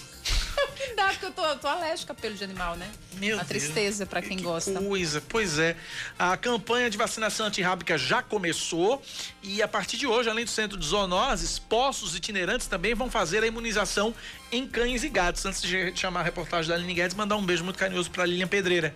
que 0.76 0.94
dá, 0.96 1.08
porque 1.08 1.26
eu 1.26 1.32
tô, 1.32 1.56
tô 1.56 1.68
alérgica 1.68 2.14
a 2.14 2.16
pelo 2.16 2.36
de 2.36 2.44
animal, 2.44 2.76
né? 2.76 2.90
Meu 3.14 3.40
a 3.40 3.46
tristeza 3.46 4.06
para 4.06 4.22
quem 4.22 4.38
que 4.38 4.44
gosta. 4.44 4.80
Coisa, 4.80 5.22
pois 5.28 5.58
é. 5.58 5.76
A 6.18 6.36
campanha 6.38 6.90
de 6.90 6.98
vacinação 6.98 7.46
antirrábica 7.48 7.98
já 7.98 8.22
começou 8.22 9.02
e 9.42 9.62
a 9.62 9.68
partir 9.68 9.98
de 9.98 10.08
hoje, 10.08 10.30
além 10.30 10.46
do 10.46 10.52
centro 10.52 10.78
de 10.78 10.86
zoonoses, 10.86 11.60
postos 11.60 12.16
itinerantes 12.16 12.68
também 12.68 12.94
vão 12.94 13.10
fazer 13.10 13.44
a 13.44 13.48
imunização 13.48 14.14
em 14.52 14.68
cães 14.68 15.04
e 15.04 15.10
gatos. 15.10 15.46
Antes 15.46 15.62
de 15.62 15.96
chamar 15.96 16.22
a 16.22 16.24
reportagem 16.24 16.70
da 16.70 16.76
Aline 16.76 16.94
Guedes, 16.94 17.16
mandar 17.16 17.36
um 17.36 17.46
beijo 17.46 17.64
muito 17.64 17.78
carinhoso 17.78 18.10
para 18.12 18.26
Lilian 18.26 18.48
Pedreira 18.48 18.96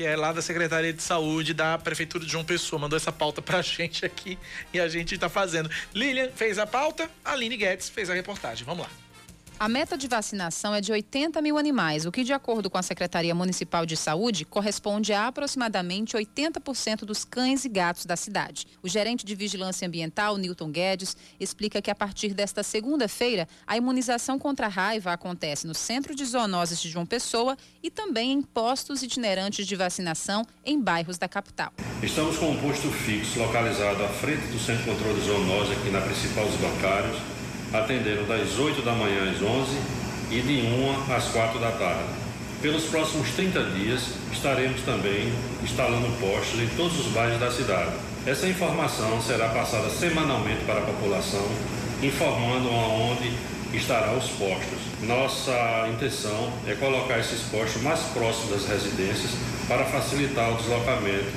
que 0.00 0.06
é 0.06 0.16
lá 0.16 0.32
da 0.32 0.40
Secretaria 0.40 0.94
de 0.94 1.02
Saúde 1.02 1.52
da 1.52 1.76
Prefeitura 1.76 2.24
de 2.24 2.32
João 2.32 2.42
Pessoa. 2.42 2.80
Mandou 2.80 2.96
essa 2.96 3.12
pauta 3.12 3.42
pra 3.42 3.60
gente 3.60 4.06
aqui 4.06 4.38
e 4.72 4.80
a 4.80 4.88
gente 4.88 5.14
está 5.14 5.28
fazendo. 5.28 5.70
Lilian 5.94 6.30
fez 6.34 6.58
a 6.58 6.66
pauta, 6.66 7.10
a 7.22 7.32
Aline 7.32 7.54
Guedes 7.54 7.90
fez 7.90 8.08
a 8.08 8.14
reportagem. 8.14 8.64
Vamos 8.64 8.86
lá. 8.86 8.90
A 9.60 9.68
meta 9.68 9.94
de 9.94 10.08
vacinação 10.08 10.74
é 10.74 10.80
de 10.80 10.90
80 10.90 11.42
mil 11.42 11.58
animais, 11.58 12.06
o 12.06 12.10
que, 12.10 12.24
de 12.24 12.32
acordo 12.32 12.70
com 12.70 12.78
a 12.78 12.82
Secretaria 12.82 13.34
Municipal 13.34 13.84
de 13.84 13.94
Saúde, 13.94 14.46
corresponde 14.46 15.12
a 15.12 15.26
aproximadamente 15.26 16.16
80% 16.16 17.00
dos 17.00 17.26
cães 17.26 17.66
e 17.66 17.68
gatos 17.68 18.06
da 18.06 18.16
cidade. 18.16 18.66
O 18.82 18.88
gerente 18.88 19.22
de 19.22 19.34
Vigilância 19.34 19.86
Ambiental, 19.86 20.38
Newton 20.38 20.70
Guedes, 20.70 21.14
explica 21.38 21.82
que 21.82 21.90
a 21.90 21.94
partir 21.94 22.32
desta 22.32 22.62
segunda-feira, 22.62 23.46
a 23.66 23.76
imunização 23.76 24.38
contra 24.38 24.64
a 24.64 24.70
raiva 24.70 25.12
acontece 25.12 25.66
no 25.66 25.74
Centro 25.74 26.14
de 26.14 26.24
Zoonoses 26.24 26.80
de 26.80 26.88
João 26.88 27.04
Pessoa 27.04 27.54
e 27.82 27.90
também 27.90 28.32
em 28.32 28.40
postos 28.40 29.02
itinerantes 29.02 29.66
de 29.66 29.76
vacinação 29.76 30.42
em 30.64 30.80
bairros 30.80 31.18
da 31.18 31.28
capital. 31.28 31.70
Estamos 32.02 32.38
com 32.38 32.50
um 32.50 32.60
posto 32.62 32.90
fixo 32.90 33.38
localizado 33.38 34.02
à 34.02 34.08
frente 34.08 34.46
do 34.46 34.58
Centro 34.58 34.84
de 34.84 34.90
Controle 34.90 35.20
de 35.20 35.26
Zoonose, 35.26 35.72
aqui 35.72 35.90
na 35.90 36.00
principal 36.00 36.46
dos 36.46 36.56
bancários 36.56 37.39
atendendo 37.72 38.26
das 38.26 38.58
8 38.58 38.82
da 38.82 38.92
manhã 38.92 39.30
às 39.30 39.42
11 39.42 39.76
e 40.30 40.40
de 40.40 40.62
1 41.08 41.14
às 41.14 41.24
4 41.28 41.58
da 41.58 41.70
tarde. 41.72 42.20
Pelos 42.62 42.84
próximos 42.84 43.30
30 43.30 43.62
dias, 43.70 44.02
estaremos 44.32 44.82
também 44.82 45.32
instalando 45.62 46.08
postos 46.20 46.60
em 46.60 46.68
todos 46.76 46.98
os 47.00 47.06
bairros 47.12 47.40
da 47.40 47.50
cidade. 47.50 47.92
Essa 48.26 48.46
informação 48.46 49.20
será 49.22 49.48
passada 49.48 49.88
semanalmente 49.88 50.62
para 50.66 50.80
a 50.80 50.84
população, 50.84 51.46
informando 52.02 52.68
aonde 52.68 53.32
estarão 53.72 54.18
os 54.18 54.28
postos. 54.30 54.78
Nossa 55.02 55.88
intenção 55.90 56.52
é 56.66 56.74
colocar 56.74 57.18
esses 57.18 57.40
postos 57.50 57.80
mais 57.82 58.00
próximos 58.12 58.50
das 58.50 58.68
residências 58.68 59.30
para 59.66 59.84
facilitar 59.86 60.52
o 60.52 60.56
deslocamento 60.56 61.32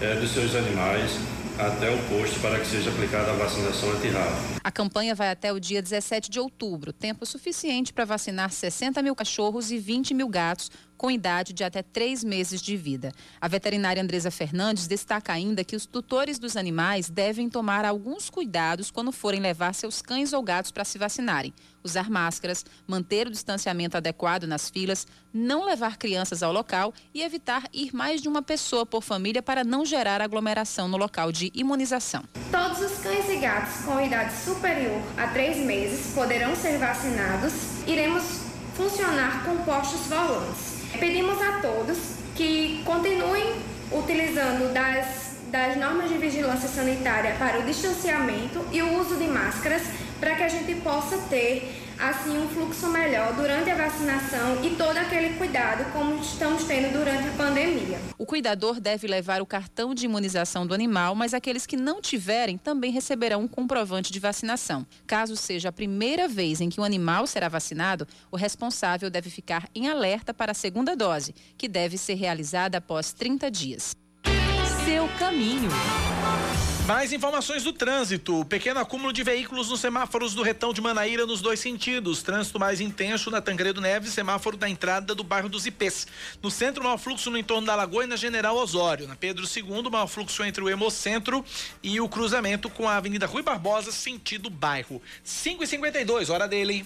é, 0.00 0.14
dos 0.14 0.32
seus 0.32 0.54
animais 0.54 1.18
até 1.58 1.88
o 1.88 1.98
posto 2.08 2.40
para 2.40 2.58
que 2.58 2.66
seja 2.66 2.90
aplicada 2.90 3.30
a 3.30 3.34
vacinação 3.34 3.90
antirrábica. 3.92 4.60
A 4.62 4.72
campanha 4.72 5.14
vai 5.14 5.30
até 5.30 5.52
o 5.52 5.60
dia 5.60 5.80
17 5.80 6.30
de 6.30 6.40
outubro, 6.40 6.92
tempo 6.92 7.24
suficiente 7.24 7.92
para 7.92 8.04
vacinar 8.04 8.50
60 8.50 9.00
mil 9.02 9.14
cachorros 9.14 9.70
e 9.70 9.78
20 9.78 10.14
mil 10.14 10.28
gatos 10.28 10.70
com 11.04 11.10
idade 11.10 11.52
de 11.52 11.62
até 11.62 11.82
três 11.82 12.24
meses 12.24 12.62
de 12.62 12.78
vida. 12.78 13.12
A 13.38 13.46
veterinária 13.46 14.02
Andresa 14.02 14.30
Fernandes 14.30 14.86
destaca 14.86 15.34
ainda 15.34 15.62
que 15.62 15.76
os 15.76 15.84
tutores 15.84 16.38
dos 16.38 16.56
animais 16.56 17.10
devem 17.10 17.50
tomar 17.50 17.84
alguns 17.84 18.30
cuidados 18.30 18.90
quando 18.90 19.12
forem 19.12 19.38
levar 19.38 19.74
seus 19.74 20.00
cães 20.00 20.32
ou 20.32 20.42
gatos 20.42 20.70
para 20.70 20.82
se 20.82 20.96
vacinarem. 20.96 21.52
Usar 21.82 22.08
máscaras, 22.08 22.64
manter 22.86 23.26
o 23.26 23.30
distanciamento 23.30 23.98
adequado 23.98 24.44
nas 24.44 24.70
filas, 24.70 25.06
não 25.30 25.66
levar 25.66 25.98
crianças 25.98 26.42
ao 26.42 26.50
local 26.50 26.94
e 27.12 27.20
evitar 27.20 27.68
ir 27.70 27.94
mais 27.94 28.22
de 28.22 28.28
uma 28.30 28.40
pessoa 28.40 28.86
por 28.86 29.02
família 29.02 29.42
para 29.42 29.62
não 29.62 29.84
gerar 29.84 30.22
aglomeração 30.22 30.88
no 30.88 30.96
local 30.96 31.30
de 31.30 31.52
imunização. 31.54 32.24
Todos 32.50 32.80
os 32.80 33.00
cães 33.00 33.28
e 33.28 33.36
gatos 33.36 33.84
com 33.84 34.00
idade 34.00 34.34
superior 34.42 35.02
a 35.18 35.26
três 35.26 35.58
meses 35.58 36.14
poderão 36.14 36.56
ser 36.56 36.78
vacinados. 36.78 37.52
Iremos 37.86 38.40
funcionar 38.74 39.44
com 39.44 39.58
postos 39.64 40.06
volantes. 40.06 40.73
Pedimos 40.98 41.40
a 41.42 41.60
todos 41.60 41.98
que 42.36 42.82
continuem 42.84 43.54
utilizando 43.90 44.72
das, 44.72 45.36
das 45.50 45.76
normas 45.76 46.08
de 46.08 46.18
vigilância 46.18 46.68
sanitária 46.68 47.34
para 47.38 47.58
o 47.58 47.62
distanciamento 47.64 48.64
e 48.72 48.80
o 48.80 49.00
uso 49.00 49.16
de 49.16 49.26
máscaras 49.26 49.82
para 50.20 50.36
que 50.36 50.42
a 50.44 50.48
gente 50.48 50.74
possa 50.76 51.18
ter 51.28 51.83
assim 52.10 52.36
um 52.38 52.48
fluxo 52.48 52.88
melhor 52.88 53.32
durante 53.34 53.70
a 53.70 53.74
vacinação 53.74 54.64
e 54.64 54.76
todo 54.76 54.96
aquele 54.96 55.36
cuidado 55.38 55.90
como 55.92 56.20
estamos 56.20 56.64
tendo 56.64 56.92
durante 56.92 57.28
a 57.28 57.32
pandemia. 57.32 57.98
O 58.18 58.26
cuidador 58.26 58.80
deve 58.80 59.06
levar 59.06 59.40
o 59.40 59.46
cartão 59.46 59.94
de 59.94 60.04
imunização 60.04 60.66
do 60.66 60.74
animal, 60.74 61.14
mas 61.14 61.32
aqueles 61.32 61.66
que 61.66 61.76
não 61.76 62.00
tiverem 62.00 62.58
também 62.58 62.90
receberão 62.90 63.42
um 63.42 63.48
comprovante 63.48 64.12
de 64.12 64.20
vacinação. 64.20 64.86
Caso 65.06 65.36
seja 65.36 65.70
a 65.70 65.72
primeira 65.72 66.28
vez 66.28 66.60
em 66.60 66.68
que 66.68 66.80
o 66.80 66.84
animal 66.84 67.26
será 67.26 67.48
vacinado, 67.48 68.06
o 68.30 68.36
responsável 68.36 69.08
deve 69.08 69.30
ficar 69.30 69.68
em 69.74 69.88
alerta 69.88 70.34
para 70.34 70.52
a 70.52 70.54
segunda 70.54 70.94
dose, 70.94 71.34
que 71.56 71.68
deve 71.68 71.96
ser 71.96 72.14
realizada 72.14 72.78
após 72.78 73.12
30 73.12 73.50
dias. 73.50 73.96
Seu 74.84 75.08
caminho. 75.18 75.70
Mais 76.86 77.14
informações 77.14 77.62
do 77.62 77.72
trânsito. 77.72 78.44
Pequeno 78.44 78.78
acúmulo 78.78 79.10
de 79.10 79.22
veículos 79.22 79.70
nos 79.70 79.80
semáforos 79.80 80.34
do 80.34 80.42
retão 80.42 80.70
de 80.70 80.82
Manaíra 80.82 81.24
nos 81.24 81.40
dois 81.40 81.58
sentidos. 81.58 82.22
Trânsito 82.22 82.60
mais 82.60 82.78
intenso 82.78 83.30
na 83.30 83.40
Tangredo 83.40 83.80
Neves, 83.80 84.12
semáforo 84.12 84.54
da 84.54 84.68
entrada 84.68 85.14
do 85.14 85.24
bairro 85.24 85.48
dos 85.48 85.64
Ipês. 85.64 86.06
No 86.42 86.50
centro, 86.50 86.84
mau 86.84 86.98
fluxo 86.98 87.30
no 87.30 87.38
entorno 87.38 87.66
da 87.66 87.74
Lagoa 87.74 88.04
e 88.04 88.06
na 88.06 88.16
General 88.16 88.54
Osório. 88.54 89.08
Na 89.08 89.16
Pedro 89.16 89.46
II, 89.46 89.90
mau 89.90 90.06
fluxo 90.06 90.44
entre 90.44 90.62
o 90.62 90.68
Hemocentro 90.68 91.42
e 91.82 91.98
o 92.02 92.08
cruzamento 92.08 92.68
com 92.68 92.86
a 92.86 92.96
Avenida 92.96 93.24
Rui 93.24 93.42
Barbosa, 93.42 93.90
sentido 93.90 94.50
bairro. 94.50 95.00
5 95.22 95.64
e 95.64 95.66
52 95.66 96.28
hora 96.28 96.46
dele. 96.46 96.84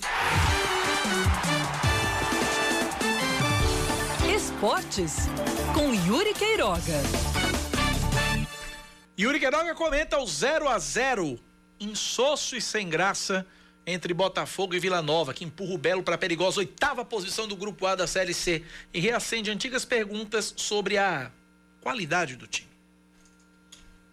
Esportes 4.32 5.28
com 5.74 5.92
Yuri 5.92 6.34
Queiroga. 6.34 7.47
Yuri 9.20 9.40
Queiroga 9.40 9.74
comenta 9.74 10.16
o 10.20 10.24
0 10.24 10.68
a 10.68 10.78
0 10.78 11.40
insosso 11.80 12.54
e 12.54 12.60
sem 12.60 12.88
graça 12.88 13.44
entre 13.84 14.14
Botafogo 14.14 14.76
e 14.76 14.78
Vila 14.78 15.02
Nova, 15.02 15.34
que 15.34 15.44
empurra 15.44 15.74
o 15.74 15.78
Belo 15.78 16.04
para 16.04 16.14
a 16.14 16.18
perigosa 16.18 16.60
oitava 16.60 17.04
posição 17.04 17.48
do 17.48 17.56
Grupo 17.56 17.84
A 17.84 17.96
da 17.96 18.06
Série 18.06 18.32
C 18.32 18.62
e 18.94 19.00
reacende 19.00 19.50
antigas 19.50 19.84
perguntas 19.84 20.54
sobre 20.56 20.98
a 20.98 21.32
qualidade 21.80 22.36
do 22.36 22.46
time. 22.46 22.68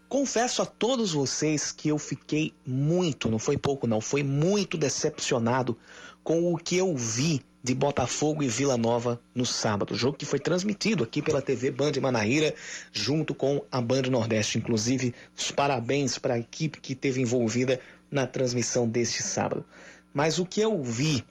Confesso 0.10 0.64
a 0.64 0.66
todos 0.66 1.12
vocês 1.12 1.72
que 1.72 1.90
eu 1.90 2.00
fiquei 2.00 2.52
muito, 2.66 3.30
não 3.30 3.38
foi 3.38 3.60
pouco 3.60 3.86
não, 3.86 4.02
foi 4.02 4.24
muito 4.24 4.76
decepcionado 4.76 5.78
com 6.24 6.52
o 6.52 6.58
que 6.58 6.78
eu 6.78 6.98
vi 6.98 7.46
de 7.66 7.74
Botafogo 7.74 8.44
e 8.44 8.48
Vila 8.48 8.78
Nova 8.78 9.20
no 9.34 9.44
sábado. 9.44 9.96
Jogo 9.96 10.16
que 10.16 10.26
foi 10.26 10.38
transmitido 10.38 11.04
aqui 11.04 11.20
pela 11.20 11.42
TV 11.42 11.72
Band 11.72 11.94
Manaíra, 12.00 12.54
junto 12.94 13.34
com 13.34 13.66
a 13.72 13.82
Band 13.82 14.04
Nordeste. 14.04 14.60
Inclusive, 14.60 15.16
os 15.36 15.50
parabéns 15.50 16.20
para 16.20 16.36
a 16.36 16.40
equipe 16.40 16.80
que 16.80 16.94
esteve 16.94 17.22
envolvida 17.22 17.80
na 18.12 18.28
transmissão 18.28 18.88
deste 18.88 19.24
sábado. 19.24 19.66
Mas 20.14 20.38
o 20.38 20.46
que 20.46 20.62
eu 20.62 20.80
vi 20.84 21.26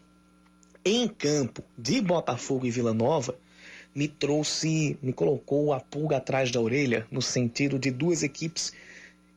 em 0.85 1.07
campo 1.07 1.63
de 1.79 2.01
Botafogo 2.01 2.67
e 2.67 2.71
Vila 2.71 2.93
Nova 2.93 3.39
me 3.95 4.09
trouxe, 4.09 4.99
me 5.01 5.13
colocou 5.13 5.73
a 5.73 5.79
pulga 5.79 6.17
atrás 6.17 6.51
da 6.51 6.61
orelha, 6.61 7.07
no 7.13 7.23
sentido 7.23 7.79
de 7.79 7.93
duas 7.93 8.25
equipes 8.25 8.73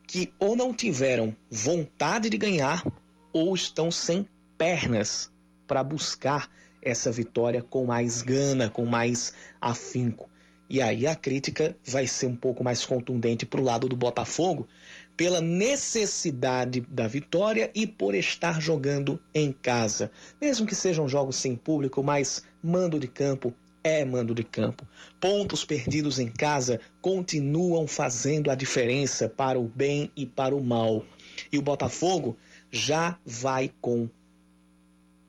que 0.08 0.34
ou 0.40 0.56
não 0.56 0.74
tiveram 0.74 1.36
vontade 1.48 2.28
de 2.28 2.40
ganhar 2.40 2.84
ou 3.32 3.54
estão 3.54 3.92
sem 3.92 4.28
pernas 4.58 5.32
para 5.68 5.84
buscar 5.84 6.50
essa 6.82 7.12
vitória 7.12 7.62
com 7.62 7.86
mais 7.86 8.22
gana, 8.22 8.70
com 8.70 8.86
mais 8.86 9.34
afinco. 9.60 10.30
E 10.70 10.82
aí 10.82 11.08
a 11.08 11.16
crítica 11.16 11.76
vai 11.86 12.06
ser 12.06 12.26
um 12.26 12.36
pouco 12.36 12.64
mais 12.64 12.86
contundente 12.86 13.46
para 13.46 13.62
o 13.62 13.64
lado 13.64 13.88
do 13.88 13.96
Botafogo, 13.96 14.68
pela 15.16 15.40
necessidade 15.40 16.82
da 16.82 17.08
vitória 17.08 17.72
e 17.74 17.88
por 17.88 18.14
estar 18.14 18.62
jogando 18.62 19.20
em 19.34 19.52
casa. 19.52 20.12
Mesmo 20.42 20.68
que 20.68 20.76
sejam 20.76 21.08
jogos 21.08 21.38
sem 21.38 21.56
público, 21.56 22.04
mas 22.04 22.44
mando 22.62 23.00
de 23.00 23.08
campo 23.08 23.54
é 23.84 24.04
mando 24.04 24.36
de 24.36 24.44
campo. 24.44 24.86
Pontos 25.20 25.64
perdidos 25.64 26.20
em 26.20 26.28
casa 26.28 26.82
continuam 27.02 27.88
fazendo 27.88 28.52
a 28.52 28.56
diferença 28.56 29.30
para 29.30 29.58
o 29.58 29.68
bem 29.68 30.12
e 30.16 30.26
para 30.26 30.54
o 30.54 30.62
mal. 30.62 31.06
E 31.52 31.58
o 31.58 31.62
Botafogo 31.62 32.38
já 32.70 33.18
vai 33.26 33.72
com 33.80 34.10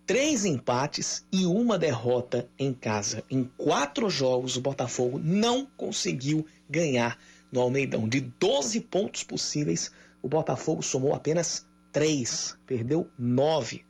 três 0.09 0.47
empates 0.47 1.27
e 1.31 1.45
uma 1.45 1.77
derrota 1.77 2.49
em 2.59 2.73
casa. 2.73 3.23
Em 3.31 3.45
quatro 3.59 4.09
jogos, 4.09 4.57
o 4.57 4.61
Botafogo 4.63 5.21
não 5.23 5.67
conseguiu 5.77 6.47
ganhar 6.67 7.19
no 7.53 7.61
Almeidão. 7.61 8.09
De 8.09 8.23
12 8.23 8.81
pontos 8.81 9.23
possíveis, 9.23 9.93
o 10.23 10.29
Botafogo 10.29 10.83
somou 10.83 11.15
apenas 11.15 11.67
três, 11.93 12.57
perdeu 12.67 13.11
nove. 13.19 13.85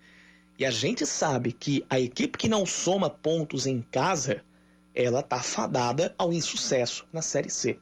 E 0.59 0.66
a 0.66 0.73
gente 0.73 1.07
sabe 1.07 1.53
que 1.53 1.87
a 1.89 2.01
equipe 2.01 2.37
que 2.37 2.49
não 2.49 2.66
soma 2.66 3.09
pontos 3.09 3.64
em 3.64 3.81
casa 3.81 4.43
ela 4.93 5.21
está 5.21 5.41
fadada 5.41 6.12
ao 6.19 6.33
insucesso 6.33 7.07
na 7.12 7.23
Série 7.23 7.49
C. 7.49 7.79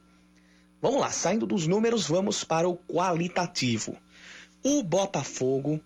Vamos 0.79 1.01
lá, 1.01 1.09
saindo 1.09 1.47
dos 1.47 1.65
números, 1.65 2.07
vamos 2.07 2.43
para 2.43 2.69
o 2.69 2.77
qualitativo. 2.77 3.97
O 4.63 4.83
Botafogo 4.83 5.81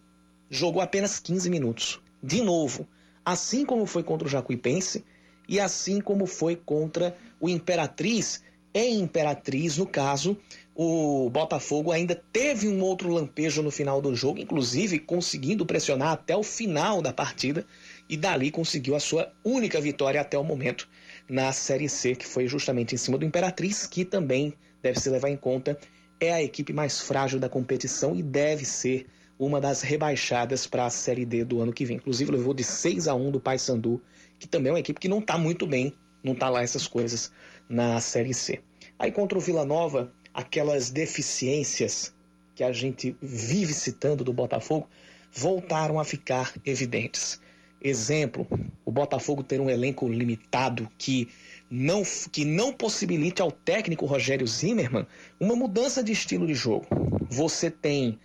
jogou 0.49 0.81
apenas 0.81 1.17
15 1.17 1.49
minutos. 1.49 2.01
De 2.21 2.41
novo, 2.41 2.87
assim 3.25 3.65
como 3.65 3.85
foi 3.85 4.03
contra 4.03 4.27
o 4.27 4.31
Jacuipense 4.31 5.03
e 5.47 5.59
assim 5.59 5.99
como 5.99 6.25
foi 6.25 6.55
contra 6.55 7.15
o 7.39 7.49
Imperatriz. 7.49 8.43
Em 8.73 9.01
Imperatriz, 9.01 9.77
no 9.77 9.85
caso, 9.85 10.37
o 10.73 11.29
Botafogo 11.29 11.91
ainda 11.91 12.15
teve 12.15 12.69
um 12.69 12.81
outro 12.81 13.09
lampejo 13.09 13.61
no 13.61 13.69
final 13.69 14.01
do 14.01 14.15
jogo, 14.15 14.39
inclusive 14.39 14.97
conseguindo 14.99 15.65
pressionar 15.65 16.13
até 16.13 16.35
o 16.37 16.43
final 16.43 17.01
da 17.01 17.11
partida 17.11 17.65
e 18.07 18.15
dali 18.15 18.49
conseguiu 18.49 18.95
a 18.95 18.99
sua 18.99 19.33
única 19.43 19.81
vitória 19.81 20.21
até 20.21 20.37
o 20.37 20.43
momento 20.43 20.87
na 21.27 21.51
Série 21.51 21.89
C, 21.89 22.15
que 22.15 22.25
foi 22.25 22.47
justamente 22.47 22.95
em 22.95 22.97
cima 22.97 23.17
do 23.17 23.25
Imperatriz, 23.25 23.85
que 23.85 24.05
também 24.05 24.53
deve 24.81 24.99
se 24.99 25.09
levar 25.09 25.29
em 25.29 25.37
conta 25.37 25.77
é 26.21 26.31
a 26.31 26.43
equipe 26.43 26.71
mais 26.71 27.01
frágil 27.01 27.39
da 27.39 27.49
competição 27.49 28.15
e 28.15 28.21
deve 28.21 28.63
ser 28.63 29.07
uma 29.45 29.59
das 29.59 29.81
rebaixadas 29.81 30.67
para 30.67 30.85
a 30.85 30.89
Série 30.91 31.25
D 31.25 31.43
do 31.43 31.61
ano 31.61 31.73
que 31.73 31.83
vem. 31.83 31.97
Inclusive 31.97 32.31
levou 32.31 32.53
de 32.53 32.63
6 32.63 33.07
a 33.07 33.15
1 33.15 33.31
do 33.31 33.39
Paysandu, 33.39 33.99
que 34.37 34.47
também 34.47 34.69
é 34.69 34.73
uma 34.73 34.79
equipe 34.79 34.99
que 34.99 35.07
não 35.07 35.17
está 35.17 35.35
muito 35.35 35.65
bem, 35.65 35.93
não 36.23 36.33
está 36.33 36.47
lá 36.47 36.61
essas 36.61 36.85
coisas 36.87 37.31
na 37.67 37.99
Série 37.99 38.35
C. 38.35 38.61
Aí 38.99 39.11
contra 39.11 39.35
o 39.35 39.41
Vila 39.41 39.65
Nova, 39.65 40.13
aquelas 40.31 40.91
deficiências 40.91 42.13
que 42.53 42.63
a 42.63 42.71
gente 42.71 43.15
vive 43.19 43.73
citando 43.73 44.23
do 44.23 44.31
Botafogo 44.31 44.87
voltaram 45.31 45.99
a 45.99 46.05
ficar 46.05 46.53
evidentes. 46.63 47.41
Exemplo, 47.81 48.45
o 48.85 48.91
Botafogo 48.91 49.41
ter 49.41 49.59
um 49.59 49.71
elenco 49.71 50.07
limitado 50.07 50.87
que 50.99 51.29
não, 51.67 52.03
que 52.31 52.45
não 52.45 52.71
possibilite 52.71 53.41
ao 53.41 53.51
técnico 53.51 54.05
Rogério 54.05 54.45
Zimmermann 54.45 55.07
uma 55.39 55.55
mudança 55.55 56.03
de 56.03 56.11
estilo 56.11 56.45
de 56.45 56.53
jogo. 56.53 56.85
Você 57.27 57.71
tem 57.71 58.19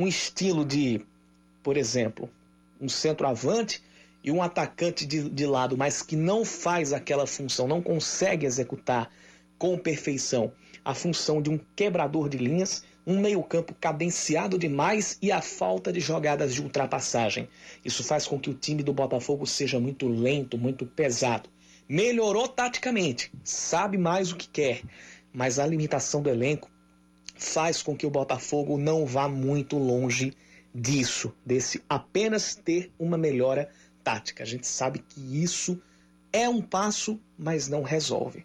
um 0.00 0.06
estilo 0.06 0.64
de, 0.64 1.04
por 1.62 1.76
exemplo, 1.76 2.30
um 2.80 2.88
centroavante 2.88 3.82
e 4.24 4.30
um 4.30 4.42
atacante 4.42 5.04
de, 5.04 5.28
de 5.28 5.44
lado, 5.44 5.76
mas 5.76 6.00
que 6.00 6.16
não 6.16 6.42
faz 6.42 6.94
aquela 6.94 7.26
função, 7.26 7.68
não 7.68 7.82
consegue 7.82 8.46
executar 8.46 9.10
com 9.58 9.76
perfeição 9.76 10.52
a 10.82 10.94
função 10.94 11.42
de 11.42 11.50
um 11.50 11.60
quebrador 11.76 12.30
de 12.30 12.38
linhas 12.38 12.82
um 13.06 13.20
meio-campo 13.20 13.74
cadenciado 13.78 14.58
demais 14.58 15.18
e 15.20 15.30
a 15.30 15.42
falta 15.42 15.92
de 15.92 16.00
jogadas 16.00 16.54
de 16.54 16.62
ultrapassagem. 16.62 17.48
Isso 17.84 18.02
faz 18.02 18.26
com 18.26 18.38
que 18.38 18.48
o 18.48 18.54
time 18.54 18.82
do 18.82 18.94
Botafogo 18.94 19.46
seja 19.46 19.78
muito 19.78 20.08
lento, 20.08 20.56
muito 20.56 20.86
pesado. 20.86 21.48
Melhorou 21.86 22.48
taticamente, 22.48 23.30
sabe 23.44 23.98
mais 23.98 24.32
o 24.32 24.36
que 24.36 24.48
quer, 24.48 24.82
mas 25.32 25.58
a 25.58 25.66
limitação 25.66 26.22
do 26.22 26.30
elenco 26.30 26.70
faz 27.40 27.82
com 27.82 27.96
que 27.96 28.06
o 28.06 28.10
Botafogo 28.10 28.76
não 28.76 29.06
vá 29.06 29.26
muito 29.26 29.78
longe 29.78 30.34
disso, 30.74 31.32
desse 31.44 31.82
apenas 31.88 32.54
ter 32.54 32.92
uma 32.98 33.16
melhora 33.16 33.70
tática. 34.04 34.42
A 34.42 34.46
gente 34.46 34.66
sabe 34.66 34.98
que 34.98 35.42
isso 35.42 35.80
é 36.32 36.48
um 36.48 36.60
passo, 36.60 37.18
mas 37.38 37.66
não 37.66 37.82
resolve. 37.82 38.44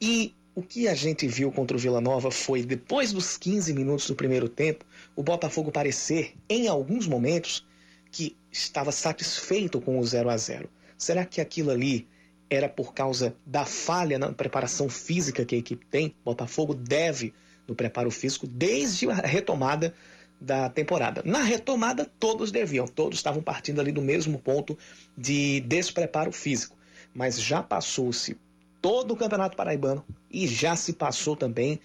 E 0.00 0.34
o 0.56 0.62
que 0.62 0.88
a 0.88 0.94
gente 0.94 1.26
viu 1.28 1.52
contra 1.52 1.76
o 1.76 1.80
Vila 1.80 2.00
Nova 2.00 2.30
foi, 2.32 2.62
depois 2.64 3.12
dos 3.12 3.38
15 3.38 3.72
minutos 3.72 4.08
do 4.08 4.16
primeiro 4.16 4.48
tempo, 4.48 4.84
o 5.14 5.22
Botafogo 5.22 5.70
parecer, 5.70 6.34
em 6.48 6.66
alguns 6.66 7.06
momentos, 7.06 7.64
que 8.10 8.36
estava 8.50 8.90
satisfeito 8.90 9.80
com 9.80 9.98
o 9.98 10.04
0 10.04 10.30
a 10.30 10.36
0 10.36 10.68
Será 10.98 11.24
que 11.24 11.40
aquilo 11.40 11.70
ali 11.70 12.08
era 12.50 12.68
por 12.68 12.92
causa 12.92 13.36
da 13.44 13.64
falha 13.64 14.18
na 14.18 14.32
preparação 14.32 14.88
física 14.88 15.44
que 15.44 15.54
a 15.54 15.58
equipe 15.58 15.86
tem? 15.86 16.14
Botafogo 16.24 16.74
deve 16.74 17.32
no 17.66 17.74
preparo 17.74 18.10
físico 18.10 18.46
desde 18.46 19.08
a 19.10 19.14
retomada 19.14 19.94
da 20.40 20.68
temporada. 20.68 21.22
Na 21.24 21.42
retomada, 21.42 22.10
todos 22.18 22.52
deviam, 22.52 22.86
todos 22.86 23.18
estavam 23.18 23.42
partindo 23.42 23.80
ali 23.80 23.90
do 23.90 24.02
mesmo 24.02 24.38
ponto 24.38 24.76
de 25.16 25.60
despreparo 25.60 26.30
físico. 26.32 26.76
Mas 27.14 27.40
já 27.40 27.62
passou-se 27.62 28.38
todo 28.82 29.12
o 29.12 29.16
Campeonato 29.16 29.56
Paraibano 29.56 30.04
e 30.30 30.46
já 30.46 30.76
se 30.76 30.92
passou 30.92 31.34
também 31.34 31.80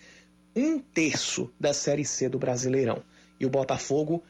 um 0.55 0.79
terço 0.79 1.49
da 1.59 1.73
Série 1.73 2.05
C 2.05 2.27
do 2.27 2.37
Brasileirão. 2.37 3.01
E 3.39 3.45
o 3.45 3.49
Botafogo 3.49 4.21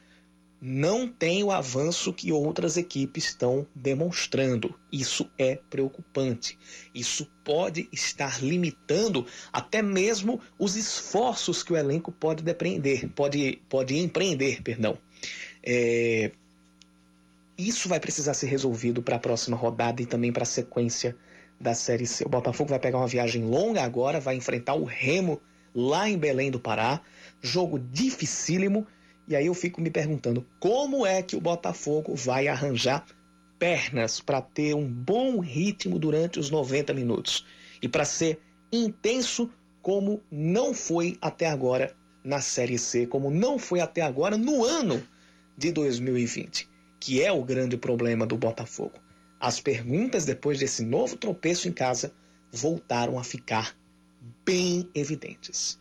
não 0.64 1.08
tem 1.08 1.42
o 1.42 1.50
avanço 1.50 2.12
que 2.12 2.30
outras 2.30 2.76
equipes 2.76 3.24
estão 3.24 3.66
demonstrando. 3.74 4.72
Isso 4.92 5.28
é 5.36 5.56
preocupante. 5.68 6.56
Isso 6.94 7.28
pode 7.42 7.88
estar 7.90 8.40
limitando 8.40 9.26
até 9.52 9.82
mesmo 9.82 10.40
os 10.56 10.76
esforços 10.76 11.64
que 11.64 11.72
o 11.72 11.76
elenco 11.76 12.12
pode 12.12 12.44
depreender, 12.44 13.08
pode, 13.08 13.60
pode 13.68 13.98
empreender, 13.98 14.62
perdão. 14.62 14.96
É... 15.64 16.30
Isso 17.58 17.88
vai 17.88 17.98
precisar 17.98 18.32
ser 18.32 18.46
resolvido 18.46 19.02
para 19.02 19.16
a 19.16 19.20
próxima 19.20 19.56
rodada 19.56 20.00
e 20.00 20.06
também 20.06 20.32
para 20.32 20.44
a 20.44 20.46
sequência 20.46 21.16
da 21.58 21.74
Série 21.74 22.06
C. 22.06 22.24
O 22.24 22.28
Botafogo 22.28 22.70
vai 22.70 22.78
pegar 22.78 22.98
uma 22.98 23.08
viagem 23.08 23.44
longa 23.44 23.82
agora, 23.82 24.20
vai 24.20 24.36
enfrentar 24.36 24.74
o 24.74 24.84
Remo 24.84 25.42
lá 25.74 26.08
em 26.08 26.16
Belém 26.16 26.52
do 26.52 26.60
Pará. 26.60 27.00
Jogo 27.40 27.80
dificílimo. 27.80 28.86
E 29.28 29.36
aí 29.36 29.46
eu 29.46 29.54
fico 29.54 29.80
me 29.80 29.90
perguntando 29.90 30.46
como 30.58 31.06
é 31.06 31.22
que 31.22 31.36
o 31.36 31.40
Botafogo 31.40 32.14
vai 32.14 32.48
arranjar 32.48 33.04
pernas 33.58 34.20
para 34.20 34.42
ter 34.42 34.74
um 34.74 34.88
bom 34.88 35.38
ritmo 35.38 35.98
durante 35.98 36.40
os 36.40 36.50
90 36.50 36.92
minutos 36.92 37.46
e 37.80 37.88
para 37.88 38.04
ser 38.04 38.40
intenso 38.72 39.48
como 39.80 40.22
não 40.30 40.74
foi 40.74 41.16
até 41.20 41.46
agora 41.46 41.94
na 42.24 42.40
Série 42.40 42.78
C, 42.78 43.06
como 43.06 43.30
não 43.30 43.58
foi 43.58 43.80
até 43.80 44.00
agora 44.00 44.36
no 44.36 44.64
ano 44.64 45.02
de 45.56 45.72
2020, 45.72 46.68
que 46.98 47.22
é 47.22 47.30
o 47.32 47.44
grande 47.44 47.76
problema 47.76 48.26
do 48.26 48.36
Botafogo. 48.36 48.98
As 49.38 49.60
perguntas 49.60 50.24
depois 50.24 50.58
desse 50.58 50.84
novo 50.84 51.16
tropeço 51.16 51.68
em 51.68 51.72
casa 51.72 52.12
voltaram 52.52 53.18
a 53.18 53.24
ficar 53.24 53.76
bem 54.44 54.88
evidentes. 54.94 55.80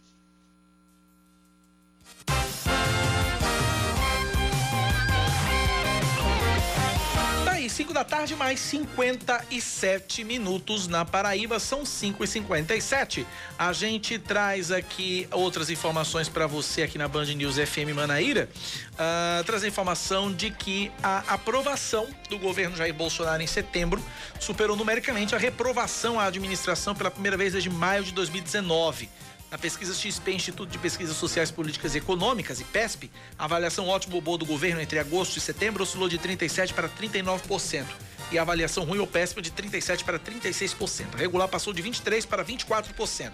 5 7.71 7.93
da 7.93 8.03
tarde, 8.03 8.35
mais 8.35 8.59
57 8.59 10.25
minutos 10.25 10.87
na 10.87 11.05
Paraíba, 11.05 11.57
são 11.57 11.85
5 11.85 12.21
e 12.21 12.27
57 12.27 13.25
A 13.57 13.71
gente 13.71 14.19
traz 14.19 14.71
aqui 14.71 15.25
outras 15.31 15.69
informações 15.69 16.27
para 16.27 16.45
você 16.47 16.83
aqui 16.83 16.97
na 16.97 17.07
Band 17.07 17.25
News 17.25 17.55
FM 17.55 17.95
Manaíra. 17.95 18.49
Uh, 18.93 19.43
traz 19.45 19.63
a 19.63 19.67
informação 19.67 20.33
de 20.33 20.51
que 20.51 20.91
a 21.01 21.19
aprovação 21.33 22.07
do 22.29 22.37
governo 22.37 22.75
Jair 22.75 22.93
Bolsonaro 22.93 23.41
em 23.41 23.47
setembro 23.47 24.03
superou 24.37 24.75
numericamente 24.75 25.33
a 25.33 25.37
reprovação 25.37 26.19
à 26.19 26.25
administração 26.25 26.93
pela 26.93 27.09
primeira 27.09 27.37
vez 27.37 27.53
desde 27.53 27.69
maio 27.69 28.03
de 28.03 28.11
2019. 28.11 29.09
Na 29.51 29.57
pesquisa 29.57 29.93
XP, 29.93 30.31
Instituto 30.31 30.69
de 30.69 30.77
Pesquisas 30.77 31.17
Sociais, 31.17 31.51
Políticas 31.51 31.93
e 31.93 31.97
Econômicas, 31.97 32.61
e 32.61 32.63
PESP, 32.63 33.11
a 33.37 33.43
avaliação 33.43 33.85
ótimo 33.85 34.15
ou 34.15 34.21
boa 34.21 34.37
do 34.37 34.45
governo 34.45 34.79
entre 34.79 34.97
agosto 34.97 35.35
e 35.35 35.41
setembro 35.41 35.83
oscilou 35.83 36.07
de 36.07 36.17
37% 36.17 36.71
para 36.71 36.87
39%. 36.87 37.85
E 38.31 38.39
a 38.39 38.43
avaliação 38.43 38.85
ruim 38.85 38.99
ou 38.99 39.07
péssima 39.07 39.41
de 39.41 39.51
37% 39.51 40.05
para 40.05 40.17
36%. 40.17 41.15
A 41.15 41.17
regular 41.17 41.49
passou 41.49 41.73
de 41.73 41.83
23% 41.83 42.27
para 42.27 42.45
24%. 42.45 43.33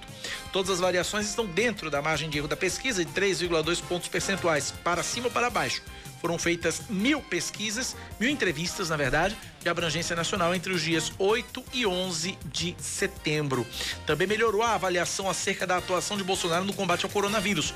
Todas 0.52 0.72
as 0.72 0.80
variações 0.80 1.30
estão 1.30 1.46
dentro 1.46 1.92
da 1.92 2.02
margem 2.02 2.32
de 2.32 2.40
erro 2.40 2.48
da 2.48 2.58
pesquisa 2.58 3.06
de 3.06 3.12
3,2 3.12 3.80
pontos 3.84 4.08
percentuais, 4.08 4.74
para 4.84 5.04
cima 5.04 5.28
ou 5.28 5.32
para 5.32 5.52
baixo. 5.52 5.84
Foram 6.22 6.38
feitas 6.38 6.82
mil 6.90 7.22
pesquisas, 7.22 7.96
mil 8.20 8.30
entrevistas, 8.30 8.90
na 8.90 8.98
verdade, 8.98 9.38
de 9.62 9.70
abrangência 9.70 10.16
nacional 10.16 10.56
entre 10.56 10.72
os 10.72 10.82
dias 10.82 11.12
8 11.18 11.64
e 11.74 11.86
11 11.86 12.38
de 12.46 12.76
setembro. 12.80 13.66
Também 14.06 14.28
melhorou 14.28 14.62
a 14.62 14.74
avaliação 14.74 15.30
acerca 15.30 15.68
da 15.68 15.78
atuação 15.78 16.18
de 16.18 16.24
Bolsonaro 16.24 16.64
no 16.64 16.74
combate 16.74 17.06
ao 17.06 17.12
coronavírus. 17.12 17.74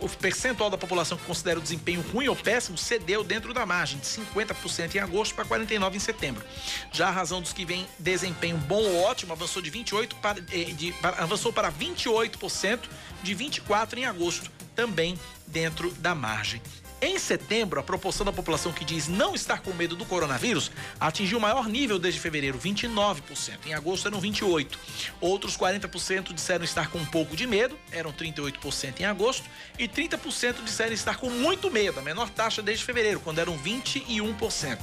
O 0.00 0.08
percentual 0.08 0.70
da 0.70 0.78
população 0.78 1.18
que 1.18 1.24
considera 1.24 1.58
o 1.58 1.62
desempenho 1.62 2.00
ruim 2.12 2.28
ou 2.28 2.36
péssimo 2.36 2.78
cedeu 2.78 3.24
dentro 3.24 3.52
da 3.52 3.66
margem, 3.66 3.98
de 3.98 4.06
50% 4.06 4.94
em 4.94 4.98
agosto 4.98 5.34
para 5.34 5.44
49% 5.44 5.94
em 5.94 5.98
setembro. 5.98 6.44
Já 6.92 7.08
a 7.08 7.10
razão 7.10 7.40
dos 7.40 7.52
que 7.52 7.64
vem 7.64 7.86
desempenho 7.98 8.56
bom 8.56 8.82
ou 8.82 9.02
ótimo 9.02 9.32
avançou 9.32 9.60
de 9.60 9.70
28 9.70 10.16
para, 10.16 10.38
eh, 10.52 10.64
de, 10.72 10.92
para, 10.94 11.22
avançou 11.22 11.52
para 11.52 11.70
28% 11.72 12.80
de 13.22 13.34
24 13.34 13.98
em 13.98 14.04
agosto, 14.04 14.50
também 14.74 15.18
dentro 15.46 15.90
da 15.92 16.14
margem. 16.14 16.62
Em 17.02 17.18
setembro, 17.18 17.80
a 17.80 17.82
proporção 17.82 18.26
da 18.26 18.32
população 18.32 18.72
que 18.72 18.84
diz 18.84 19.08
não 19.08 19.34
estar 19.34 19.62
com 19.62 19.72
medo 19.72 19.96
do 19.96 20.04
coronavírus 20.04 20.70
atingiu 20.98 21.38
o 21.38 21.40
maior 21.40 21.66
nível 21.66 21.98
desde 21.98 22.20
fevereiro, 22.20 22.58
29%. 22.58 23.66
Em 23.66 23.72
agosto 23.72 24.06
eram 24.06 24.20
28%. 24.20 24.76
Outros 25.18 25.56
40% 25.56 26.34
disseram 26.34 26.62
estar 26.62 26.90
com 26.90 26.98
um 26.98 27.06
pouco 27.06 27.34
de 27.34 27.46
medo, 27.46 27.78
eram 27.90 28.12
38% 28.12 29.00
em 29.00 29.04
agosto, 29.04 29.48
e 29.78 29.88
30% 29.88 30.62
disseram 30.62 30.92
estar 30.92 31.16
com 31.16 31.30
muito 31.30 31.70
medo, 31.70 31.98
a 31.98 32.02
menor 32.02 32.28
taxa 32.28 32.60
desde 32.60 32.84
fevereiro, 32.84 33.20
quando 33.20 33.38
eram 33.38 33.58
21%. 33.58 34.78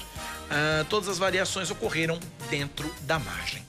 Ah, 0.49 0.85
todas 0.89 1.07
as 1.09 1.19
variações 1.19 1.69
ocorreram 1.69 2.19
dentro 2.49 2.91
da 3.01 3.19
margem. 3.19 3.63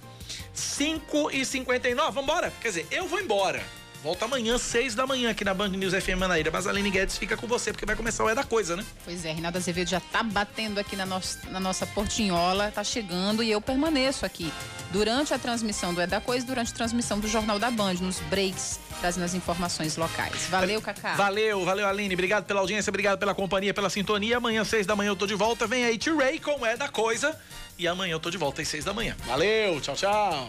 5 0.54 1.30
e 1.32 1.44
59 1.44 2.12
vamos 2.12 2.22
embora? 2.22 2.52
Quer 2.60 2.68
dizer, 2.68 2.86
eu 2.90 3.06
vou 3.06 3.20
embora. 3.20 3.62
Volta 4.02 4.26
amanhã, 4.26 4.56
seis 4.58 4.94
da 4.94 5.06
manhã, 5.06 5.30
aqui 5.30 5.44
na 5.44 5.52
Band 5.52 5.70
News 5.70 5.92
FM 5.92 6.18
Manaíra. 6.18 6.50
Mas 6.52 6.68
a 6.68 6.70
Aline 6.70 6.88
Guedes 6.88 7.18
fica 7.18 7.36
com 7.36 7.48
você, 7.48 7.72
porque 7.72 7.84
vai 7.84 7.96
começar 7.96 8.22
o 8.24 8.28
É 8.28 8.34
da 8.34 8.44
Coisa, 8.44 8.76
né? 8.76 8.84
Pois 9.04 9.24
é, 9.24 9.32
Rinaldo 9.32 9.58
Azevedo 9.58 9.88
já 9.88 9.98
tá 9.98 10.22
batendo 10.22 10.78
aqui 10.78 10.94
na, 10.94 11.04
na 11.04 11.58
nossa 11.58 11.84
portinhola, 11.84 12.70
tá 12.72 12.84
chegando 12.84 13.42
e 13.42 13.50
eu 13.50 13.60
permaneço 13.60 14.24
aqui 14.24 14.52
durante 14.92 15.34
a 15.34 15.38
transmissão 15.38 15.92
do 15.92 16.00
É 16.00 16.06
da 16.06 16.20
Coisa, 16.20 16.46
durante 16.46 16.72
a 16.72 16.74
transmissão 16.76 17.18
do 17.18 17.26
Jornal 17.26 17.58
da 17.58 17.72
Band, 17.72 17.94
nos 17.94 18.20
breaks, 18.30 18.78
trazendo 19.00 19.24
as 19.24 19.34
informações 19.34 19.96
locais. 19.96 20.46
Valeu, 20.48 20.80
Cacá. 20.80 21.14
Valeu, 21.14 21.64
valeu, 21.64 21.88
Aline. 21.88 22.14
Obrigado 22.14 22.44
pela 22.44 22.60
audiência, 22.60 22.90
obrigado 22.90 23.18
pela 23.18 23.34
companhia, 23.34 23.74
pela 23.74 23.90
sintonia. 23.90 24.36
Amanhã, 24.36 24.64
seis 24.64 24.86
da 24.86 24.94
manhã, 24.94 25.08
eu 25.10 25.16
tô 25.16 25.26
de 25.26 25.34
volta. 25.34 25.66
Vem 25.66 25.84
aí, 25.84 25.98
T-Ray 25.98 26.38
com 26.38 26.64
É 26.64 26.76
da 26.76 26.88
Coisa. 26.88 27.36
E 27.76 27.88
amanhã 27.88 28.12
eu 28.12 28.20
tô 28.20 28.30
de 28.30 28.38
volta 28.38 28.62
às 28.62 28.68
seis 28.68 28.84
da 28.84 28.92
manhã. 28.94 29.16
Valeu, 29.26 29.80
tchau, 29.80 29.96
tchau. 29.96 30.48